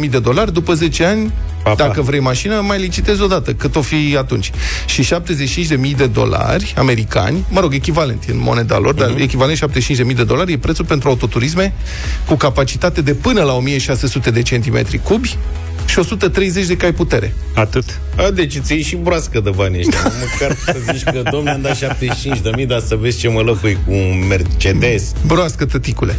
75.000 0.03 0.09
de 0.09 0.19
dolari. 0.19 0.53
După 0.53 0.73
10 0.73 1.05
ani, 1.05 1.31
pa, 1.63 1.69
pa. 1.69 1.75
dacă 1.75 2.01
vrei 2.01 2.19
mașină, 2.19 2.61
mai 2.61 2.79
licitezi 2.79 3.21
odată, 3.21 3.53
cât 3.53 3.75
o 3.75 3.81
fi 3.81 4.15
atunci. 4.17 4.51
Și 4.85 5.13
75.000 5.13 5.95
de 5.97 6.07
dolari 6.07 6.73
americani, 6.77 7.45
mă 7.49 7.59
rog, 7.59 7.73
echivalent 7.73 8.23
în 8.27 8.37
moneda 8.39 8.77
lor, 8.77 8.93
uh-huh. 8.93 8.97
dar 8.97 9.13
echivalent 9.17 9.57
75.000 9.57 10.15
de 10.15 10.23
dolari 10.23 10.51
e 10.51 10.57
prețul 10.57 10.85
pentru 10.85 11.09
autoturisme 11.09 11.73
cu 12.25 12.35
capacitate 12.35 13.01
de 13.01 13.13
până 13.13 13.41
la 13.41 13.53
1600 13.53 14.31
de 14.31 14.41
centimetri 14.41 14.97
cubi 14.97 15.37
și 15.85 15.99
130 15.99 16.65
de 16.65 16.75
cai 16.75 16.93
putere. 16.93 17.33
Atât. 17.55 17.99
A, 18.17 18.29
deci 18.29 18.55
îți 18.55 18.73
iei 18.73 18.81
și 18.81 18.95
broască 18.95 19.39
de 19.39 19.49
bani 19.49 19.77
ăștia. 19.77 19.99
Măcar 20.03 20.57
să 20.65 20.77
zici 20.91 21.03
că, 21.03 21.21
domnule, 21.31 21.51
am 21.51 21.61
dat 21.61 21.75
75 21.75 22.39
de 22.39 22.51
mii, 22.55 22.65
dar 22.65 22.79
să 22.79 22.95
vezi 22.95 23.19
ce 23.19 23.29
mă 23.29 23.41
lăfui 23.41 23.77
cu 23.85 23.91
un 23.91 24.27
Mercedes. 24.27 25.11
Broască, 25.25 25.65
tăticule. 25.65 26.15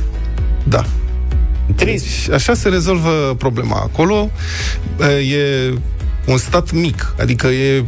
Da. 0.65 0.85
Trist. 1.75 2.05
Deci, 2.05 2.35
așa 2.35 2.55
se 2.55 2.69
rezolvă 2.69 3.35
problema 3.39 3.77
acolo. 3.77 4.31
E 5.31 5.73
un 6.27 6.39
stat 6.39 6.73
mic, 6.73 7.15
adică 7.21 7.47
e 7.47 7.85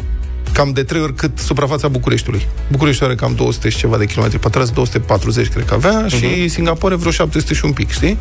cam 0.52 0.70
de 0.72 0.82
trei 0.82 1.00
ori 1.00 1.14
cât 1.14 1.38
suprafața 1.38 1.88
Bucureștiului. 1.88 2.46
Bucureștiul 2.70 3.08
are 3.08 3.16
cam 3.18 3.34
200 3.34 3.68
și 3.68 3.76
ceva 3.76 3.96
de 3.96 4.06
kilometri 4.06 4.38
pătrați, 4.38 4.72
240 4.72 5.48
cred 5.48 5.64
că 5.64 5.74
avea, 5.74 6.06
uh-huh. 6.06 6.18
și 6.18 6.48
Singapore 6.48 6.94
vreo 6.94 7.10
700 7.10 7.54
și 7.54 7.64
un 7.64 7.72
pic, 7.72 7.90
știi? 7.90 8.18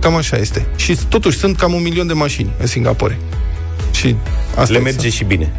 Cam 0.00 0.14
așa 0.14 0.36
este. 0.36 0.66
Și 0.76 0.98
totuși 1.08 1.38
sunt 1.38 1.56
cam 1.56 1.72
un 1.72 1.82
milion 1.82 2.06
de 2.06 2.12
mașini 2.12 2.50
în 2.60 2.66
Singapore. 2.66 3.18
Și 3.92 4.16
asta 4.54 4.72
Le 4.72 4.80
merge 4.80 5.08
și 5.08 5.24
bine. 5.24 5.52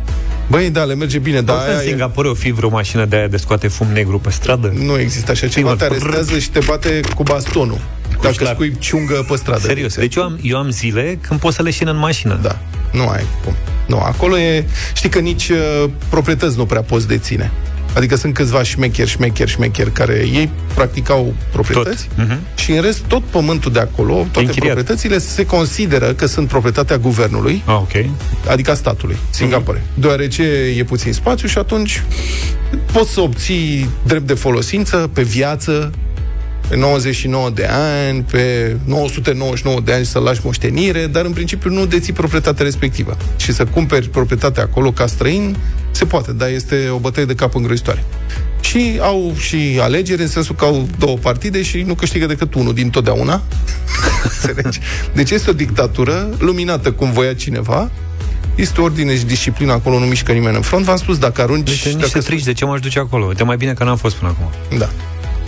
Băi, 0.50 0.70
da, 0.70 0.84
le 0.84 0.96
merge 0.96 1.20
bine, 1.20 1.42
dar 1.42 1.58
în 1.74 1.88
Singapore 1.88 2.28
o 2.28 2.34
fi 2.34 2.52
vreo 2.52 2.70
mașină 2.70 3.06
de 3.06 3.16
aia 3.16 3.28
de 3.28 3.38
scoate 3.38 3.68
fum 3.68 3.88
negru 3.94 4.20
pe 4.20 4.30
stradă? 4.30 4.74
Nu 4.86 5.00
există 5.00 5.32
așa 5.32 5.48
ceva, 5.48 5.76
te 5.76 5.84
arestează 5.84 6.40
și 6.40 6.50
te 6.50 6.60
bate 6.66 7.00
cu 7.16 7.24
bastonul. 7.24 7.80
Cu 8.20 8.26
dacă 8.26 8.34
șlap. 8.38 8.54
spui 8.54 8.76
ciungă 8.80 9.26
pe 9.30 9.36
stradă. 9.36 9.60
Serios, 9.60 9.96
deci 9.96 10.16
eu 10.16 10.24
am, 10.24 10.40
eu 10.42 10.58
am 10.58 10.70
zile 10.70 11.18
când 11.28 11.40
pot 11.40 11.54
să 11.54 11.62
le 11.62 11.72
șin 11.72 11.88
în 11.88 11.98
mașină. 11.98 12.40
Da, 12.42 12.58
nu 12.92 13.08
ai 13.08 13.24
cum. 13.44 13.56
Nu, 13.88 13.98
acolo 14.00 14.38
e... 14.40 14.66
Știi 14.94 15.10
că 15.10 15.20
nici 15.20 15.50
uh, 15.50 15.90
proprietăți 16.10 16.58
nu 16.58 16.66
prea 16.66 16.82
poți 16.82 17.08
deține. 17.08 17.52
Adică 17.94 18.16
sunt 18.16 18.34
câțiva 18.34 18.64
șmecheri, 18.64 19.10
șmecheri, 19.10 19.50
șmecheri 19.50 19.92
care 19.92 20.14
ei 20.14 20.50
practicau 20.74 21.34
proprietăți 21.52 22.08
Tot. 22.16 22.26
Mhm. 22.28 22.40
și 22.56 22.72
în 22.72 22.82
rest 22.82 23.00
tot 23.00 23.24
pământul 23.24 23.72
de 23.72 23.80
acolo, 23.80 24.14
toate 24.14 24.40
Închiriat. 24.40 24.74
proprietățile 24.74 25.18
se 25.18 25.46
consideră 25.46 26.14
că 26.14 26.26
sunt 26.26 26.48
proprietatea 26.48 26.98
guvernului, 26.98 27.62
Ah, 27.66 27.74
ok. 27.76 28.06
adică 28.48 28.72
a 28.72 28.74
statului, 28.74 29.18
Singapore. 29.30 29.84
Deoarece 29.94 30.44
e 30.78 30.84
puțin 30.84 31.14
spațiu 31.14 31.48
și 31.48 31.58
atunci 31.58 32.04
poți 32.92 33.12
să 33.12 33.22
obții 33.22 33.90
drept 34.06 34.28
de 34.28 34.34
folosință 34.34 35.10
pe 35.14 35.22
viață 35.22 35.92
pe 36.70 36.76
99 36.76 37.50
de 37.50 37.66
ani, 37.66 38.22
pe 38.22 38.76
999 38.84 39.80
de 39.80 39.94
ani 39.94 40.06
să 40.06 40.20
lași 40.20 40.42
moștenire, 40.44 41.08
dar 41.08 41.26
în 41.26 41.32
principiu 41.32 41.70
nu 41.70 41.86
deții 41.86 42.14
proprietatea 42.14 42.64
respectivă. 42.66 43.18
Și 43.38 43.54
să 43.54 43.66
cumperi 43.66 44.10
proprietatea 44.10 44.64
acolo 44.64 44.92
ca 44.92 45.08
străin, 45.08 45.58
se 45.92 46.06
poate, 46.06 46.34
dar 46.34 46.50
este 46.50 46.90
o 46.90 46.98
bătaie 46.98 47.26
de 47.26 47.36
cap 47.36 47.56
îngrozitoare. 47.56 48.04
Și 48.62 48.98
au 49.02 49.34
și 49.38 49.80
alegeri 49.82 50.22
în 50.22 50.28
sensul 50.28 50.56
că 50.56 50.66
au 50.66 50.88
două 50.98 51.18
partide 51.18 51.62
și 51.62 51.82
nu 51.82 51.94
câștigă 51.94 52.26
decât 52.26 52.54
unul 52.54 52.74
din 52.74 52.90
totdeauna. 52.90 53.42
Înțelegi? 54.44 54.80
Deci 55.14 55.32
este 55.32 55.50
o 55.50 55.54
dictatură 55.54 56.30
luminată 56.38 56.92
cum 56.92 57.12
voia 57.12 57.34
cineva, 57.34 57.92
este 58.56 58.82
ordine 58.82 59.18
și 59.18 59.26
disciplină 59.26 59.72
acolo, 59.72 60.00
nu 60.00 60.06
mișcă 60.06 60.32
nimeni 60.32 60.56
în 60.56 60.62
front. 60.62 60.86
V-am 60.86 60.98
spus, 60.98 61.18
dacă 61.18 61.42
arunci... 61.42 61.68
Deci 61.68 61.86
niște 61.86 62.00
dacă... 62.00 62.22
trici, 62.22 62.44
de 62.44 62.54
ce 62.54 62.66
m-aș 62.66 62.80
duce 62.80 63.00
acolo? 63.00 63.26
Uite, 63.26 63.44
mai 63.44 63.58
bine 63.58 63.74
că 63.74 63.84
n-am 63.84 63.98
fost 63.98 64.16
până 64.16 64.36
acum. 64.38 64.78
Da. 64.78 64.90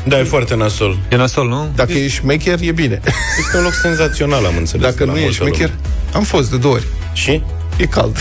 Da, 0.03 0.19
e 0.19 0.23
foarte 0.23 0.55
nasol. 0.55 0.97
E 1.09 1.15
nasol, 1.15 1.47
nu? 1.47 1.71
Dacă 1.75 1.91
ești 1.91 2.17
șmecher, 2.17 2.59
e 2.61 2.71
bine. 2.71 3.01
Este 3.39 3.57
un 3.57 3.63
loc 3.63 3.73
senzațional, 3.73 4.45
am 4.45 4.57
înțeles. 4.57 4.85
Dacă 4.91 5.05
la 5.05 5.11
nu 5.11 5.17
ești 5.17 5.27
multă 5.41 5.43
șmecher, 5.55 5.75
lume. 5.83 5.95
am 6.13 6.23
fost 6.23 6.49
de 6.51 6.57
două 6.57 6.73
ori. 6.73 6.85
Și? 7.13 7.41
E 7.77 7.85
cald. 7.85 8.17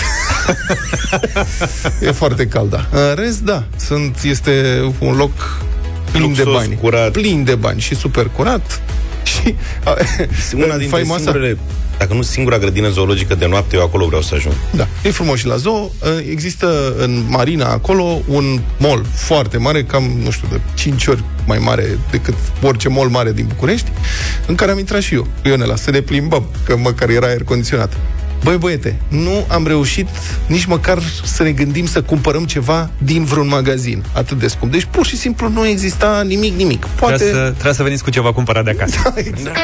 e 2.07 2.11
foarte 2.11 2.47
cald, 2.47 2.71
da. 2.71 2.87
În 2.91 3.15
rest, 3.15 3.41
da, 3.41 3.65
sunt, 3.77 4.19
este 4.23 4.81
un 4.99 5.17
loc 5.17 5.31
plin 6.11 6.23
Luxos, 6.23 6.45
de 6.45 6.51
bani. 6.51 6.77
curat. 6.81 7.11
Plin 7.11 7.45
de 7.45 7.55
bani 7.55 7.81
și 7.81 7.95
super 7.95 8.31
curat. 8.37 8.81
Și 10.49 10.55
Una 10.55 10.77
dintre 10.77 10.87
faimoasa- 10.87 11.23
singurele, 11.23 11.59
dacă 11.99 12.15
nu 12.15 12.23
singura 12.23 12.59
grădină 12.59 12.89
zoologică 12.89 13.35
de 13.35 13.47
noapte, 13.47 13.77
eu 13.77 13.83
acolo 13.83 14.07
vreau 14.07 14.23
să 14.23 14.35
ajung. 14.35 14.55
Da, 14.71 14.87
e 15.03 15.11
frumos 15.11 15.39
și 15.39 15.47
la 15.47 15.57
zoo. 15.57 15.91
Există 16.31 16.95
în 16.99 17.25
marina 17.29 17.67
acolo 17.71 18.19
un 18.29 18.61
mall 18.79 19.05
foarte 19.15 19.57
mare, 19.57 19.85
cam, 19.85 20.03
nu 20.23 20.31
știu, 20.31 20.49
de 20.51 20.61
5 20.75 21.07
ori 21.07 21.25
mai 21.47 21.59
mare 21.59 21.99
decât 22.11 22.35
orice 22.63 22.89
mall 22.89 23.09
mare 23.09 23.33
din 23.33 23.45
București, 23.49 23.91
în 24.47 24.55
care 24.55 24.71
am 24.71 24.79
intrat 24.79 25.01
și 25.01 25.15
eu, 25.15 25.23
cu 25.23 25.49
Ionela, 25.49 25.77
să 25.77 25.91
ne 25.91 26.01
plimbăm, 26.01 26.47
că 26.65 26.77
măcar 26.77 27.09
era 27.09 27.27
aer 27.27 27.43
condiționat. 27.43 27.93
Băi, 28.45 28.57
băiete, 28.57 29.01
nu 29.09 29.45
am 29.49 29.67
reușit 29.67 30.09
nici 30.47 30.65
măcar 30.65 30.99
să 31.25 31.43
ne 31.43 31.53
gândim 31.53 31.87
să 31.87 32.03
cumpărăm 32.03 32.45
ceva 32.45 32.91
din 32.99 33.25
vreun 33.25 33.49
magazin 33.49 34.05
atât 34.13 34.39
de 34.39 34.47
scump. 34.47 34.73
Deci, 34.73 34.85
pur 34.91 35.07
și 35.07 35.17
simplu, 35.17 35.49
nu 35.49 35.67
exista 35.67 36.23
nimic, 36.27 36.57
nimic. 36.57 36.87
Poate... 36.87 37.17
Trebuie, 37.17 37.43
să, 37.43 37.51
trebuie 37.51 37.75
să 37.75 37.83
veniți 37.83 38.05
cu 38.05 38.11
ceva 38.11 38.33
cumpărat 38.33 38.65
de 38.65 38.71
acasă. 38.71 39.13
exact. 39.31 39.59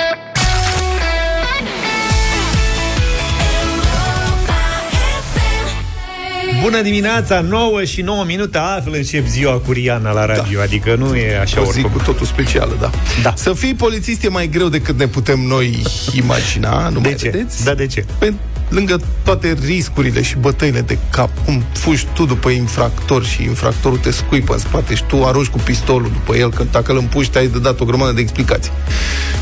Bună 6.62 6.82
dimineața, 6.82 7.40
9 7.40 7.84
și 7.84 8.00
9 8.00 8.24
minute, 8.24 8.59
altfel 8.59 8.92
încep 8.96 9.26
ziua 9.26 9.52
cu 9.52 9.72
Riana 9.72 10.11
la 10.11 10.24
radio, 10.26 10.57
da. 10.59 10.62
adică 10.62 10.94
nu 10.98 11.14
e 11.14 11.38
așa 11.38 11.61
o 11.61 11.64
zi 11.64 11.68
oricum. 11.68 11.90
cu 11.90 11.98
totul 12.04 12.26
specială, 12.26 12.76
da. 12.80 12.90
Da. 13.22 13.32
Să 13.36 13.52
fii 13.52 13.74
polițist 13.74 14.24
e 14.24 14.28
mai 14.28 14.48
greu 14.48 14.68
decât 14.68 14.98
ne 14.98 15.07
putem 15.07 15.40
noi 15.40 15.82
imagina, 16.12 16.88
nu 16.88 17.00
De 17.00 17.09
mai 17.09 17.14
ce? 17.14 17.28
vedeți? 17.30 17.64
Da, 17.64 17.74
de 17.74 17.86
ce? 17.86 18.04
Pe 18.18 18.32
lângă 18.68 19.00
toate 19.24 19.57
riscurile 19.64 20.22
și 20.22 20.36
bătăile 20.40 20.80
de 20.80 20.98
cap, 21.11 21.30
cum 21.44 21.62
fugi 21.72 22.07
tu 22.14 22.24
după 22.24 22.48
infractor 22.48 23.24
și 23.24 23.42
infractorul 23.42 23.98
te 23.98 24.11
scuipă 24.11 24.52
în 24.52 24.59
spate 24.59 24.94
și 24.94 25.02
tu 25.04 25.24
arunci 25.24 25.46
cu 25.46 25.59
pistolul 25.59 26.11
după 26.12 26.36
el, 26.36 26.50
că 26.50 26.64
dacă 26.70 26.92
îl 26.92 26.98
împuși, 26.98 27.30
te-ai 27.30 27.46
de 27.46 27.59
dat 27.59 27.80
o 27.80 27.84
grămadă 27.84 28.12
de 28.12 28.20
explicații. 28.20 28.70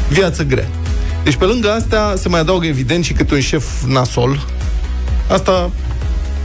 Viață 0.09 0.43
grea. 0.43 0.69
Deci 1.25 1.35
pe 1.37 1.45
lângă 1.45 1.71
asta 1.71 2.15
se 2.17 2.29
mai 2.29 2.41
adaugă 2.41 2.67
evident 2.67 3.05
și 3.05 3.13
câte 3.13 3.35
un 3.35 3.41
șef 3.41 3.65
nasol. 3.87 4.47
Asta 5.29 5.71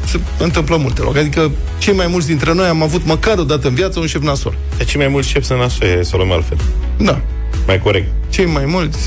se 0.10 0.20
întâmplă 0.40 0.78
multe 0.78 1.02
loc. 1.02 1.18
Adică 1.18 1.52
cei 1.78 1.94
mai 1.94 2.08
mulți 2.08 2.28
dintre 2.28 2.54
noi 2.54 2.68
am 2.68 2.84
avut 2.84 3.06
măcar 3.06 3.38
o 3.38 3.44
dată 3.44 3.68
în 3.68 3.74
viață 3.74 4.00
un 4.00 4.08
șef 4.08 4.22
nasol. 4.22 4.58
De 4.78 4.84
ce 4.84 4.98
mai 4.98 5.08
mult 5.08 5.26
șef 5.26 5.44
să 5.44 5.54
nasoie, 5.54 6.04
să 6.04 6.12
o 6.14 6.18
luăm 6.18 6.32
altfel. 6.32 6.58
Da. 6.98 7.22
Mai 7.66 7.80
corect. 7.80 8.12
Cei 8.30 8.46
mai 8.46 8.66
mulți... 8.66 9.00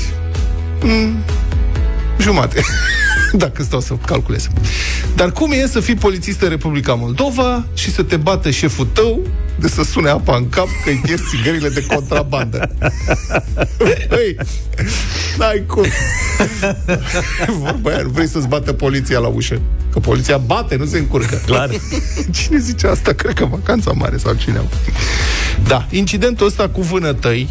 Mm, 0.81 1.15
jumate. 2.19 2.61
Dacă 3.43 3.63
stau 3.63 3.79
să 3.79 3.93
calculez. 4.05 4.47
Dar 5.15 5.31
cum 5.31 5.51
e 5.51 5.67
să 5.67 5.79
fii 5.79 5.95
polițist 5.95 6.41
în 6.41 6.49
Republica 6.49 6.93
Moldova 6.93 7.65
și 7.73 7.91
să 7.91 8.03
te 8.03 8.17
bată 8.17 8.49
șeful 8.49 8.87
tău 8.93 9.19
de 9.59 9.67
să 9.67 9.83
sune 9.83 10.09
apa 10.09 10.35
în 10.35 10.49
cap 10.49 10.67
că 10.83 10.89
îi 10.89 11.01
pierzi 11.03 11.23
țigările 11.29 11.69
de 11.69 11.85
contrabandă? 11.85 12.69
Hei, 14.15 14.37
n-ai 15.37 15.63
cum. 15.67 15.85
Vorba 17.59 17.89
aia, 17.89 18.01
nu 18.01 18.09
vrei 18.09 18.27
să-ți 18.27 18.47
bată 18.47 18.73
poliția 18.73 19.19
la 19.19 19.27
ușă. 19.27 19.61
Că 19.91 19.99
poliția 19.99 20.37
bate, 20.37 20.75
nu 20.75 20.85
se 20.85 20.97
încurcă. 20.97 21.41
Clar. 21.45 21.69
Cine 22.37 22.57
zice 22.57 22.87
asta? 22.87 23.13
Cred 23.13 23.33
că 23.33 23.45
vacanța 23.45 23.91
mare 23.91 24.17
sau 24.17 24.33
cine. 24.33 24.61
Da, 25.67 25.87
incidentul 25.89 26.45
ăsta 26.45 26.69
cu 26.69 26.81
vânătăi 26.81 27.49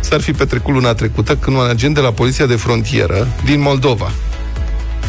s-ar 0.00 0.20
fi 0.20 0.32
petrecut 0.32 0.74
luna 0.74 0.94
trecută 0.94 1.36
când 1.36 1.56
un 1.56 1.68
agent 1.68 1.94
de 1.94 2.00
la 2.00 2.12
Poliția 2.12 2.46
de 2.46 2.56
Frontieră 2.56 3.28
din 3.44 3.60
Moldova 3.60 4.12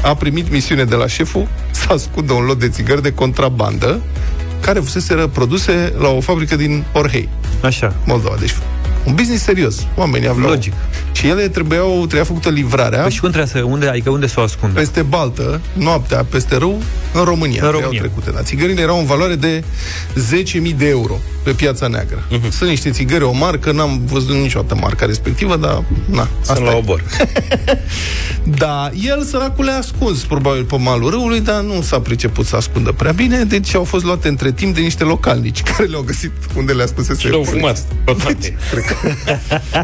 a 0.01 0.15
primit 0.15 0.51
misiune 0.51 0.83
de 0.83 0.95
la 0.95 1.07
șeful 1.07 1.47
să 1.71 1.85
ascundă 1.93 2.33
un 2.33 2.45
lot 2.45 2.59
de 2.59 2.69
țigări 2.69 3.01
de 3.01 3.13
contrabandă 3.13 4.01
care 4.61 4.79
fusese 4.79 5.15
produse 5.15 5.93
la 5.99 6.09
o 6.09 6.19
fabrică 6.19 6.55
din 6.55 6.83
Orhei. 6.93 7.29
Așa. 7.63 7.95
Moldova. 8.05 8.35
Deci 8.39 8.53
un 9.03 9.13
business 9.15 9.43
serios. 9.43 9.75
Oamenii 9.95 10.27
aveau... 10.27 10.49
Logic. 10.49 10.73
Și 11.11 11.27
ele 11.27 11.47
trebuiau, 11.47 11.97
trebuia 11.97 12.23
făcută 12.23 12.49
livrarea 12.49 13.01
Păi 13.01 13.11
și 13.11 13.19
unde 13.23 13.37
trebuie 13.37 13.63
să, 13.63 13.69
unde, 13.71 13.87
adică 13.87 14.09
unde 14.09 14.27
să 14.27 14.39
o 14.39 14.43
ascundă? 14.43 14.79
peste 14.79 15.01
Baltă, 15.01 15.61
noaptea, 15.73 16.25
peste 16.29 16.55
râu, 16.55 16.81
în 17.13 17.23
România. 17.23 17.61
În 17.63 17.69
trebuiau 17.69 17.81
România. 17.81 17.99
Trecute, 17.99 18.31
da. 18.31 18.41
Țigările 18.41 18.81
erau 18.81 18.99
în 18.99 19.05
valoare 19.05 19.35
de 19.35 19.63
10.000 20.63 20.75
de 20.77 20.87
euro 20.87 21.19
pe 21.43 21.51
piața 21.51 21.87
neagră. 21.87 22.23
Mhm. 22.29 22.47
Uh-huh. 22.47 22.51
Sunt 22.51 22.69
niște 22.69 22.89
țigări, 22.89 23.23
o 23.23 23.31
marcă, 23.31 23.71
n-am 23.71 24.01
văzut 24.05 24.35
niciodată 24.35 24.75
marca 24.81 25.05
respectivă, 25.05 25.55
dar 25.57 25.83
na, 26.05 26.27
Sunt 26.41 26.59
la 26.59 26.71
e. 26.71 26.77
obor. 26.77 27.03
Da, 28.43 28.89
el 29.01 29.23
săracul 29.23 29.65
le-a 29.65 29.77
ascuns 29.77 30.23
probabil 30.23 30.63
pe 30.63 30.77
malul 30.77 31.09
râului, 31.09 31.39
dar 31.39 31.61
nu 31.61 31.81
s-a 31.81 31.99
priceput 31.99 32.45
să 32.45 32.55
ascundă 32.55 32.91
prea 32.91 33.11
bine, 33.11 33.43
deci 33.43 33.75
au 33.75 33.83
fost 33.83 34.03
luate 34.03 34.27
între 34.27 34.51
timp 34.51 34.75
de 34.75 34.81
niște 34.81 35.03
localnici 35.03 35.61
care 35.71 35.83
le-au 35.87 36.01
găsit 36.01 36.31
unde 36.55 36.73
le 36.73 36.83
ascunsese. 36.83 37.19
Și 37.19 37.27
le-au 37.27 37.43
fumat 37.43 37.79
pe 38.03 38.11
toate. 38.23 38.55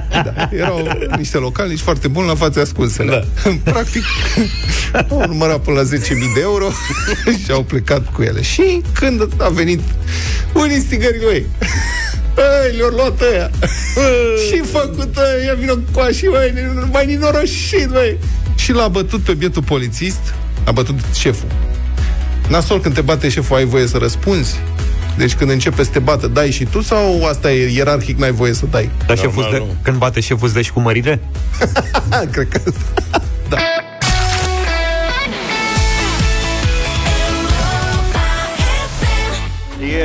Da, 0.09 0.49
erau 0.51 0.87
niște 1.17 1.37
localnici 1.37 1.79
foarte 1.79 2.07
buni 2.07 2.27
la 2.27 2.35
fața 2.35 2.61
ascunsele. 2.61 3.27
Da. 3.43 3.49
Practic, 3.71 4.03
au 5.09 5.23
numărat 5.27 5.59
până 5.59 5.81
la 5.81 5.87
10.000 5.97 6.07
de 6.35 6.41
euro 6.41 6.69
și 7.43 7.51
au 7.51 7.63
plecat 7.63 8.11
cu 8.13 8.21
ele. 8.21 8.41
Și 8.41 8.81
când 8.93 9.27
a 9.37 9.49
venit 9.49 9.81
unii 10.53 10.79
stigări 10.79 11.19
lui, 11.23 11.45
Ei, 12.37 12.77
le-au 12.77 12.89
luat 12.89 13.21
ăia. 13.31 13.49
și 14.47 14.61
făcut 14.71 15.17
ăia, 15.17 15.53
vină 15.53 15.79
cu 15.91 15.99
așa, 15.99 16.29
măi, 16.29 16.53
mai 16.91 17.05
ninoroșit, 17.05 17.89
măi. 17.89 18.17
Și 18.55 18.71
l-a 18.71 18.87
bătut 18.87 19.19
pe 19.21 19.33
bietul 19.33 19.63
polițist, 19.63 20.19
a 20.63 20.71
bătut 20.71 20.95
șeful. 21.15 21.47
Nasol, 22.47 22.79
când 22.79 22.95
te 22.95 23.01
bate 23.01 23.29
șeful, 23.29 23.55
ai 23.55 23.65
voie 23.65 23.87
să 23.87 23.97
răspunzi? 23.97 24.55
Deci 25.17 25.35
când 25.35 25.49
începe 25.49 25.83
să 25.83 25.89
te 25.91 25.99
bată, 25.99 26.27
dai 26.27 26.51
și 26.51 26.65
tu 26.65 26.81
sau 26.81 27.25
asta 27.25 27.51
e 27.51 27.71
ierarhic, 27.71 28.17
n-ai 28.17 28.31
voie 28.31 28.53
să 28.53 28.65
dai? 28.71 28.89
Dar 29.05 29.17
șeful 29.17 29.43
îți 29.43 29.51
dă, 29.51 29.63
când 29.81 29.97
bate 29.97 30.19
șeful 30.19 30.45
îți 30.45 30.53
dă 30.53 30.61
și 30.61 30.71
cu 30.71 30.79
mărire? 30.79 31.19
Cred 32.31 32.47
că 32.49 32.61
da. 33.49 33.57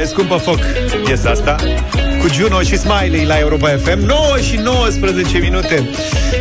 E 0.01 0.05
scumpă 0.07 0.37
foc 0.37 0.59
piesa 1.05 1.31
asta 1.31 1.57
Cu 2.21 2.29
Juno 2.33 2.61
și 2.61 2.77
Smiley 2.77 3.25
la 3.25 3.39
Europa 3.39 3.69
FM 3.69 3.99
9 3.99 4.37
și 4.51 4.57
19 4.57 5.39
minute 5.39 5.89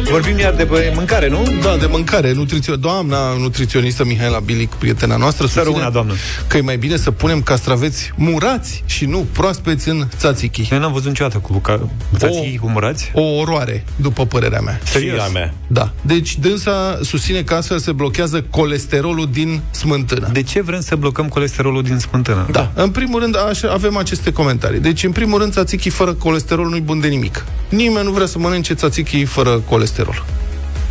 Vorbim 0.09 0.37
iar 0.39 0.53
de 0.53 0.65
bă- 0.65 0.93
mâncare, 0.95 1.29
nu? 1.29 1.43
Da, 1.61 1.77
de 1.77 1.85
mâncare, 1.89 2.33
nutrițio... 2.33 2.75
Doamna 2.75 3.33
nutriționistă 3.37 4.05
Mihaela 4.05 4.39
Bilic, 4.39 4.69
prietena 4.69 5.15
noastră, 5.15 5.47
Să 5.47 5.61
rămână, 5.63 5.89
doamnă. 5.93 6.13
că 6.47 6.57
e 6.57 6.61
mai 6.61 6.77
bine 6.77 6.97
să 6.97 7.11
punem 7.11 7.41
castraveți 7.41 8.11
murați 8.15 8.83
și 8.85 9.05
nu 9.05 9.25
proaspeți 9.31 9.89
în 9.89 10.07
tzatziki. 10.17 10.67
Eu 10.71 10.79
n-am 10.79 10.91
văzut 10.91 11.07
niciodată 11.07 11.37
cu 11.37 11.53
ca... 11.57 11.89
Țații 12.17 12.57
cu 12.61 12.69
murați 12.69 13.11
O 13.13 13.21
oroare, 13.21 13.83
după 13.95 14.25
părerea 14.25 14.59
mea. 14.59 14.79
Serios? 14.83 15.15
Și 15.15 15.21
a 15.21 15.27
mea. 15.27 15.53
Da. 15.67 15.91
Deci 16.01 16.37
dânsa 16.37 16.99
susține 17.03 17.41
că 17.41 17.53
astfel 17.53 17.79
se 17.79 17.91
blochează 17.91 18.41
colesterolul 18.49 19.29
din 19.31 19.61
smântână. 19.71 20.29
De 20.33 20.43
ce 20.43 20.61
vrem 20.61 20.81
să 20.81 20.95
blocăm 20.95 21.27
colesterolul 21.27 21.83
din 21.83 21.97
smântână? 21.97 22.47
Da. 22.51 22.71
În 22.73 22.89
primul 22.89 23.19
rând, 23.19 23.35
așa, 23.49 23.71
avem 23.71 23.97
aceste 23.97 24.31
comentarii. 24.31 24.79
Deci, 24.79 25.03
în 25.03 25.11
primul 25.11 25.39
rând, 25.39 25.51
tzatziki 25.51 25.89
fără 25.89 26.13
colesterol 26.13 26.67
nu-i 26.69 26.79
bun 26.81 26.99
de 26.99 27.07
nimic. 27.07 27.45
Nimeni 27.69 28.05
nu 28.05 28.11
vrea 28.11 28.25
să 28.25 28.39
mănânce 28.39 28.73
tzatziki 28.73 29.23
fără 29.23 29.49
colesterol. 29.49 29.89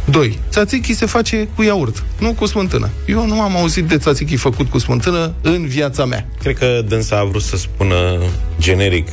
2. 0.04 0.38
Tzatziki 0.48 0.94
se 0.94 1.06
face 1.06 1.48
cu 1.54 1.62
iaurt, 1.62 2.04
nu 2.18 2.32
cu 2.32 2.46
smântână. 2.46 2.88
Eu 3.06 3.26
nu 3.26 3.40
am 3.40 3.56
auzit 3.56 3.84
de 3.84 3.96
tzatziki 3.96 4.36
făcut 4.36 4.68
cu 4.70 4.78
smântână 4.78 5.34
în 5.42 5.66
viața 5.66 6.04
mea. 6.04 6.28
Cred 6.42 6.58
că 6.58 6.82
dânsa 6.88 7.18
a 7.18 7.24
vrut 7.24 7.42
să 7.42 7.56
spună 7.56 8.18
generic. 8.60 9.08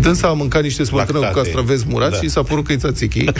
Dânsa 0.00 0.28
a 0.28 0.32
mâncat 0.32 0.62
niște 0.62 0.84
smântână 0.84 1.18
cu 1.18 1.24
Lactate. 1.24 1.44
castraveți 1.50 1.84
murați 1.88 2.12
Da. 2.12 2.16
și 2.20 2.28
s-a 2.28 2.42
părut 2.42 2.66
că 2.66 2.72
e 2.72 2.76
tzatziki. 2.76 3.24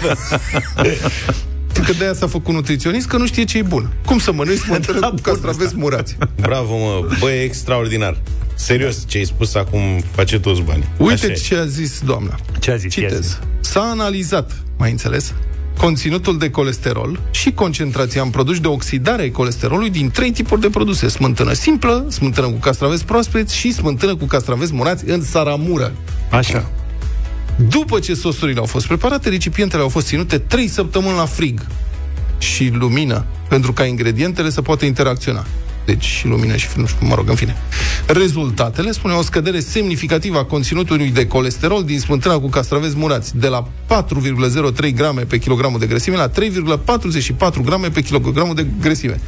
că 1.84 1.92
de-aia 1.98 2.14
s-a 2.14 2.26
făcut 2.26 2.54
nutriționist, 2.54 3.06
că 3.06 3.16
nu 3.16 3.26
știe 3.26 3.44
ce 3.44 3.58
e 3.58 3.62
bun. 3.62 3.90
Cum 4.06 4.18
să 4.18 4.32
mănânci 4.32 4.58
smântână 4.58 4.98
Da, 5.06 5.06
cu 5.08 5.14
castraveți 5.22 5.76
murați? 5.76 6.16
Bravo, 6.40 6.76
mă, 6.76 7.08
bă, 7.20 7.30
e 7.30 7.42
extraordinar. 7.42 8.16
Serios, 8.54 9.04
ce 9.06 9.18
ai 9.18 9.24
spus 9.24 9.54
acum 9.54 9.80
face 10.14 10.38
toți 10.40 10.60
banii. 10.60 10.88
Uite 10.98 11.12
Așa 11.12 11.26
e. 11.26 11.32
ce 11.32 11.56
a 11.56 11.64
zis 11.66 12.00
doamna. 12.04 12.34
Ce 12.60 12.70
a 12.70 12.76
zis? 12.76 12.94
Ia 12.94 13.08
zi. 13.08 13.14
Citez. 13.14 13.38
S-a 13.60 13.80
analizat, 13.80 14.52
mai 14.78 14.90
înțeles, 14.90 15.34
conținutul 15.78 16.38
de 16.38 16.50
colesterol 16.50 17.20
și 17.30 17.52
concentrația 17.52 18.22
în 18.22 18.30
produși 18.30 18.60
de 18.60 18.66
oxidare 18.66 19.22
a 19.22 19.30
colesterolului 19.30 19.90
din 19.90 20.10
trei 20.10 20.30
tipuri 20.30 20.60
de 20.60 20.70
produse. 20.70 21.08
Smântână 21.08 21.52
simplă, 21.52 22.06
smântână 22.10 22.46
cu 22.46 22.58
castraveți 22.58 23.04
proaspeți 23.04 23.56
și 23.56 23.72
smântână 23.72 24.16
cu 24.16 24.24
castraveți 24.24 24.74
murați 24.74 25.08
în 25.08 25.22
saramură. 25.22 25.92
Așa 26.30 26.70
După 27.68 27.98
ce 27.98 28.14
sosurile 28.14 28.58
au 28.58 28.64
fost 28.64 28.86
preparate, 28.86 29.28
recipientele 29.28 29.82
au 29.82 29.88
fost 29.88 30.06
ținute 30.06 30.38
3 30.38 30.68
săptămâni 30.68 31.16
la 31.16 31.24
frig 31.24 31.66
și 32.38 32.70
lumină, 32.72 33.24
pentru 33.48 33.72
ca 33.72 33.84
ingredientele 33.84 34.50
să 34.50 34.62
poată 34.62 34.84
interacționa. 34.84 35.46
Deci 35.86 36.04
și 36.04 36.26
lumină 36.26 36.56
și, 36.56 36.68
nu 36.76 36.86
știu, 36.86 37.06
mă 37.06 37.14
rog, 37.14 37.28
în 37.28 37.34
fine. 37.34 37.56
Rezultatele 38.06 38.90
spune 38.92 39.14
o 39.14 39.22
scădere 39.22 39.60
semnificativă 39.60 40.38
a 40.38 40.44
conținutului 40.44 41.10
de 41.10 41.26
colesterol 41.26 41.84
din 41.84 41.98
smântâna 41.98 42.38
cu 42.38 42.48
castraveți 42.48 42.96
murați, 42.96 43.36
de 43.36 43.46
la 43.46 43.68
4,03 43.88 44.94
grame 44.94 45.22
pe 45.22 45.38
kilogramul 45.38 45.78
de 45.78 45.86
grăsime 45.86 46.16
la 46.16 46.30
3,44 46.30 46.34
grame 47.64 47.88
pe 47.88 48.00
kilogramul 48.00 48.54
de 48.54 48.66
grăsime. 48.80 49.20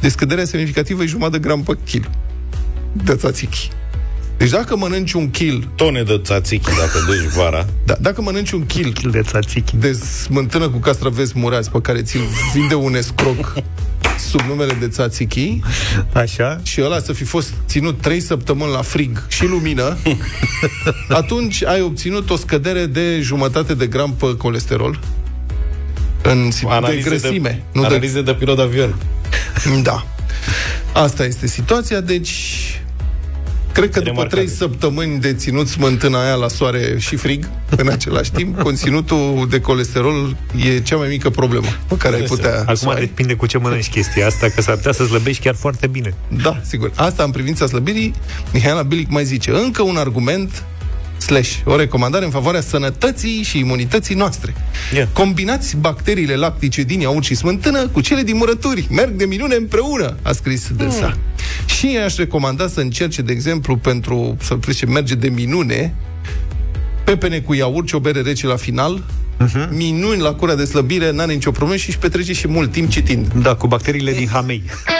Deci 0.00 0.10
scăderea 0.10 0.44
semnificativă 0.44 1.02
e 1.02 1.06
jumătate 1.06 1.38
de 1.38 1.46
gram 1.46 1.62
pe 1.62 1.76
kil 1.84 2.10
de 2.92 3.14
tzatziki. 3.14 3.70
Deci 4.36 4.50
dacă 4.50 4.76
mănânci 4.76 5.12
un 5.12 5.30
kil 5.30 5.68
Tone 5.74 6.02
de 6.02 6.18
tzatziki 6.18 6.68
dacă 6.78 6.98
duci 7.06 7.32
vara. 7.34 7.66
da, 7.84 7.94
dacă 8.00 8.22
mănânci 8.22 8.50
un 8.50 8.66
kil 8.66 8.92
Kil 8.92 9.10
de 9.10 9.20
tzatziki 9.20 9.76
de 9.76 9.92
smântână 9.92 10.68
cu 10.68 10.78
castraveți 10.78 11.32
murați 11.34 11.70
pe 11.70 11.80
care 11.80 12.02
ți-l 12.02 12.20
vinde 12.54 12.74
un 12.74 12.94
escroc 12.94 13.54
sub 14.30 14.40
numele 14.48 14.72
de 14.80 14.88
tzatziki 14.88 15.60
Așa 16.12 16.60
și 16.62 16.80
ăla 16.82 16.98
să 17.00 17.12
fi 17.12 17.24
fost 17.24 17.52
ținut 17.68 18.00
3 18.00 18.20
săptămâni 18.20 18.72
la 18.72 18.82
frig 18.82 19.22
și 19.28 19.44
lumină, 19.46 19.96
atunci 21.08 21.64
ai 21.64 21.80
obținut 21.80 22.30
o 22.30 22.36
scădere 22.36 22.86
de 22.86 23.20
jumătate 23.20 23.74
de 23.74 23.86
gram 23.86 24.12
pe 24.12 24.36
colesterol 24.36 25.00
în 26.22 26.50
si- 26.50 26.60
de 26.60 26.66
Analize 26.70 27.08
grăsime. 27.08 27.48
de, 27.48 27.62
nu 27.72 27.80
de... 27.80 27.86
analize 27.86 28.22
de 28.22 28.34
pilot 28.34 28.56
de 28.56 28.62
avion. 28.62 28.94
Da. 29.82 30.06
Asta 30.92 31.24
este 31.24 31.46
situația, 31.46 32.00
deci 32.00 32.32
Cred 33.76 33.90
că 33.90 33.98
după 33.98 34.10
Remarcabil. 34.10 34.44
trei 34.44 34.56
săptămâni 34.56 35.20
de 35.20 35.34
ținut 35.34 35.68
smântâna 35.68 36.22
aia 36.24 36.34
la 36.34 36.48
soare 36.48 36.96
și 36.98 37.16
frig, 37.16 37.48
în 37.76 37.88
același 37.88 38.30
timp, 38.30 38.58
conținutul 38.62 39.46
de 39.50 39.60
colesterol 39.60 40.36
e 40.66 40.80
cea 40.80 40.96
mai 40.96 41.08
mică 41.08 41.30
problemă 41.30 41.66
pe 41.88 41.96
care 41.96 42.16
ai 42.16 42.22
putea 42.22 42.50
să 42.56 42.64
o 42.66 42.70
Acum 42.70 42.88
ai. 42.88 43.00
depinde 43.06 43.34
cu 43.34 43.46
ce 43.46 43.58
mănânci 43.58 43.88
chestia 43.88 44.26
asta 44.26 44.48
Că 44.54 44.60
s-ar 44.62 44.76
putea 44.76 44.92
să 44.92 45.04
slăbești 45.04 45.42
chiar 45.42 45.54
foarte 45.54 45.86
bine 45.86 46.14
Da, 46.42 46.60
sigur. 46.64 46.92
Asta 46.94 47.22
în 47.22 47.30
privința 47.30 47.66
slăbirii, 47.66 48.14
Mihaela 48.52 48.82
Bilic 48.82 49.10
mai 49.10 49.24
zice, 49.24 49.50
încă 49.50 49.82
un 49.82 49.96
argument 49.96 50.64
slash, 51.26 51.56
o 51.64 51.76
recomandare 51.76 52.24
în 52.24 52.30
favoarea 52.30 52.60
sănătății 52.60 53.42
și 53.42 53.58
imunității 53.58 54.14
noastre. 54.14 54.54
Yeah. 54.94 55.08
Combinați 55.12 55.76
bacteriile 55.76 56.34
lactice 56.34 56.82
din 56.82 57.00
iaurt 57.00 57.24
și 57.24 57.34
smântână 57.34 57.86
cu 57.88 58.00
cele 58.00 58.22
din 58.22 58.36
murături. 58.36 58.86
Merg 58.90 59.10
de 59.10 59.24
minune 59.24 59.54
împreună, 59.54 60.16
a 60.22 60.32
scris 60.32 60.68
dânsa. 60.76 61.06
Hmm. 61.06 61.18
Și 61.66 61.98
aș 62.04 62.16
recomanda 62.16 62.68
să 62.68 62.80
încerce, 62.80 63.22
de 63.22 63.32
exemplu, 63.32 63.76
pentru 63.76 64.36
să 64.42 64.58
zice, 64.70 64.86
merge 64.86 65.14
de 65.14 65.28
minune, 65.28 65.94
pepene 67.04 67.38
cu 67.38 67.54
iaurt 67.54 67.88
și 67.88 67.94
o 67.94 67.98
bere 67.98 68.20
rece 68.20 68.46
la 68.46 68.56
final, 68.56 69.02
Mhm. 69.38 69.68
minuni 69.76 70.20
la 70.20 70.32
cura 70.34 70.54
de 70.54 70.64
slăbire, 70.64 71.10
n-are 71.12 71.32
nicio 71.32 71.50
problemă 71.50 71.76
și 71.78 71.88
își 71.88 71.98
petrece 71.98 72.32
și 72.32 72.48
mult 72.48 72.72
timp 72.72 72.90
citind. 72.90 73.32
Da, 73.42 73.54
cu 73.54 73.66
bacteriile 73.66 74.12
din 74.12 74.28
hamei 74.28 74.62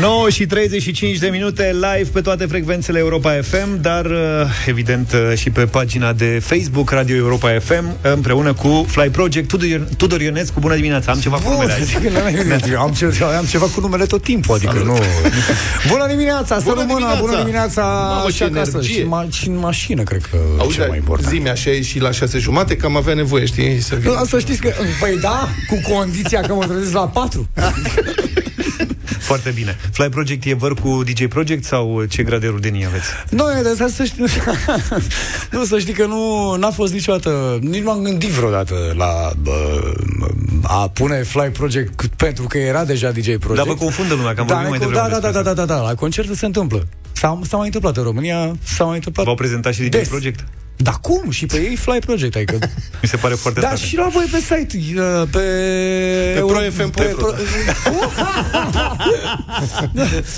9 0.00 0.30
și 0.30 0.46
35 0.46 1.18
de 1.18 1.26
minute 1.28 1.70
live 1.72 2.08
pe 2.12 2.20
toate 2.20 2.46
frecvențele 2.46 2.98
Europa 2.98 3.32
FM, 3.42 3.80
dar 3.80 4.04
uh, 4.04 4.12
evident 4.66 5.12
uh, 5.12 5.38
și 5.38 5.50
pe 5.50 5.64
pagina 5.64 6.12
de 6.12 6.40
Facebook 6.44 6.90
Radio 6.90 7.16
Europa 7.16 7.48
FM, 7.60 7.96
împreună 8.02 8.52
cu 8.52 8.84
Fly 8.88 9.08
Project. 9.08 9.48
Tudor, 9.48 9.80
Tudor 9.96 10.20
Ionescu, 10.20 10.60
bună 10.60 10.74
dimineața, 10.74 11.12
am 11.12 11.18
ceva 11.18 11.36
cu 11.36 11.50
numele 11.50 11.72
azi. 11.72 11.96
Eu 12.70 12.80
am, 12.86 12.92
ce, 12.92 13.24
am 13.38 13.44
ceva 13.44 13.66
cu 13.66 13.80
numele 13.80 14.04
tot 14.04 14.22
timpul, 14.22 14.54
adică 14.54 14.82
nu... 14.84 14.98
Bună 15.90 16.06
dimineața, 16.08 16.56
să 16.56 16.62
Bună 16.64 16.80
rămână, 16.80 16.96
dimineața! 16.98 17.20
bună 17.20 17.36
dimineața 17.38 17.82
Mamă, 17.82 18.28
și 18.30 18.36
ce 18.36 18.44
acasă, 18.44 18.70
energie! 18.72 18.94
și, 18.94 19.06
ma- 19.06 19.30
și 19.30 19.48
în 19.48 19.58
mașină, 19.58 20.02
cred 20.02 20.22
că 20.30 20.36
Auzi, 20.58 20.72
e 20.74 20.78
cel 20.78 20.88
mai 20.88 20.96
important. 20.96 21.28
zi 21.42 21.48
așa 21.48 21.70
e 21.70 21.82
și 21.82 21.98
la 22.00 22.10
șase 22.10 22.38
jumate, 22.38 22.76
că 22.76 22.86
am 22.86 22.96
avea 22.96 23.14
nevoie, 23.14 23.44
știi, 23.44 23.80
să 23.80 23.94
vin. 23.94 24.12
Da, 24.12 24.22
Să 24.28 24.38
știți 24.38 24.60
că, 24.60 24.72
păi 25.00 25.18
da, 25.20 25.48
cu 25.68 25.92
condiția 25.92 26.40
că 26.40 26.54
mă 26.54 26.66
trezesc 26.66 26.92
la 26.92 27.08
4. 27.08 27.48
Foarte 29.20 29.50
bine. 29.50 29.76
Fly 29.92 30.08
Project 30.08 30.44
e 30.44 30.54
văr 30.54 30.74
cu 30.74 31.02
DJ 31.04 31.26
Project 31.26 31.64
sau 31.64 32.04
ce 32.04 32.22
grad 32.22 32.40
de 32.40 32.46
rudenie 32.46 32.86
aveți? 32.86 33.06
Noi, 33.30 33.62
de 33.62 33.68
asta 33.68 33.86
să 33.88 34.04
știi, 34.04 34.24
nu, 35.50 35.64
să 35.64 35.78
știi 35.78 35.92
că 35.92 36.06
nu 36.06 36.54
n-a 36.54 36.70
fost 36.70 36.92
niciodată, 36.92 37.58
nici 37.60 37.82
nu 37.82 37.90
am 37.90 38.02
gândit 38.02 38.30
vreodată 38.30 38.74
la 38.96 39.32
bă, 39.42 39.80
a 40.62 40.88
pune 40.88 41.22
Fly 41.22 41.50
Project 41.52 42.06
pentru 42.06 42.46
că 42.46 42.58
era 42.58 42.84
deja 42.84 43.10
DJ 43.10 43.36
Project. 43.36 43.56
Dar 43.56 43.66
vă 43.66 43.74
confundă 43.74 44.14
lumea, 44.14 44.34
că 44.34 44.40
am 44.40 44.46
da, 44.46 44.54
vorbit 44.54 44.70
mai 44.70 44.78
ne- 44.78 44.84
devreme 44.84 45.08
da, 45.08 45.14
da, 45.14 45.20
da, 45.20 45.26
despre 45.30 45.42
da, 45.42 45.52
da, 45.54 45.64
da, 45.64 45.74
da, 45.74 45.80
la 45.88 45.94
concerte 45.94 46.34
se 46.34 46.46
întâmplă. 46.46 46.86
S-a, 47.12 47.40
s-a 47.48 47.56
mai 47.56 47.66
întâmplat 47.66 47.96
în 47.96 48.02
România, 48.02 48.56
s-a 48.64 48.84
mai 48.84 48.94
întâmplat 48.94 49.24
V-au 49.26 49.34
prezentat 49.34 49.74
și 49.74 49.80
DJ 49.80 49.88
des. 49.88 50.08
Project? 50.08 50.44
Da, 50.76 50.90
cum? 50.90 51.30
Și 51.30 51.46
pe 51.46 51.56
ei 51.56 51.76
Fly 51.76 51.98
Project, 52.06 52.36
adică... 52.36 52.58
Mi 53.02 53.08
se 53.08 53.16
pare 53.16 53.34
foarte 53.34 53.60
Da, 53.60 53.66
tare. 53.66 53.78
și 53.80 53.96
la 53.96 54.08
voi 54.12 54.24
pe 54.30 54.38
site, 54.38 55.00
uh, 55.00 55.22
pe... 55.30 55.38
Pe 56.34 56.40
Pro 56.46 56.58
FM 56.70 56.90
pe, 56.90 57.02
Pro. 57.02 57.26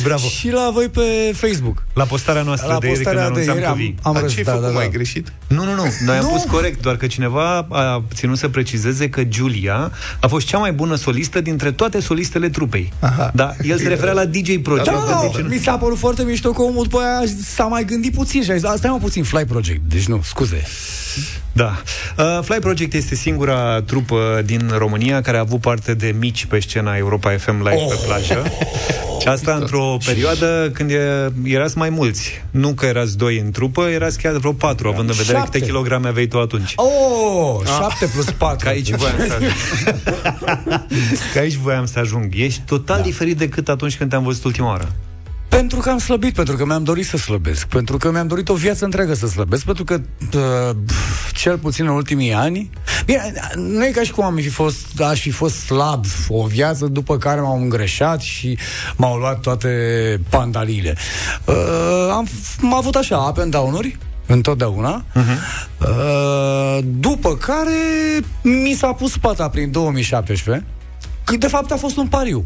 Bravo. 0.02 0.26
Și 0.28 0.50
la 0.50 0.70
voi 0.72 0.88
pe 0.88 1.32
Facebook. 1.34 1.82
La 1.94 2.04
postarea 2.04 2.42
noastră 2.42 2.72
La 2.72 2.78
de 2.78 2.86
ieri 2.86 3.02
când 3.02 3.14
postarea 3.16 3.30
de 3.30 3.40
anunțam 3.40 3.54
ieri 3.54 3.64
că 3.66 3.70
am, 3.70 3.76
vii. 3.76 3.94
am 4.02 4.12
Dar 4.12 4.22
ce 4.22 4.28
ai 4.28 4.34
răspuns, 4.34 4.46
făcut? 4.46 4.60
da, 4.60 4.66
da, 4.66 4.74
Mai 4.74 4.84
da. 4.84 4.90
greșit? 4.92 5.32
Nu, 5.46 5.64
nu, 5.64 5.74
nu. 5.74 5.84
Noi 6.04 6.16
am 6.16 6.22
Nu. 6.24 6.28
pus 6.30 6.42
corect, 6.44 6.82
doar 6.82 6.96
că 6.96 7.06
cineva 7.06 7.66
a 7.70 8.02
ținut 8.14 8.38
să 8.38 8.48
precizeze 8.48 9.08
că 9.08 9.24
Giulia 9.24 9.90
a 10.20 10.26
fost 10.26 10.46
cea 10.46 10.58
mai 10.58 10.72
bună 10.72 10.94
solistă 10.94 11.40
dintre 11.40 11.72
toate 11.72 12.00
solistele 12.00 12.48
trupei. 12.48 12.92
Aha. 13.00 13.30
Da, 13.34 13.54
el 13.62 13.78
se 13.78 13.88
referea 13.88 14.12
la 14.12 14.24
DJ 14.24 14.56
Project. 14.62 14.86
Da, 14.90 15.04
da, 15.08 15.20
Deci 15.22 15.42
nu- 15.42 15.48
mi 15.48 15.58
s-a 15.58 15.76
părut 15.76 15.98
foarte 15.98 16.22
mișto 16.22 16.50
că 16.50 16.62
omul 16.62 16.82
după 16.82 16.98
aia 16.98 17.22
s-a 17.54 17.64
mai 17.64 17.84
gândit 17.84 18.14
puțin 18.14 18.42
și 18.42 18.50
a 18.50 18.54
zis, 18.54 18.64
asta 18.64 18.86
e 18.86 18.90
mă 18.90 18.98
puțin 18.98 19.22
Fly 19.22 19.44
Project. 19.44 19.80
Deci 19.88 20.06
nu, 20.06 20.20
scuze. 20.28 20.62
Da. 21.52 21.82
Uh, 22.18 22.38
Fly 22.42 22.58
Project 22.60 22.94
este 22.94 23.14
singura 23.14 23.82
trupă 23.82 24.42
din 24.44 24.70
România 24.76 25.20
care 25.20 25.36
a 25.36 25.40
avut 25.40 25.60
parte 25.60 25.94
de 25.94 26.14
mici 26.18 26.44
pe 26.44 26.60
scena 26.60 26.96
Europa 26.96 27.36
FM 27.36 27.56
Live 27.56 27.74
oh. 27.76 27.88
pe 27.88 27.98
plajă. 28.06 28.42
Și 29.20 29.28
asta 29.28 29.54
într-o 29.54 29.96
perioadă 30.04 30.70
când 30.74 30.90
e, 30.90 31.32
erați 31.44 31.78
mai 31.78 31.88
mulți. 31.88 32.44
Nu 32.50 32.72
că 32.72 32.86
erați 32.86 33.16
doi 33.16 33.38
în 33.38 33.50
trupă, 33.50 33.82
erați 33.82 34.18
chiar 34.18 34.32
vreo 34.36 34.52
patru, 34.52 34.88
având 34.88 35.08
în 35.08 35.14
vedere 35.14 35.36
Șapte. 35.36 35.50
câte 35.50 35.70
kilograme 35.70 36.08
aveai 36.08 36.26
tu 36.26 36.38
atunci. 36.38 36.72
Oh, 36.76 37.66
7 37.66 38.06
plus 38.06 38.30
4. 38.30 38.56
Că 38.62 38.68
aici 38.68 38.90
voiam 38.90 39.16
să 39.28 39.34
ajung. 39.34 39.52
că 41.32 41.38
aici 41.38 41.54
voiam 41.54 41.86
să 41.86 41.98
ajung. 41.98 42.32
Ești 42.36 42.60
total 42.66 42.96
da. 42.96 43.02
diferit 43.02 43.36
decât 43.36 43.68
atunci 43.68 43.96
când 43.96 44.10
te-am 44.10 44.22
văzut 44.22 44.44
ultima 44.44 44.68
oară. 44.68 44.92
Pentru 45.48 45.78
că 45.80 45.90
am 45.90 45.98
slăbit, 45.98 46.34
pentru 46.34 46.56
că 46.56 46.64
mi-am 46.64 46.84
dorit 46.84 47.06
să 47.06 47.16
slăbesc, 47.16 47.66
pentru 47.66 47.96
că 47.96 48.10
mi-am 48.10 48.26
dorit 48.26 48.48
o 48.48 48.54
viață 48.54 48.84
întreagă 48.84 49.14
să 49.14 49.26
slăbesc, 49.26 49.64
pentru 49.64 49.84
că 49.84 50.00
uh, 50.36 50.76
cel 51.32 51.58
puțin 51.58 51.86
în 51.86 51.90
ultimii 51.90 52.32
ani, 52.32 52.70
bine, 53.04 53.32
nu 53.54 53.84
e 53.84 53.90
ca 53.90 54.02
și 54.02 54.12
cum 54.12 54.24
am 54.24 54.34
fi 54.34 54.48
fost, 54.48 55.00
aș 55.00 55.20
fi 55.20 55.30
fost 55.30 55.54
slab 55.54 56.04
o 56.28 56.46
viață 56.46 56.86
după 56.86 57.16
care 57.16 57.40
m-au 57.40 57.60
îngreșat 57.60 58.20
și 58.20 58.58
m-au 58.96 59.16
luat 59.16 59.40
toate 59.40 59.70
pandaliile. 60.28 60.96
Uh, 61.44 61.54
am, 62.10 62.28
am 62.62 62.74
avut 62.74 62.94
așa 62.94 63.16
up 63.16 63.38
and 63.38 63.50
down-uri, 63.50 63.98
întotdeauna. 64.26 65.04
Uh-huh. 65.04 65.38
Uh, 65.78 66.78
după 66.84 67.36
care 67.36 67.76
mi 68.42 68.74
s-a 68.78 68.92
pus 68.92 69.16
pata 69.16 69.48
prin 69.48 69.70
2017. 69.70 70.66
Că, 71.24 71.36
De 71.36 71.46
fapt 71.46 71.70
a 71.70 71.76
fost 71.76 71.96
un 71.96 72.06
pariu. 72.06 72.44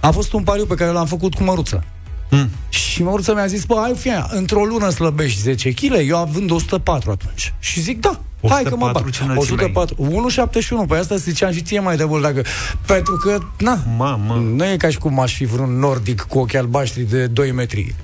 A 0.00 0.10
fost 0.10 0.32
un 0.32 0.42
pariu 0.42 0.66
pe 0.66 0.74
care 0.74 0.90
l-am 0.90 1.06
făcut 1.06 1.34
cu 1.34 1.42
Măruță. 1.42 1.84
Mm. 2.30 2.50
Și 2.68 3.02
Măruță 3.02 3.34
mi-a 3.34 3.46
zis, 3.46 3.64
bă, 3.64 3.78
hai 3.80 3.94
fie, 3.96 4.24
într-o 4.30 4.64
lună 4.64 4.90
slăbești 4.90 5.40
10 5.40 5.70
kg, 5.70 5.92
eu 6.08 6.16
având 6.16 6.50
104 6.50 7.10
atunci. 7.10 7.54
Și 7.58 7.80
zic, 7.80 8.00
da, 8.00 8.20
hai 8.48 8.62
că 8.62 8.76
mă 8.76 8.84
104 8.84 9.02
bag. 9.02 9.12
ce 9.12 9.22
înălțime 9.22 9.62
ai? 9.62 9.72
104, 9.74 10.84
1,71, 10.84 10.88
pe 10.88 10.96
asta 10.96 11.16
ziceam 11.16 11.52
și 11.52 11.62
ție 11.62 11.80
mai 11.80 11.96
de 11.96 12.04
mult, 12.04 12.22
dacă... 12.22 12.42
Pentru 12.86 13.16
că, 13.16 13.38
na, 13.58 13.78
Mamă. 13.96 14.34
nu 14.54 14.64
e 14.64 14.76
ca 14.76 14.88
și 14.88 14.98
cum 14.98 15.20
aș 15.20 15.34
fi 15.34 15.44
vreun 15.44 15.78
nordic 15.78 16.20
cu 16.20 16.38
ochi 16.38 16.54
albaștri 16.54 17.02
de 17.02 17.26
2 17.26 17.52
metri. 17.52 17.94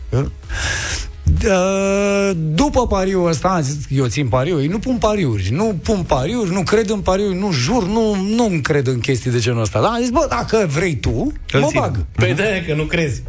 Uh, 1.45 2.31
După 2.37 2.87
pariul 2.87 3.29
ăsta, 3.29 3.49
am 3.49 3.61
zis, 3.63 3.77
eu 3.89 4.07
țin 4.07 4.29
pariuri, 4.29 4.63
ei 4.63 4.69
nu 4.69 4.79
pun 4.79 4.97
pariuri, 4.97 5.49
nu 5.53 5.79
pun 5.83 6.03
pariuri, 6.03 6.51
nu 6.53 6.63
cred 6.63 6.91
în 6.91 7.01
pariuri, 7.01 7.35
nu 7.39 7.53
jur, 7.53 7.87
nu, 7.87 8.15
nu 8.15 8.59
cred 8.63 8.87
în 8.87 8.99
chestii 8.99 9.31
de 9.31 9.39
genul 9.39 9.61
ăsta. 9.63 9.81
Da? 9.81 9.87
Am 9.89 10.01
zis, 10.01 10.11
bă, 10.11 10.27
dacă 10.29 10.67
vrei 10.75 10.97
tu, 10.97 11.33
Îl 11.53 11.61
mă 11.61 11.67
țin. 11.67 11.81
bag. 11.81 12.05
Pe 12.17 12.33
de 12.37 12.65
că 12.67 12.75
nu 12.75 12.83
crezi. 12.83 13.23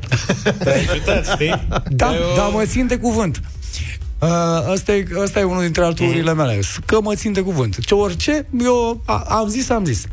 Te-ai 0.64 0.86
ajutat, 0.91 1.26
știi? 1.28 1.68
Da, 1.89 2.14
Eu- 2.16 2.36
da, 2.36 2.43
mă 2.43 2.64
țin 2.66 2.88
de 2.88 2.97
cuvânt. 2.97 3.41
Uh, 4.20 4.30
ăsta, 4.72 4.93
e, 4.95 5.06
ăsta 5.18 5.39
e 5.39 5.43
unul 5.43 5.62
dintre 5.62 5.84
alturile 5.84 6.34
mele. 6.34 6.60
Că 6.86 7.01
mă 7.01 7.16
țin 7.16 7.34
de 7.34 7.41
cuvânt. 7.41 7.86
Ce 7.86 7.93
orice, 7.93 8.45
eu 8.64 9.01
a, 9.06 9.18
am 9.30 9.47
zis, 9.47 9.70
am 9.70 9.86
zis. 9.86 10.06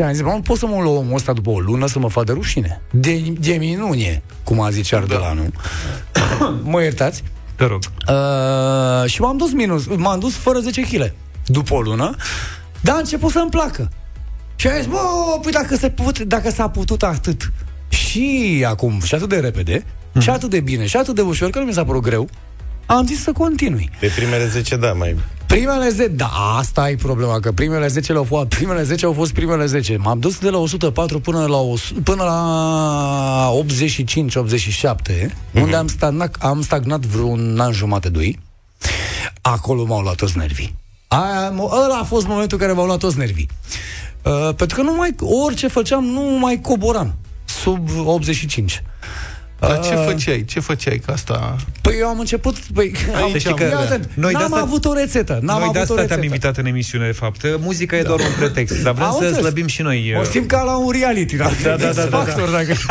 Și 0.00 0.06
am 0.06 0.12
zis, 0.12 0.22
bă, 0.22 0.30
nu 0.30 0.40
pot 0.40 0.58
să 0.58 0.66
mă 0.66 0.82
luau 0.82 0.96
omul 0.96 1.14
ăsta 1.14 1.32
după 1.32 1.50
o 1.50 1.58
lună 1.60 1.86
să 1.86 1.98
mă 1.98 2.08
fac 2.08 2.24
de 2.24 2.32
rușine. 2.32 2.80
De, 2.90 3.22
de 3.38 3.52
minune, 3.52 4.22
cum 4.44 4.60
a 4.60 4.70
zis 4.70 4.92
Ardelanu. 4.92 5.42
mă 6.72 6.82
iertați? 6.82 7.22
Te 7.54 7.64
rog. 7.64 7.80
Uh, 8.08 9.10
și 9.10 9.20
m-am 9.20 9.36
dus 9.36 9.52
minus, 9.52 9.86
m-am 9.96 10.18
dus 10.18 10.34
fără 10.34 10.58
10 10.58 10.80
kg. 10.80 11.12
După 11.46 11.74
o 11.74 11.80
lună, 11.80 12.14
dar 12.80 12.94
a 12.94 12.98
început 12.98 13.30
să-mi 13.30 13.50
placă. 13.50 13.90
Și 14.56 14.66
am 14.66 14.76
zis, 14.76 14.86
bă, 14.86 14.98
păi 15.42 15.52
dacă, 15.52 15.76
se 15.76 15.90
put, 15.90 16.18
dacă 16.18 16.50
s-a 16.50 16.68
putut 16.68 17.02
atât 17.02 17.52
și 17.88 18.64
acum, 18.68 19.00
și 19.00 19.14
atât 19.14 19.28
de 19.28 19.36
repede, 19.38 19.84
Mhm. 20.12 20.20
și 20.22 20.30
atât 20.30 20.50
de 20.50 20.60
bine, 20.60 20.86
și 20.86 20.96
atât 20.96 21.14
de 21.14 21.20
ușor, 21.20 21.50
că 21.50 21.58
nu 21.58 21.64
mi 21.64 21.72
s-a 21.72 21.84
părut 21.84 22.02
greu, 22.02 22.28
am 22.86 23.06
zis 23.06 23.22
să 23.22 23.32
continui. 23.32 23.90
De 24.00 24.10
primele 24.16 24.46
10, 24.46 24.76
da, 24.76 24.92
mai... 24.92 25.16
Primele 25.50 25.88
10, 25.88 26.08
da, 26.08 26.30
asta 26.58 26.90
e 26.90 26.94
problema, 26.94 27.40
că 27.40 27.52
primele 27.52 27.86
10 27.86 28.12
au 28.12 28.24
fost, 28.24 28.46
primele 28.46 28.82
10 28.82 29.06
au 29.06 29.12
fost 29.12 29.32
primele 29.32 29.66
10. 29.66 29.96
M-am 29.96 30.18
dus 30.18 30.38
de 30.38 30.50
la 30.50 30.58
104 30.58 31.20
până 31.20 31.46
la, 31.46 31.56
100, 31.56 32.00
până 32.00 32.22
la 32.22 33.50
85-87, 35.24 35.30
unde 35.54 35.76
am 35.76 35.86
stagnat, 35.86 36.36
am 36.40 36.62
stagnat 36.62 37.00
vreun 37.00 37.60
an 37.60 37.72
jumate, 37.72 38.08
doi. 38.08 38.38
Acolo 39.40 39.84
m-au 39.84 40.00
luat 40.00 40.14
toți 40.14 40.38
nervii. 40.38 40.74
Aia, 41.08 41.52
mo- 41.52 41.84
ăla 41.84 41.98
a 41.98 42.04
fost 42.04 42.26
momentul 42.26 42.58
în 42.58 42.64
care 42.64 42.76
m-au 42.76 42.86
luat 42.86 42.98
toți 42.98 43.18
nervii. 43.18 43.48
Uh, 44.22 44.54
pentru 44.56 44.76
că 44.76 44.82
nu 44.82 44.94
mai, 44.94 45.14
orice 45.44 45.68
făceam, 45.68 46.04
nu 46.04 46.20
mai 46.20 46.60
coboram 46.60 47.14
sub 47.44 47.88
85. 48.04 48.82
Dar 49.60 49.80
ce 49.80 49.94
Uh, 49.94 50.04
făceai? 50.06 50.44
Ce 50.44 50.60
făceai 50.60 51.02
ca 51.06 51.12
asta? 51.12 51.56
Păi 51.80 51.94
eu 51.98 52.06
am 52.08 52.18
început... 52.18 52.56
Păi, 52.74 52.92
am, 53.22 53.30
Să 53.30 53.38
știi 53.38 53.54
că 53.54 53.64
fii 53.64 53.72
atent, 53.74 54.10
noi 54.14 54.32
de 54.32 54.38
n-am 54.38 54.52
asta- 54.52 54.60
avut 54.64 54.84
o 54.84 54.92
rețetă. 54.92 55.32
N-am 55.42 55.58
Noi 55.58 55.62
avut 55.62 55.72
de 55.72 55.78
o 55.78 55.80
asta 55.80 55.94
te-am 55.94 56.06
rețetă. 56.06 56.24
invitat 56.24 56.56
în 56.56 56.66
emisiune, 56.66 57.06
de 57.06 57.12
fapt. 57.12 57.40
Muzica 57.60 57.96
e 57.96 58.02
doar 58.02 58.18
un 58.20 58.32
pretext, 58.38 58.82
dar 58.82 58.92
vrem 58.92 59.06
Am 59.06 59.12
să 59.12 59.18
înțeles. 59.18 59.40
slăbim 59.40 59.66
și 59.66 59.82
noi. 59.82 60.14
O 60.20 60.24
simt 60.24 60.46
ca 60.48 60.62
la 60.62 60.76
un 60.76 60.90
reality, 60.90 61.36
da? 61.36 61.50
Da, 61.62 61.76
da, 61.76 61.76
da, 61.76 61.92
da, 61.92 62.04
da. 62.04 62.16
Factor, 62.16 62.48
dacă... 62.48 62.74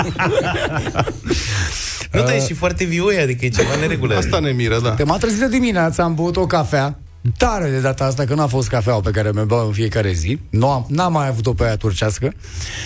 Nu, 2.11 2.23
dar 2.23 2.33
e 2.33 2.39
și 2.45 2.53
foarte 2.53 2.83
vioi, 2.83 3.17
adică 3.17 3.45
e 3.45 3.49
ceva 3.49 3.75
neregulă. 3.79 4.15
Asta 4.15 4.39
ne 4.39 4.51
miră, 4.51 4.79
da. 4.83 4.89
Te 4.91 5.03
m-am 5.03 5.17
trezit 5.17 5.39
de 5.39 5.49
dimineață, 5.49 6.01
am 6.01 6.13
băut 6.15 6.35
o 6.37 6.45
cafea, 6.45 6.99
tare 7.37 7.69
de 7.69 7.79
data 7.79 8.05
asta, 8.05 8.23
că 8.25 8.33
n-a 8.33 8.47
fost 8.47 8.67
cafeaua 8.67 8.99
pe 8.99 9.11
care 9.11 9.29
mi-o 9.33 9.45
beau 9.45 9.65
în 9.67 9.73
fiecare 9.73 10.11
zi. 10.11 10.39
Nu 10.49 10.69
am, 10.69 10.85
n-am 10.89 11.11
mai 11.13 11.27
avut-o 11.27 11.53
pe 11.53 11.63
aia 11.63 11.75
turcească. 11.75 12.33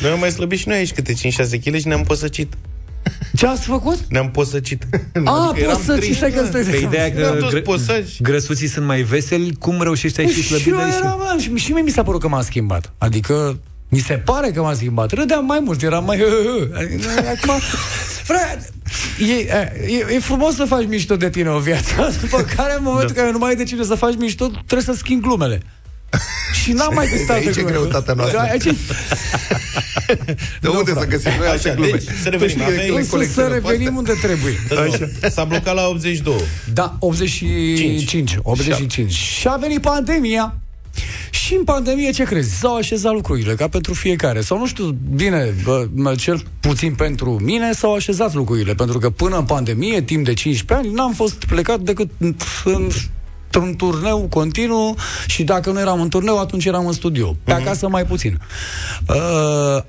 Noi 0.02 0.12
am 0.12 0.20
mai 0.20 0.32
slăbit 0.32 0.60
și 0.60 0.68
noi 0.68 0.78
aici 0.78 0.94
câte 0.94 1.14
5-6 1.14 1.16
kg 1.64 1.76
și 1.76 1.88
ne-am 1.88 2.04
posăcit. 2.04 2.54
Ce 3.36 3.48
ați 3.48 3.66
făcut? 3.66 4.00
Ne-am 4.10 4.32
posăcit. 4.32 4.84
A, 5.26 5.48
Adică 5.50 5.64
eram 5.66 5.74
poți 5.76 5.86
să 5.86 5.94
ți 5.94 6.00
triști, 6.00 6.16
stai 6.16 6.32
că 6.32 6.42
mă. 6.42 6.48
stai 6.48 6.64
Pe 6.64 6.78
ideea 6.78 7.08
Ne-am 7.16 7.34
că 7.34 7.40
dus 7.40 7.50
gră- 7.54 7.62
posaci. 7.62 8.22
grăsuții 8.22 8.68
sunt 8.68 8.86
mai 8.86 9.02
veseli, 9.02 9.56
cum 9.60 9.82
reușești 9.82 10.20
ai 10.20 10.28
fi 10.28 10.42
și 10.42 10.48
slăbit 10.48 10.68
eu 10.68 10.76
de 10.76 10.82
eram, 11.00 11.18
mă, 11.20 11.38
și, 11.42 11.56
și 11.56 11.72
mie 11.72 11.82
mi 11.82 11.90
s-a 11.90 12.04
părut 12.04 12.22
că 12.22 12.28
m-am 12.28 12.42
schimbat. 12.42 12.94
Adică, 12.98 13.60
mi 13.90 14.00
se 14.00 14.14
pare 14.14 14.52
că 14.52 14.62
m-am 14.62 14.76
schimbat. 14.76 15.12
Râdeam 15.12 15.46
mai 15.46 15.60
mult, 15.64 15.82
eram 15.82 16.04
mai... 16.06 16.18
Adică, 16.80 17.10
Acum, 17.18 17.60
frate, 18.24 18.70
e, 19.20 19.34
e, 19.96 20.06
e 20.16 20.20
frumos 20.20 20.56
să 20.56 20.66
faci 20.66 20.86
mișto 20.88 21.16
de 21.16 21.30
tine 21.30 21.50
o 21.50 21.60
viață, 21.60 21.94
după 22.22 22.42
care 22.56 22.74
în 22.78 22.84
momentul 22.84 23.08
da. 23.08 23.14
în 23.14 23.20
care 23.20 23.32
nu 23.32 23.38
mai 23.38 23.50
ai 23.50 23.56
de 23.56 23.64
cine 23.64 23.84
să 23.84 23.96
faci 23.96 24.16
mișto, 24.18 24.48
trebuie 24.48 24.82
să 24.82 24.94
schimbi 24.94 25.24
glumele. 25.26 25.62
Și 26.64 26.72
n-am 26.72 26.92
mai 26.94 27.08
găsit 27.12 27.28
De 27.28 27.34
alte 27.34 27.48
aici 27.48 27.56
e 27.58 27.62
glume. 27.62 27.78
greutatea 27.78 28.14
noastră. 28.14 28.38
Da, 28.38 28.44
aici, 28.44 28.64
De 30.62 30.68
unde 30.68 30.94
să 30.94 31.06
găsim 31.10 31.32
noi 31.38 31.48
alte 31.48 31.68
Așa, 31.68 31.76
glume? 31.76 31.92
deci, 31.92 32.04
să 32.24 32.30
revenim. 32.30 32.40
Tu 32.40 32.48
știi 32.48 32.60
că 32.60 32.64
Aveai- 32.72 32.90
le 32.90 32.98
să, 33.02 33.04
să 33.04 33.10
colecționăm 33.16 33.50
pe 33.50 33.56
revenim 33.56 33.98
astea? 33.98 34.00
unde 34.00 34.14
trebuie. 34.28 34.56
Așa. 35.22 35.30
S-a 35.30 35.44
blocat 35.44 35.76
la 35.76 35.88
82. 35.88 36.36
Da, 36.74 36.96
85. 37.00 38.38
85. 38.42 39.12
Și 39.12 39.48
a 39.48 39.56
venit 39.56 39.82
pandemia. 39.82 40.56
Și 41.30 41.54
în 41.54 41.64
pandemie, 41.64 42.12
ce 42.12 42.24
crezi? 42.24 42.56
S-au 42.60 42.76
așezat 42.76 43.14
lucrurile, 43.14 43.54
ca 43.56 43.68
pentru 43.68 43.94
fiecare. 43.94 44.42
Sau 44.42 44.58
nu 44.58 44.68
știu, 44.68 44.98
bine, 45.16 45.54
bă, 45.64 45.88
mă, 45.96 46.16
cel 46.16 46.44
puțin 46.60 46.94
pentru 46.94 47.40
mine 47.42 47.72
s-au 47.72 47.94
așezat 47.94 48.34
lucrurile, 48.34 48.74
pentru 48.74 48.98
că 49.00 49.10
până 49.10 49.38
în 49.38 49.46
pandemie, 49.46 50.02
timp 50.02 50.26
de 50.26 50.34
15 50.34 50.88
ani, 50.88 50.96
n-am 50.96 51.14
fost 51.14 51.34
plecat 51.46 51.80
decât 51.80 52.10
în, 52.18 52.36
într-un 53.56 53.76
turneu 53.76 54.28
continuu 54.30 54.96
și 55.28 55.44
dacă 55.44 55.72
nu 55.72 55.80
eram 55.80 56.02
în 56.02 56.10
turneu, 56.10 56.40
atunci 56.40 56.66
eram 56.66 56.86
în 56.86 56.92
studio. 56.92 57.36
Pe 57.44 57.52
acasă 57.52 57.88
mai 57.90 58.06
puțin. 58.06 58.40
Uh, 59.08 59.18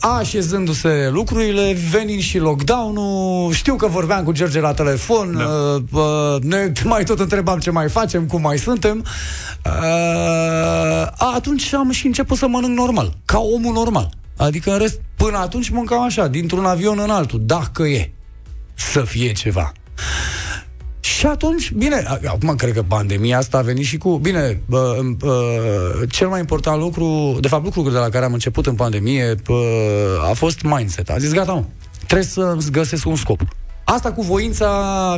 așezându-se 0.00 1.08
lucrurile, 1.12 1.76
venind 1.90 2.20
și 2.20 2.38
lockdown-ul, 2.38 3.52
știu 3.52 3.74
că 3.74 3.86
vorbeam 3.86 4.24
cu 4.24 4.32
George 4.32 4.60
la 4.60 4.72
telefon, 4.72 5.34
Da. 5.36 5.44
uh, 5.44 5.82
uh, 5.92 6.42
ne 6.42 6.72
mai 6.84 7.04
tot 7.04 7.20
întrebam 7.20 7.58
ce 7.58 7.70
mai 7.70 7.88
facem, 7.88 8.26
cum 8.26 8.40
mai 8.40 8.58
suntem. 8.58 9.04
Uh, 9.64 11.06
atunci 11.34 11.74
am 11.74 11.90
și 11.90 12.06
început 12.06 12.38
să 12.38 12.46
mănânc 12.48 12.76
normal, 12.78 13.12
ca 13.24 13.38
omul 13.38 13.72
normal. 13.72 14.10
Adică 14.36 14.72
în 14.72 14.78
rest, 14.78 15.00
până 15.16 15.38
atunci 15.38 15.68
mâncam 15.68 16.02
așa, 16.02 16.26
dintr-un 16.26 16.64
avion 16.64 16.98
în 16.98 17.10
altul, 17.10 17.40
dacă 17.42 17.82
e 17.82 18.12
să 18.74 19.00
fie 19.00 19.32
ceva. 19.32 19.72
Și 21.24 21.30
Și 21.30 21.36
atunci, 21.36 21.72
bine, 21.72 22.02
a- 22.06 22.18
acum 22.26 22.54
cred 22.56 22.72
că 22.72 22.82
pandemia 22.82 23.38
asta 23.38 23.58
a 23.58 23.62
venit 23.62 23.84
și 23.84 23.96
cu... 23.96 24.18
Bine, 24.18 24.60
bă, 24.66 25.00
bă, 25.16 25.44
cel 26.10 26.28
mai 26.28 26.40
important 26.40 26.80
lucru, 26.80 27.36
de 27.40 27.48
fapt 27.48 27.64
lucrul 27.64 27.92
de 27.92 27.98
la 27.98 28.08
care 28.08 28.24
am 28.24 28.32
început 28.32 28.66
în 28.66 28.74
pandemie 28.74 29.34
bă, 29.46 29.62
a 30.30 30.32
fost 30.32 30.62
mindset. 30.62 31.10
A 31.10 31.18
zis, 31.18 31.32
gata, 31.32 31.52
mă, 31.52 31.62
trebuie 32.06 32.26
să-ți 32.26 32.70
găsesc 32.70 33.06
un 33.06 33.16
scop. 33.16 33.40
Asta 33.84 34.12
cu 34.12 34.22
voința 34.22 34.68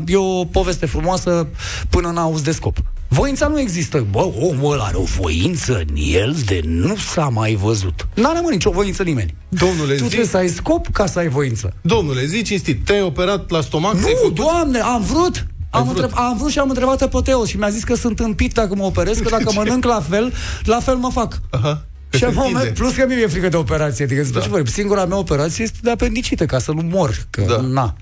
e 0.07 0.17
o 0.17 0.45
poveste 0.45 0.87
frumoasă 0.87 1.47
până 1.91 2.11
n-auzi 2.11 2.45
de 2.45 2.53
scop. 2.53 2.77
Voința 3.09 3.47
nu 3.49 3.61
există. 3.61 4.07
Bă, 4.11 4.31
omul 4.41 4.73
ăla 4.73 4.85
are 4.85 4.97
o 4.97 5.03
voință 5.21 5.85
în 5.89 5.95
el 6.13 6.37
de 6.47 6.61
nu 6.65 6.97
s-a 6.97 7.29
mai 7.29 7.55
văzut. 7.55 8.09
N-are 8.15 8.41
mă 8.41 8.51
nicio 8.51 8.71
voință 8.71 9.03
nimeni. 9.03 9.35
Domnule, 9.49 9.95
tu 9.95 10.03
zi- 10.03 10.07
trebuie 10.07 10.27
să 10.29 10.37
ai 10.37 10.49
scop 10.49 10.87
ca 10.93 11.07
să 11.07 11.19
ai 11.19 11.29
voință. 11.29 11.73
Domnule, 11.81 12.25
zi 12.27 12.43
cinstit, 12.43 12.85
te-ai 12.85 13.03
operat 13.03 13.51
la 13.51 13.61
stomac? 13.61 13.95
Nu, 13.95 14.01
ți-ai 14.01 14.15
făcut- 14.23 14.35
doamne, 14.35 14.79
am 14.79 15.03
vrut. 15.03 15.47
Am, 15.77 15.85
vrut. 15.85 15.97
întreb, 15.99 16.19
am 16.19 16.37
vrut 16.37 16.51
și 16.51 16.59
am 16.59 16.69
întrebat 16.69 17.07
pe 17.09 17.19
Teo 17.25 17.45
și 17.45 17.57
mi-a 17.57 17.69
zis 17.69 17.85
că 17.85 17.95
sunt 17.95 18.19
împit 18.19 18.53
dacă 18.55 18.75
mă 18.75 18.85
operez, 18.85 19.19
că 19.19 19.29
dacă 19.29 19.53
mănânc 19.57 19.85
la 19.85 20.03
fel, 20.09 20.33
la 20.65 20.81
fel 20.81 20.95
mă 20.95 21.11
fac. 21.13 21.41
Aha. 21.51 21.85
Și 22.13 22.19
se 22.19 22.27
în 22.27 22.33
moment, 22.35 22.55
întinde. 22.55 22.81
plus 22.81 22.95
că 22.95 23.05
mie 23.07 23.17
mi-e 23.17 23.27
frică 23.27 23.49
de 23.49 23.57
operație, 23.57 24.05
adică 24.05 24.27
da. 24.33 24.41
ce 24.41 24.49
vorbim, 24.49 24.73
singura 24.73 25.05
mea 25.05 25.17
operație 25.19 25.65
este 25.65 25.79
de 25.83 25.91
apendicită, 25.91 26.47
ca 26.47 26.59
să 26.59 26.73
nu 26.73 26.83
mor, 26.91 27.17
că 27.31 27.43
Da. 27.49 27.61
na. 27.61 27.95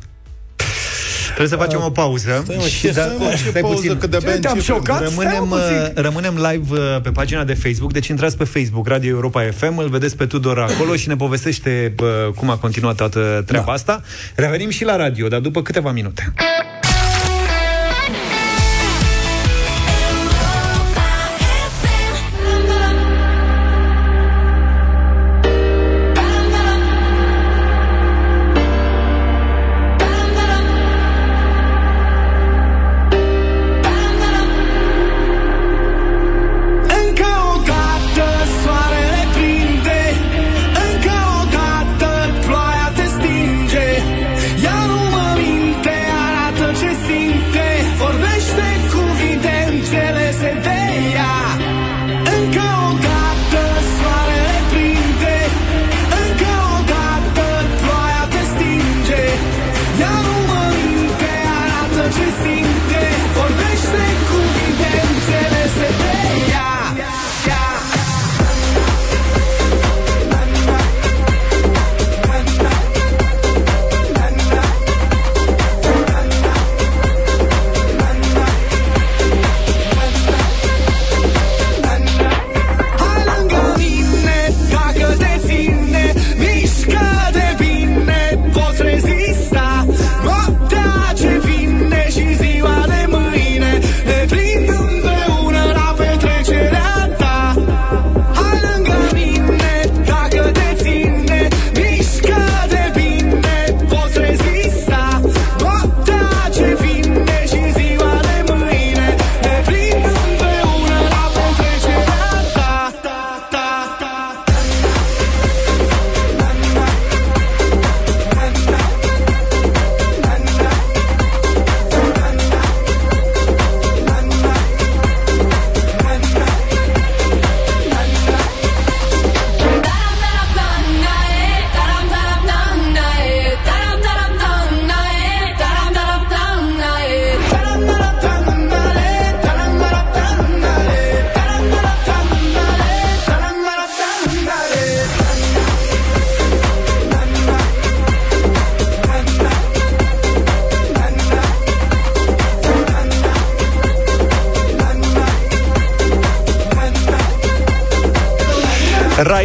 Trebuie 1.27 1.59
să 1.59 1.65
facem 1.65 1.83
o 1.85 1.91
pauză. 1.91 2.41
Stai, 2.45 2.57
mă, 2.59 2.65
ce- 2.81 2.91
da- 2.91 3.03
stai, 3.03 3.17
mă, 3.19 3.31
ce 3.31 3.37
stai 3.49 3.61
pauză, 3.61 3.77
puțin. 3.81 3.99
că 3.99 4.07
de-abia 4.07 4.33
Ce, 4.33 4.39
te-am 4.39 4.57
începem. 4.57 4.77
șocat? 4.77 5.03
Rămânem, 5.03 5.31
Stai, 5.33 5.47
mă, 5.49 5.91
uh, 5.97 6.03
rămânem 6.03 6.35
live 6.51 6.81
uh, 6.81 7.01
pe 7.03 7.11
pagina 7.11 7.45
de 7.45 7.55
Facebook, 7.55 7.93
deci 7.93 8.07
intrați 8.07 8.37
pe 8.37 8.45
Facebook 8.45 8.89
Radio 8.89 9.09
Europa 9.11 9.43
FM, 9.57 9.79
îl 9.79 9.89
vedeți 9.89 10.17
pe 10.17 10.27
Tudor 10.27 10.59
acolo 10.59 10.97
și 10.97 11.09
ne 11.09 11.17
povestește 11.17 11.95
uh, 12.03 12.33
cum 12.35 12.51
a 12.51 12.57
continuat 12.57 12.95
toată 12.95 13.43
treaba 13.47 13.67
da. 13.67 13.73
asta. 13.73 14.03
Revenim 14.35 14.71
și 14.71 14.85
la 14.85 14.97
radio, 14.97 15.29
dar 15.29 15.41
după 15.41 15.63
câteva 15.63 15.93
minute. 15.93 16.33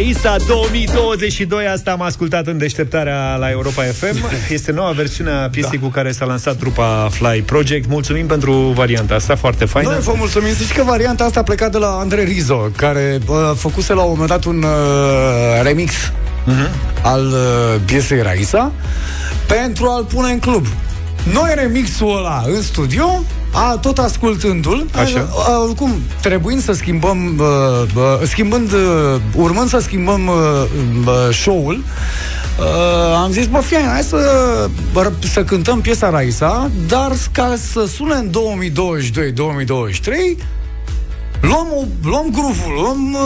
Raisa 0.00 0.36
2022, 0.46 1.66
asta 1.66 1.90
am 1.90 2.02
ascultat 2.02 2.46
în 2.46 2.58
deșteptarea 2.58 3.36
la 3.36 3.50
Europa 3.50 3.82
FM. 3.82 4.24
Este 4.48 4.72
noua 4.72 4.90
versiune 4.90 5.30
a 5.30 5.48
piesei 5.48 5.78
da. 5.78 5.84
cu 5.84 5.90
care 5.90 6.12
s-a 6.12 6.24
lansat 6.24 6.56
trupa 6.56 7.08
Fly 7.10 7.42
Project. 7.46 7.88
Mulțumim 7.88 8.26
pentru 8.26 8.52
varianta 8.52 9.14
asta, 9.14 9.36
foarte 9.36 9.64
faină. 9.64 9.90
Noi 9.90 10.00
vă 10.00 10.12
mulțumim. 10.16 10.48
Să 10.48 10.54
știți 10.54 10.74
că 10.74 10.82
varianta 10.82 11.24
asta 11.24 11.40
a 11.40 11.42
plecat 11.42 11.72
de 11.72 11.78
la 11.78 11.98
Andrei 11.98 12.24
Rizo, 12.24 12.70
care 12.76 13.18
uh, 13.26 13.36
făcuse 13.54 13.94
la 13.94 14.02
un 14.02 14.08
moment 14.10 14.28
dat 14.28 14.44
un 14.44 14.62
uh, 14.62 15.62
remix 15.62 15.92
uh-huh. 15.92 17.02
al 17.02 17.26
uh, 17.26 17.80
piesei 17.84 18.22
Raisa 18.22 18.72
pentru 19.46 19.86
a-l 19.86 20.04
pune 20.04 20.32
în 20.32 20.38
club. 20.38 20.66
Noi 21.32 21.52
remixul 21.54 22.16
ăla 22.16 22.42
în 22.46 22.62
studio, 22.62 23.24
a, 23.52 23.78
tot 23.80 23.98
ascultându-l, 23.98 24.86
Așa. 24.94 25.28
A, 25.46 25.52
a, 25.52 25.72
cum, 25.76 26.00
trebuind 26.22 26.62
să 26.62 26.72
schimbăm, 26.72 27.38
uh, 27.38 27.46
uh, 27.96 28.28
schimbând, 28.28 28.72
uh, 28.72 29.20
urmând 29.34 29.68
să 29.68 29.78
schimbăm 29.78 30.26
uh, 30.26 30.34
uh, 31.06 31.34
show-ul, 31.34 31.84
Uh, 32.58 32.66
am 33.22 33.30
zis, 33.30 33.46
bă, 33.46 33.60
fie, 33.60 33.78
hai 33.78 34.02
să, 34.02 34.18
bă, 34.92 35.12
să 35.32 35.44
cântăm 35.44 35.80
piesa 35.80 36.10
Raisa, 36.10 36.70
dar 36.88 37.12
ca 37.32 37.54
să 37.72 37.86
sune 37.86 38.14
în 38.14 38.30
2022-2023, 38.30 40.42
Luăm, 41.40 41.66
o, 41.76 41.84
luăm 42.08 42.26
groove 42.32 42.58
luăm 42.82 43.12
uh, 43.12 43.20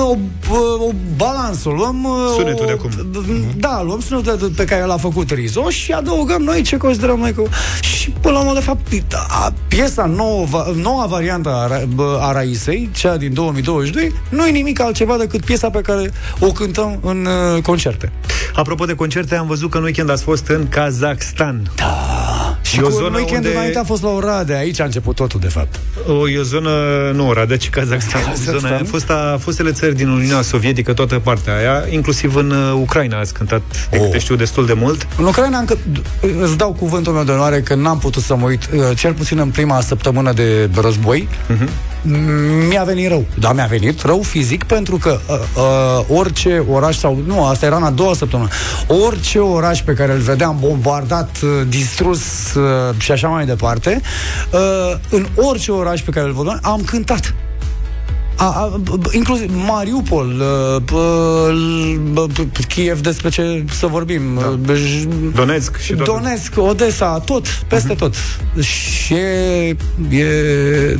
o, 0.50 0.54
o, 0.54 0.84
o 0.86 0.90
balansă, 1.16 1.68
luăm... 1.68 2.04
uh, 2.04 2.34
Sunetul 2.36 2.62
o, 2.62 2.66
de 2.66 2.72
acum. 2.72 2.90
Da, 3.56 3.82
luăm 3.82 4.00
sunetul 4.00 4.38
de- 4.38 4.52
pe 4.56 4.64
care 4.64 4.84
l-a 4.84 4.96
făcut 4.96 5.30
Rizo 5.30 5.68
și 5.70 5.92
adăugăm 5.92 6.42
noi 6.42 6.62
ce 6.62 6.76
considerăm 6.76 7.18
noi 7.18 7.32
că... 7.32 7.42
Și 7.80 8.10
până 8.10 8.34
la 8.34 8.40
urmă, 8.40 8.52
de 8.54 8.60
fapt, 8.60 8.80
a, 9.28 9.52
piesa 9.68 10.06
nouă, 10.06 10.44
va- 10.44 10.66
noua 10.74 11.06
variantă 11.06 11.48
a, 11.48 11.68
Ra- 11.80 11.86
bă, 11.94 12.18
a 12.22 12.32
Raisei, 12.32 12.90
cea 12.94 13.16
din 13.16 13.34
2022, 13.34 14.12
nu 14.28 14.46
e 14.46 14.50
nimic 14.50 14.80
altceva 14.80 15.16
decât 15.16 15.44
piesa 15.44 15.70
pe 15.70 15.80
care 15.80 16.12
o 16.38 16.46
cântăm 16.52 16.98
în 17.02 17.26
uh, 17.56 17.62
concerte. 17.62 18.12
Apropo 18.54 18.84
de 18.84 18.94
concerte, 18.94 19.34
am 19.36 19.46
văzut 19.46 19.70
că 19.70 19.76
în 19.78 19.82
weekend 19.84 20.10
ați 20.10 20.22
fost 20.22 20.46
în 20.48 20.68
Kazakhstan. 20.68 21.70
Da. 21.76 21.96
Și 22.62 22.78
E 22.78 22.82
o 22.82 22.84
cu 22.84 22.90
zonă 22.92 23.06
un 23.06 23.14
weekend 23.14 23.44
unde- 23.44 23.56
înainte 23.56 23.78
a 23.78 23.84
fost 23.84 24.02
la 24.02 24.08
Oradea, 24.08 24.58
aici 24.58 24.80
a 24.80 24.84
început 24.84 25.14
totul, 25.14 25.40
de 25.40 25.48
fapt. 25.48 25.80
O, 26.08 26.28
e 26.28 26.38
o 26.38 26.42
zonă, 26.42 26.70
nu 27.14 27.28
Oradea, 27.28 27.56
ci 27.56 27.70
Kazakhstan. 27.70 28.02
Kazakhstan? 28.12 28.58
Zona 28.58 28.68
aia 28.68 28.80
a 28.82 28.84
fost 28.90 29.10
a 29.10 29.38
fostele 29.40 29.72
țări 29.72 29.94
din 29.94 30.08
Uniunea 30.08 30.42
Sovietică, 30.42 30.92
toată 30.92 31.18
partea 31.18 31.56
aia, 31.56 31.84
inclusiv 31.90 32.34
în 32.34 32.50
uh, 32.50 32.72
Ucraina 32.80 33.18
ați 33.18 33.34
cântat, 33.34 33.62
de 33.90 33.96
Oh. 33.98 34.04
câte 34.04 34.18
știu, 34.18 34.36
destul 34.36 34.66
de 34.66 34.72
mult. 34.72 35.06
În 35.18 35.24
Ucraina 35.24 35.58
încă, 35.58 35.78
îți 36.42 36.56
dau 36.56 36.72
cuvântul 36.72 37.12
meu 37.12 37.24
de 37.24 37.30
onoare 37.32 37.60
că 37.60 37.74
n-am 37.74 37.98
putut 37.98 38.22
să 38.22 38.36
mă 38.36 38.46
uit, 38.46 38.68
uh, 38.74 38.80
cel 38.96 39.12
puțin 39.12 39.38
în 39.38 39.48
prima 39.48 39.80
săptămână 39.80 40.32
de 40.32 40.70
război, 40.80 41.28
Mhm. 41.48 41.68
mi-a 42.68 42.82
venit 42.84 43.08
rău. 43.08 43.24
Da, 43.38 43.52
mi-a 43.52 43.66
venit 43.66 44.02
rău 44.02 44.22
fizic 44.22 44.64
pentru 44.64 44.96
că 44.96 45.18
uh, 45.28 45.36
uh, 45.56 46.18
orice 46.18 46.64
oraș 46.70 46.96
sau... 46.96 47.22
Nu, 47.26 47.44
asta 47.46 47.66
era 47.66 47.76
în 47.76 47.82
a 47.82 47.90
doua 47.90 48.14
săptămână. 48.14 48.48
Orice 48.86 49.38
oraș 49.38 49.80
pe 49.82 49.92
care 49.92 50.12
îl 50.12 50.18
vedeam 50.18 50.56
bombardat, 50.60 51.36
uh, 51.42 51.48
distrus 51.68 52.20
uh, 52.54 52.62
și 52.98 53.12
așa 53.12 53.28
mai 53.28 53.46
departe, 53.46 54.00
uh, 54.50 54.60
în 55.10 55.26
orice 55.36 55.72
oraș 55.72 56.00
pe 56.00 56.10
care 56.10 56.26
îl 56.26 56.32
vedeam, 56.32 56.58
am 56.62 56.82
cântat. 56.86 57.34
A, 58.36 58.44
a, 58.44 58.80
b- 58.82 58.98
b- 58.98 59.12
inclusiv 59.12 59.50
Mariupol, 59.66 60.34
uh, 60.40 60.82
b- 60.82 62.26
b- 62.26 62.32
b- 62.32 62.66
Kiev, 62.68 63.00
despre 63.00 63.28
ce 63.28 63.64
să 63.70 63.86
vorbim. 63.86 64.22
Da. 64.40 64.74
Donetsk 65.34 65.76
și 65.78 65.92
tot. 65.94 66.04
Donetsk, 66.04 66.52
Odessa, 66.56 67.18
tot, 67.18 67.46
peste 67.68 67.94
uh-huh. 67.94 67.98
tot. 67.98 68.14
Și 68.60 69.14
e, 69.14 69.76
e, 70.10 70.98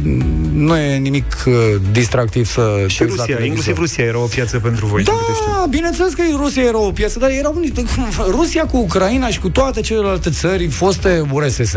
nu 0.53 0.77
e 0.77 0.97
nimic 0.97 1.45
uh, 1.47 1.53
distractiv 1.93 2.47
să... 2.47 2.85
Și 2.87 3.03
Rusia, 3.05 3.45
inclusiv 3.45 3.79
Rusia 3.79 4.05
era 4.05 4.19
o 4.19 4.27
piață 4.27 4.59
pentru 4.59 4.87
voi. 4.87 5.03
din 5.03 5.13
câte 5.13 5.33
știu. 5.41 5.53
Da, 5.53 5.67
bineînțeles 5.71 6.13
că 6.13 6.23
Rusia 6.37 6.63
era 6.63 6.79
o 6.79 6.91
piesă, 6.91 7.19
dar 7.19 7.31
erau 7.31 7.55
unii- 7.57 7.73
Rusia 8.31 8.67
cu 8.67 8.77
Ucraina 8.77 9.29
și 9.29 9.39
cu 9.39 9.49
toate 9.49 9.81
celelalte 9.81 10.31
țări 10.31 10.67
foste 10.69 11.25
URSS, 11.33 11.73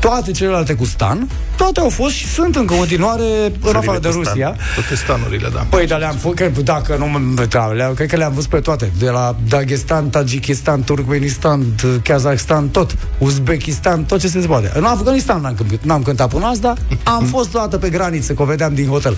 toate 0.00 0.30
celelalte 0.30 0.74
cu 0.74 0.84
stan, 0.84 1.28
toate 1.56 1.80
au 1.80 1.88
fost 1.88 2.14
și 2.14 2.26
sunt 2.26 2.56
în 2.56 2.66
continuare 2.66 3.52
în 3.60 3.76
afară 3.76 3.98
de 3.98 4.08
cu 4.08 4.24
stan. 4.24 4.56
Rusia. 4.76 4.82
Toate 4.82 4.94
stanurile, 4.94 5.48
da. 5.54 5.66
Păi, 5.68 5.86
dar 5.86 5.98
le-am 5.98 6.16
fost, 6.16 6.34
că, 6.34 6.50
dacă 6.62 6.96
nu 6.98 7.06
mă, 7.06 7.44
da, 7.44 7.66
le 7.66 7.92
cred 7.94 8.08
că 8.08 8.16
le-am 8.16 8.32
văzut 8.34 8.50
pe 8.50 8.58
toate. 8.60 8.92
De 8.98 9.10
la 9.10 9.36
Dagestan, 9.48 10.08
Tajikistan, 10.10 10.82
Turkmenistan, 10.82 11.62
t- 11.62 12.02
Kazakhstan, 12.02 12.68
tot. 12.68 12.96
Uzbekistan, 13.18 14.04
tot 14.04 14.20
ce 14.20 14.28
se 14.28 14.38
poate. 14.38 14.70
În 14.74 14.84
Afganistan 14.84 15.40
n-am, 15.40 15.54
cântat, 15.54 15.78
n-am 15.82 16.02
cântat 16.02 16.28
până 16.28 16.46
azi, 16.46 16.60
dar 16.60 16.76
am 17.02 17.24
fost 17.24 17.50
toată 17.50 17.78
pe 17.78 17.88
graniță, 17.88 18.32
că 18.32 18.42
o 18.42 18.44
vedeam 18.44 18.74
din 18.74 18.86
hotel. 18.88 19.16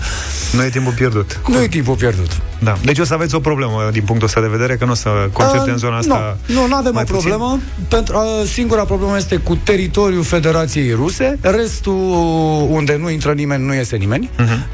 Nu 0.51 0.63
e 0.63 0.69
timpul 0.69 0.93
pierdut. 0.93 1.39
Nu 1.47 1.61
e 1.61 1.67
timpul 1.67 1.95
pierdut. 1.95 2.29
Da. 2.59 2.77
Deci 2.83 2.99
o 2.99 3.03
să 3.03 3.13
aveți 3.13 3.35
o 3.35 3.39
problemă 3.39 3.89
din 3.91 4.03
punctul 4.03 4.27
ăsta 4.27 4.41
de 4.41 4.47
vedere, 4.47 4.75
că 4.75 4.85
nu 4.85 4.91
o 4.91 4.95
să 4.95 5.09
concerte 5.33 5.65
Uh, 5.67 5.71
în 5.71 5.77
zona 5.77 5.97
asta. 5.97 6.37
Nu, 6.45 6.67
nu 6.67 6.75
avem 6.75 6.91
o 6.91 6.93
mai 6.93 7.03
puțin. 7.03 7.29
problemă. 7.29 7.59
Pentru, 7.87 8.17
uh, 8.17 8.47
singura 8.47 8.83
problemă 8.83 9.17
este 9.17 9.35
cu 9.37 9.55
teritoriul 9.55 10.23
Federației 10.23 10.91
Ruse. 10.91 11.37
Restul, 11.41 12.67
unde 12.69 12.97
nu 13.01 13.09
intră 13.09 13.31
nimeni, 13.31 13.65
nu 13.65 13.73
iese 13.73 13.95
nimeni. 13.95 14.29
Mhm. 14.37 14.65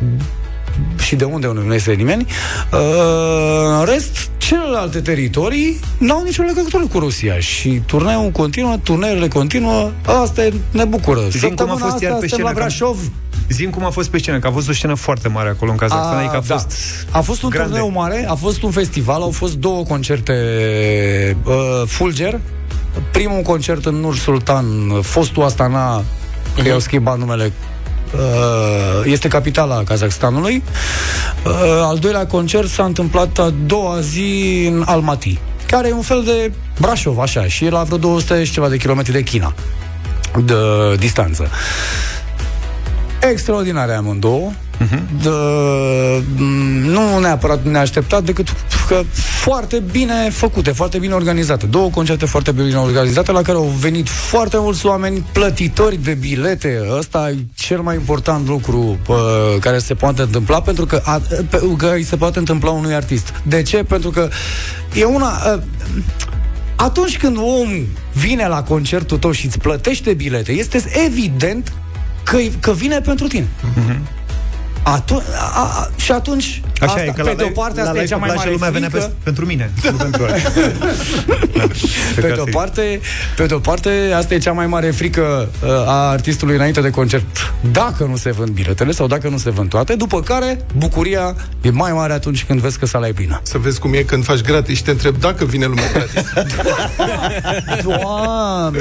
Și 0.98 1.16
de 1.16 1.24
unde 1.24 1.52
nu 1.66 1.74
iese 1.74 1.92
nimeni. 1.94 2.26
Uh, 2.74 2.80
în 3.80 3.86
rest, 3.86 4.30
celelalte 4.38 5.00
teritorii 5.00 5.80
n-au 5.98 6.24
nicio 6.24 6.44
legătură 6.44 6.84
cu 6.92 7.00
Rusia. 7.00 7.40
Și 7.40 7.82
turneul 7.86 8.30
continuă, 8.30 8.78
turneele 8.84 9.28
continuă. 9.28 9.92
Asta 10.06 10.46
e, 10.46 10.54
ne 10.72 10.84
bucură. 10.86 11.20
Zim 11.30 11.50
cum 11.56 11.70
a 11.72 11.76
fost 11.76 12.02
iar 12.02 12.12
pe 12.12 12.18
suntem 12.20 12.28
scenă. 12.28 12.44
la 12.44 12.54
Brașov. 12.54 12.98
Zim 13.50 13.70
cum 13.70 13.86
a 13.86 13.90
fost 13.90 14.10
pe 14.10 14.18
scenă, 14.18 14.40
că 14.40 14.48
a 14.48 14.52
fost 14.52 14.70
o 14.70 14.74
scenă 14.74 14.94
foarte 14.94 15.28
mare 15.28 15.50
acolo 15.50 15.72
în 15.72 15.78
Kazakhstan, 15.78 16.18
adică 16.18 16.36
a 16.36 16.42
da. 16.48 16.54
fost... 16.56 16.78
A 17.12 17.22
fost 17.22 17.44
un 17.44 17.50
grande. 17.50 17.70
turneu 17.70 17.90
mare, 17.92 18.26
a 18.30 18.34
fost 18.36 18.64
un 18.64 18.72
festival, 18.72 19.22
au 19.22 19.32
fost 19.32 19.56
două 19.56 19.84
concerte 19.84 20.34
uh, 21.46 21.54
Fulger. 21.86 22.40
Primul 23.12 23.42
concert 23.42 23.86
în 23.86 23.96
Nur 23.96 24.16
Sultan, 24.16 24.66
fostul 25.02 25.44
Astana, 25.44 25.96
că 25.96 26.04
Mhm. 26.58 26.68
i-au 26.68 26.80
schimbat 26.80 27.18
numele 27.18 27.44
uh, 27.46 27.52
este 29.04 29.28
capitala 29.28 29.84
Kazakhstanului. 29.84 30.64
Uh, 31.46 31.52
al 31.82 31.98
doilea 31.98 32.28
concert 32.28 32.68
s-a 32.68 32.84
întâmplat 32.84 33.38
a 33.38 33.54
doua 33.66 34.00
zi 34.00 34.66
în 34.72 34.84
Almaty, 34.86 35.40
care 35.68 35.88
e 35.88 35.94
un 35.94 36.02
fel 36.02 36.24
de 36.24 36.52
Brașov, 36.80 37.20
așa, 37.20 37.48
și 37.48 37.66
e 37.66 37.70
la 37.70 37.84
vreo 37.84 37.98
200 37.98 38.44
și 38.44 38.52
ceva 38.52 38.70
de 38.70 38.78
kilometri 38.78 39.12
de 39.12 39.24
China 39.24 39.54
de 40.46 40.56
distanță. 40.96 41.50
Extraordinare 43.32 43.94
amândouă. 43.94 44.52
De, 45.22 45.30
m, 46.36 46.44
nu 46.86 47.20
neapărat 47.20 47.64
neașteptat, 47.64 48.24
decât 48.24 48.54
că 48.88 49.02
foarte 49.16 49.84
bine 49.92 50.30
făcute, 50.30 50.72
foarte 50.72 50.98
bine 50.98 51.14
organizate. 51.14 51.66
Două 51.66 51.90
concerte 51.90 52.26
foarte 52.26 52.52
bine 52.52 52.76
organizate, 52.76 53.32
la 53.32 53.42
care 53.42 53.58
au 53.58 53.74
venit 53.80 54.10
foarte 54.10 54.58
mulți 54.60 54.86
oameni 54.86 55.26
plătitori 55.32 56.04
de 56.04 56.14
bilete. 56.14 56.82
Ăsta 56.98 57.30
e 57.30 57.38
cel 57.56 57.82
mai 57.82 57.96
important 57.96 58.48
lucru 58.48 58.98
uh, 59.08 59.16
care 59.60 59.78
se 59.78 59.94
poate 59.94 60.22
întâmpla, 60.22 60.62
pentru 60.62 60.86
că, 60.86 61.02
a, 61.04 61.22
pe, 61.50 61.62
că 61.78 61.92
îi 61.96 62.04
se 62.04 62.16
poate 62.16 62.40
întâmpla 62.40 62.70
unui 62.70 62.94
artist. 62.94 63.34
De 63.44 63.62
ce? 63.62 63.84
Pentru 63.84 64.10
că 64.10 64.30
e 64.94 65.04
una... 65.04 65.42
Uh, 65.54 65.62
atunci 66.76 67.18
când 67.18 67.38
un 67.38 67.44
om 67.44 67.70
vine 68.14 68.48
la 68.48 68.64
concertul 68.64 69.18
tău 69.18 69.32
și 69.32 69.46
îți 69.46 69.60
plătește 69.60 70.14
bilete, 70.14 70.52
este 70.52 70.84
evident 71.06 71.74
că, 72.24 72.38
că 72.60 72.72
vine 72.72 73.00
pentru 73.00 73.28
tine. 73.28 73.48
Atu- 74.84 75.24
a, 75.54 75.60
a, 75.60 75.90
și 75.96 76.12
atunci, 76.12 76.62
Așa 76.82 76.92
asta, 76.92 77.04
e, 77.04 77.06
că 77.06 77.22
pe 77.24 77.30
la 77.30 77.36
de 77.36 77.44
o 77.44 77.46
live- 77.48 77.60
parte, 77.60 77.76
la 77.82 77.82
asta 77.88 77.98
e 77.98 78.02
live 78.02 78.12
cea 78.14 78.18
mai 78.18 78.28
Plaja 78.28 78.40
mare 78.44 78.52
lumea 78.54 78.70
venea 78.70 78.90
frică. 78.90 79.06
pe, 79.06 79.14
pentru 79.24 79.46
mine, 79.46 79.72
nu 79.92 79.98
pentru 79.98 80.24
alții. 80.28 80.48
Pe 82.16 82.22
de, 82.22 82.36
o 82.40 82.44
parte, 82.52 83.00
pe 83.36 83.46
de 83.46 83.54
o 83.54 83.60
parte, 83.60 84.12
asta 84.16 84.34
e 84.34 84.38
cea 84.38 84.52
mai 84.52 84.68
mare 84.68 84.92
frică 84.92 85.50
uh, 85.64 85.70
a 85.70 86.10
artistului 86.10 86.56
înainte 86.56 86.82
de 86.82 86.90
concert. 86.90 87.24
Dacă 87.72 88.04
nu 88.04 88.16
se 88.16 88.32
vând 88.32 88.50
biletele 88.50 88.92
sau 88.92 89.08
dacă 89.08 89.28
nu 89.30 89.38
se 89.38 89.50
vând 89.50 89.70
toate, 89.70 89.96
după 89.96 90.22
care 90.22 90.66
bucuria 90.78 91.36
e 91.62 91.70
mai 91.72 91.92
mare 91.92 92.14
atunci 92.14 92.44
când 92.46 92.60
vezi 92.60 92.80
că 92.80 92.86
sala 92.86 93.08
e 93.08 93.12
plină. 93.14 93.40
Să 93.44 93.58
vezi 93.58 93.80
cum 93.80 93.94
e 93.94 94.02
când 94.02 94.24
faci 94.24 94.42
gratis 94.42 94.78
și 94.78 94.84
te 94.84 94.92
întreb 94.92 95.20
dacă 95.20 95.46
vine 95.46 95.66
lumea 95.66 95.92
gratis. 95.94 96.24
Doamne! 97.84 98.80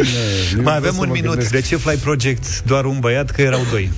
nu 0.55 0.63
Mai 0.63 0.63
vreau 0.63 0.77
avem 0.77 0.93
să 0.93 1.01
un 1.01 1.07
mă 1.07 1.13
minut. 1.13 1.31
gândesc. 1.31 1.51
De 1.51 1.61
ce 1.61 1.77
Fly 1.77 1.95
Project 1.97 2.63
doar 2.63 2.85
un 2.85 2.97
băiat? 3.01 3.31
Că 3.31 3.41
erau 3.43 3.61
doi. 3.71 3.91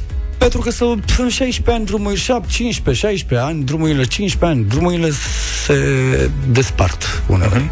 Pentru 0.45 0.63
că 0.63 0.71
sunt 0.71 1.05
16 1.29 1.71
ani 1.71 1.85
drumurile, 1.85 2.21
7, 2.21 2.47
15, 2.49 3.07
16 3.07 3.49
ani, 3.49 3.65
drumurile 3.65 4.05
15 4.05 4.59
ani, 4.59 4.69
drumurile 4.69 5.11
se 5.65 6.31
despart 6.49 7.23
uneori. 7.29 7.71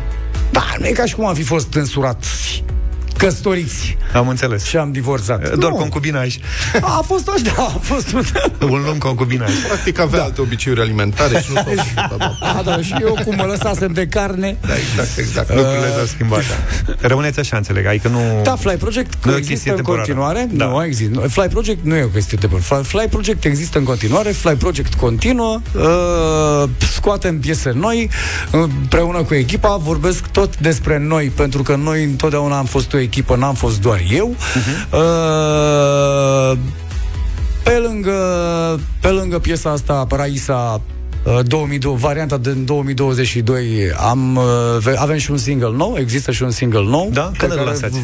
Da, 0.51 0.65
nu 0.79 0.87
e 0.87 0.91
ca 0.91 1.05
și 1.05 1.15
cum 1.15 1.27
am 1.27 1.35
fi 1.35 1.43
fost 1.43 1.75
însurat 1.75 2.25
căsătoriți 3.25 3.97
Am 4.15 4.29
înțeles. 4.29 4.65
și 4.65 4.77
am 4.77 4.93
divorțat. 4.93 5.55
Doar 5.55 5.73
Nu. 5.73 5.79
concubinaj. 5.79 6.37
A 6.81 7.03
fost 7.07 7.29
așa, 7.29 7.43
da, 7.57 7.63
a 7.63 7.79
fost 7.81 8.13
un... 8.13 8.23
Un 8.69 8.83
lung 8.87 8.99
concubinaj. 8.99 9.51
Practic 9.67 9.99
avea 9.99 10.19
da. 10.19 10.25
alte 10.25 10.41
obiceiuri 10.41 10.81
alimentare 10.81 11.41
și 11.41 11.51
nu 11.53 11.55
s-au 11.55 12.17
A, 12.41 12.63
da, 12.65 12.81
și 12.83 12.95
eu 13.01 13.19
cum 13.25 13.35
mă 13.35 13.43
lăsasem 13.45 13.93
de 13.93 14.07
carne. 14.07 14.57
Da, 14.67 14.73
exact, 14.77 15.19
exact. 15.19 15.49
Lucrurile 15.55 15.89
s-au 15.97 16.05
schimbat. 16.05 16.43
Rămâneți 17.01 17.39
așa, 17.39 17.57
înțeleg. 17.57 17.87
Adică 17.87 18.09
nu... 18.09 18.19
Da, 18.43 18.57
Fly 18.57 18.77
Project 18.77 19.25
Nu 19.25 19.31
e 19.31 19.35
o 19.35 19.37
există 19.37 19.53
chestie 19.53 19.71
în 19.71 19.77
temporară. 19.77 20.05
continuare. 20.07 20.49
Da. 20.53 20.67
Nu 20.67 20.85
există. 20.85 21.21
Fly 21.21 21.47
Project 21.49 21.85
nu 21.85 21.95
e 21.95 22.03
o 22.03 22.07
chestie 22.07 22.39
temporară. 22.39 22.67
Fly, 22.83 22.99
Fly 22.99 23.09
Project 23.11 23.45
există 23.45 23.79
în 23.79 23.85
continuare. 23.85 24.31
Fly 24.31 24.55
Project 24.55 24.95
continuă. 24.95 25.61
Uh, 25.75 26.69
scoatem 26.95 27.39
piese 27.41 27.73
noi 27.75 28.11
împreună 28.51 29.23
cu 29.23 29.35
echipa. 29.35 29.77
Vorbesc 29.77 30.27
tot 30.27 30.59
despre 30.59 30.99
noi, 30.99 31.27
pentru 31.37 31.63
că 31.63 31.77
noi 31.77 32.05
întotdeauna 32.05 32.59
am 32.59 32.65
fost 32.65 32.93
o 32.93 32.99
echipă, 32.99 33.11
n-am 33.37 33.55
fost 33.55 33.81
doar 33.81 34.01
eu. 34.11 34.29
Mhm. 34.29 34.99
Uh, 34.99 36.59
pe 37.63 37.71
lângă, 37.71 38.17
pe 39.01 39.09
lângă 39.09 39.39
piesa 39.39 39.71
asta, 39.71 40.07
Raisa, 40.11 40.55
uh, 40.55 40.81
2002, 41.47 41.95
varianta 41.99 42.37
din 42.37 42.65
2022 42.65 43.93
am, 43.97 44.37
uh, 44.37 44.43
ve- 44.79 44.95
avem 44.99 45.17
și 45.17 45.31
un 45.31 45.37
single 45.37 45.73
nou, 45.77 45.97
există 45.99 46.31
și 46.31 46.43
un 46.43 46.51
single 46.51 46.83
nou 46.85 47.11
Da? 47.13 47.21
pe 47.21 47.37
Când 47.39 47.51
îl 47.51 47.57
care 47.57 47.69
lansați? 47.71 47.99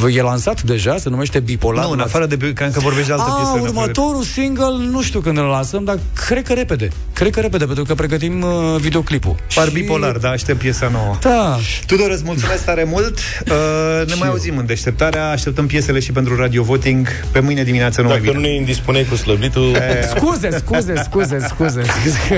v- 0.00 0.16
e 0.16 0.22
lansat 0.22 0.62
deja, 0.62 0.96
se 0.98 1.08
numește 1.08 1.40
Bipolar 1.40 1.84
Nu, 1.84 1.90
în 1.90 2.00
afară 2.00 2.26
de... 2.26 2.36
Că 2.36 2.64
că 2.72 2.80
vorbești 2.80 3.06
de 3.06 3.12
altă 3.12 3.24
a, 3.28 3.32
piesă. 3.34 3.50
în 3.50 3.56
afară 3.56 3.72
de- 3.72 3.78
următorul 3.78 4.22
single, 4.22 4.64
nu 4.90 5.02
știu 5.02 5.20
când 5.20 5.38
îl 5.38 5.44
lansăm, 5.44 5.84
dar 5.84 5.98
cred 6.26 6.42
că 6.46 6.52
repede. 6.52 6.88
Cred 7.12 7.32
că 7.32 7.40
repede, 7.40 7.64
pentru 7.64 7.84
că 7.84 7.94
pregătim 7.94 8.42
uh, 8.42 8.80
videoclipul. 8.80 9.34
Par 9.54 9.66
Și- 9.66 9.72
bipolar, 9.72 10.16
da, 10.16 10.28
aștept 10.28 10.58
piesa 10.58 10.88
nouă. 10.92 11.16
Da. 11.20 11.58
Tudor, 11.86 12.10
îți 12.10 12.22
mulțumesc 12.24 12.64
tare 12.64 12.84
mult. 12.84 13.18
Uh, 13.50 14.06
ne 14.06 14.14
mai 14.14 14.28
auzim 14.28 14.56
în 14.58 14.66
deșteptarea. 14.66 15.28
Așteptăm 15.30 15.66
piesele 15.66 15.98
și 16.00 16.12
pentru 16.12 16.36
Radio 16.36 16.62
Voting 16.62 17.06
pe 17.32 17.40
mâine 17.40 17.62
dimineață, 17.64 18.00
nu 18.02 18.08
mai 18.08 18.16
Dacă 18.18 18.30
bine. 18.30 18.42
nu 18.42 18.48
ne 18.48 18.54
indispuneai 18.54 19.04
cu 19.10 19.16
slăbitul... 19.16 19.76
Scuze, 20.16 20.48
scuze, 20.58 20.94
scuze, 21.04 21.38
scuze. 21.48 21.82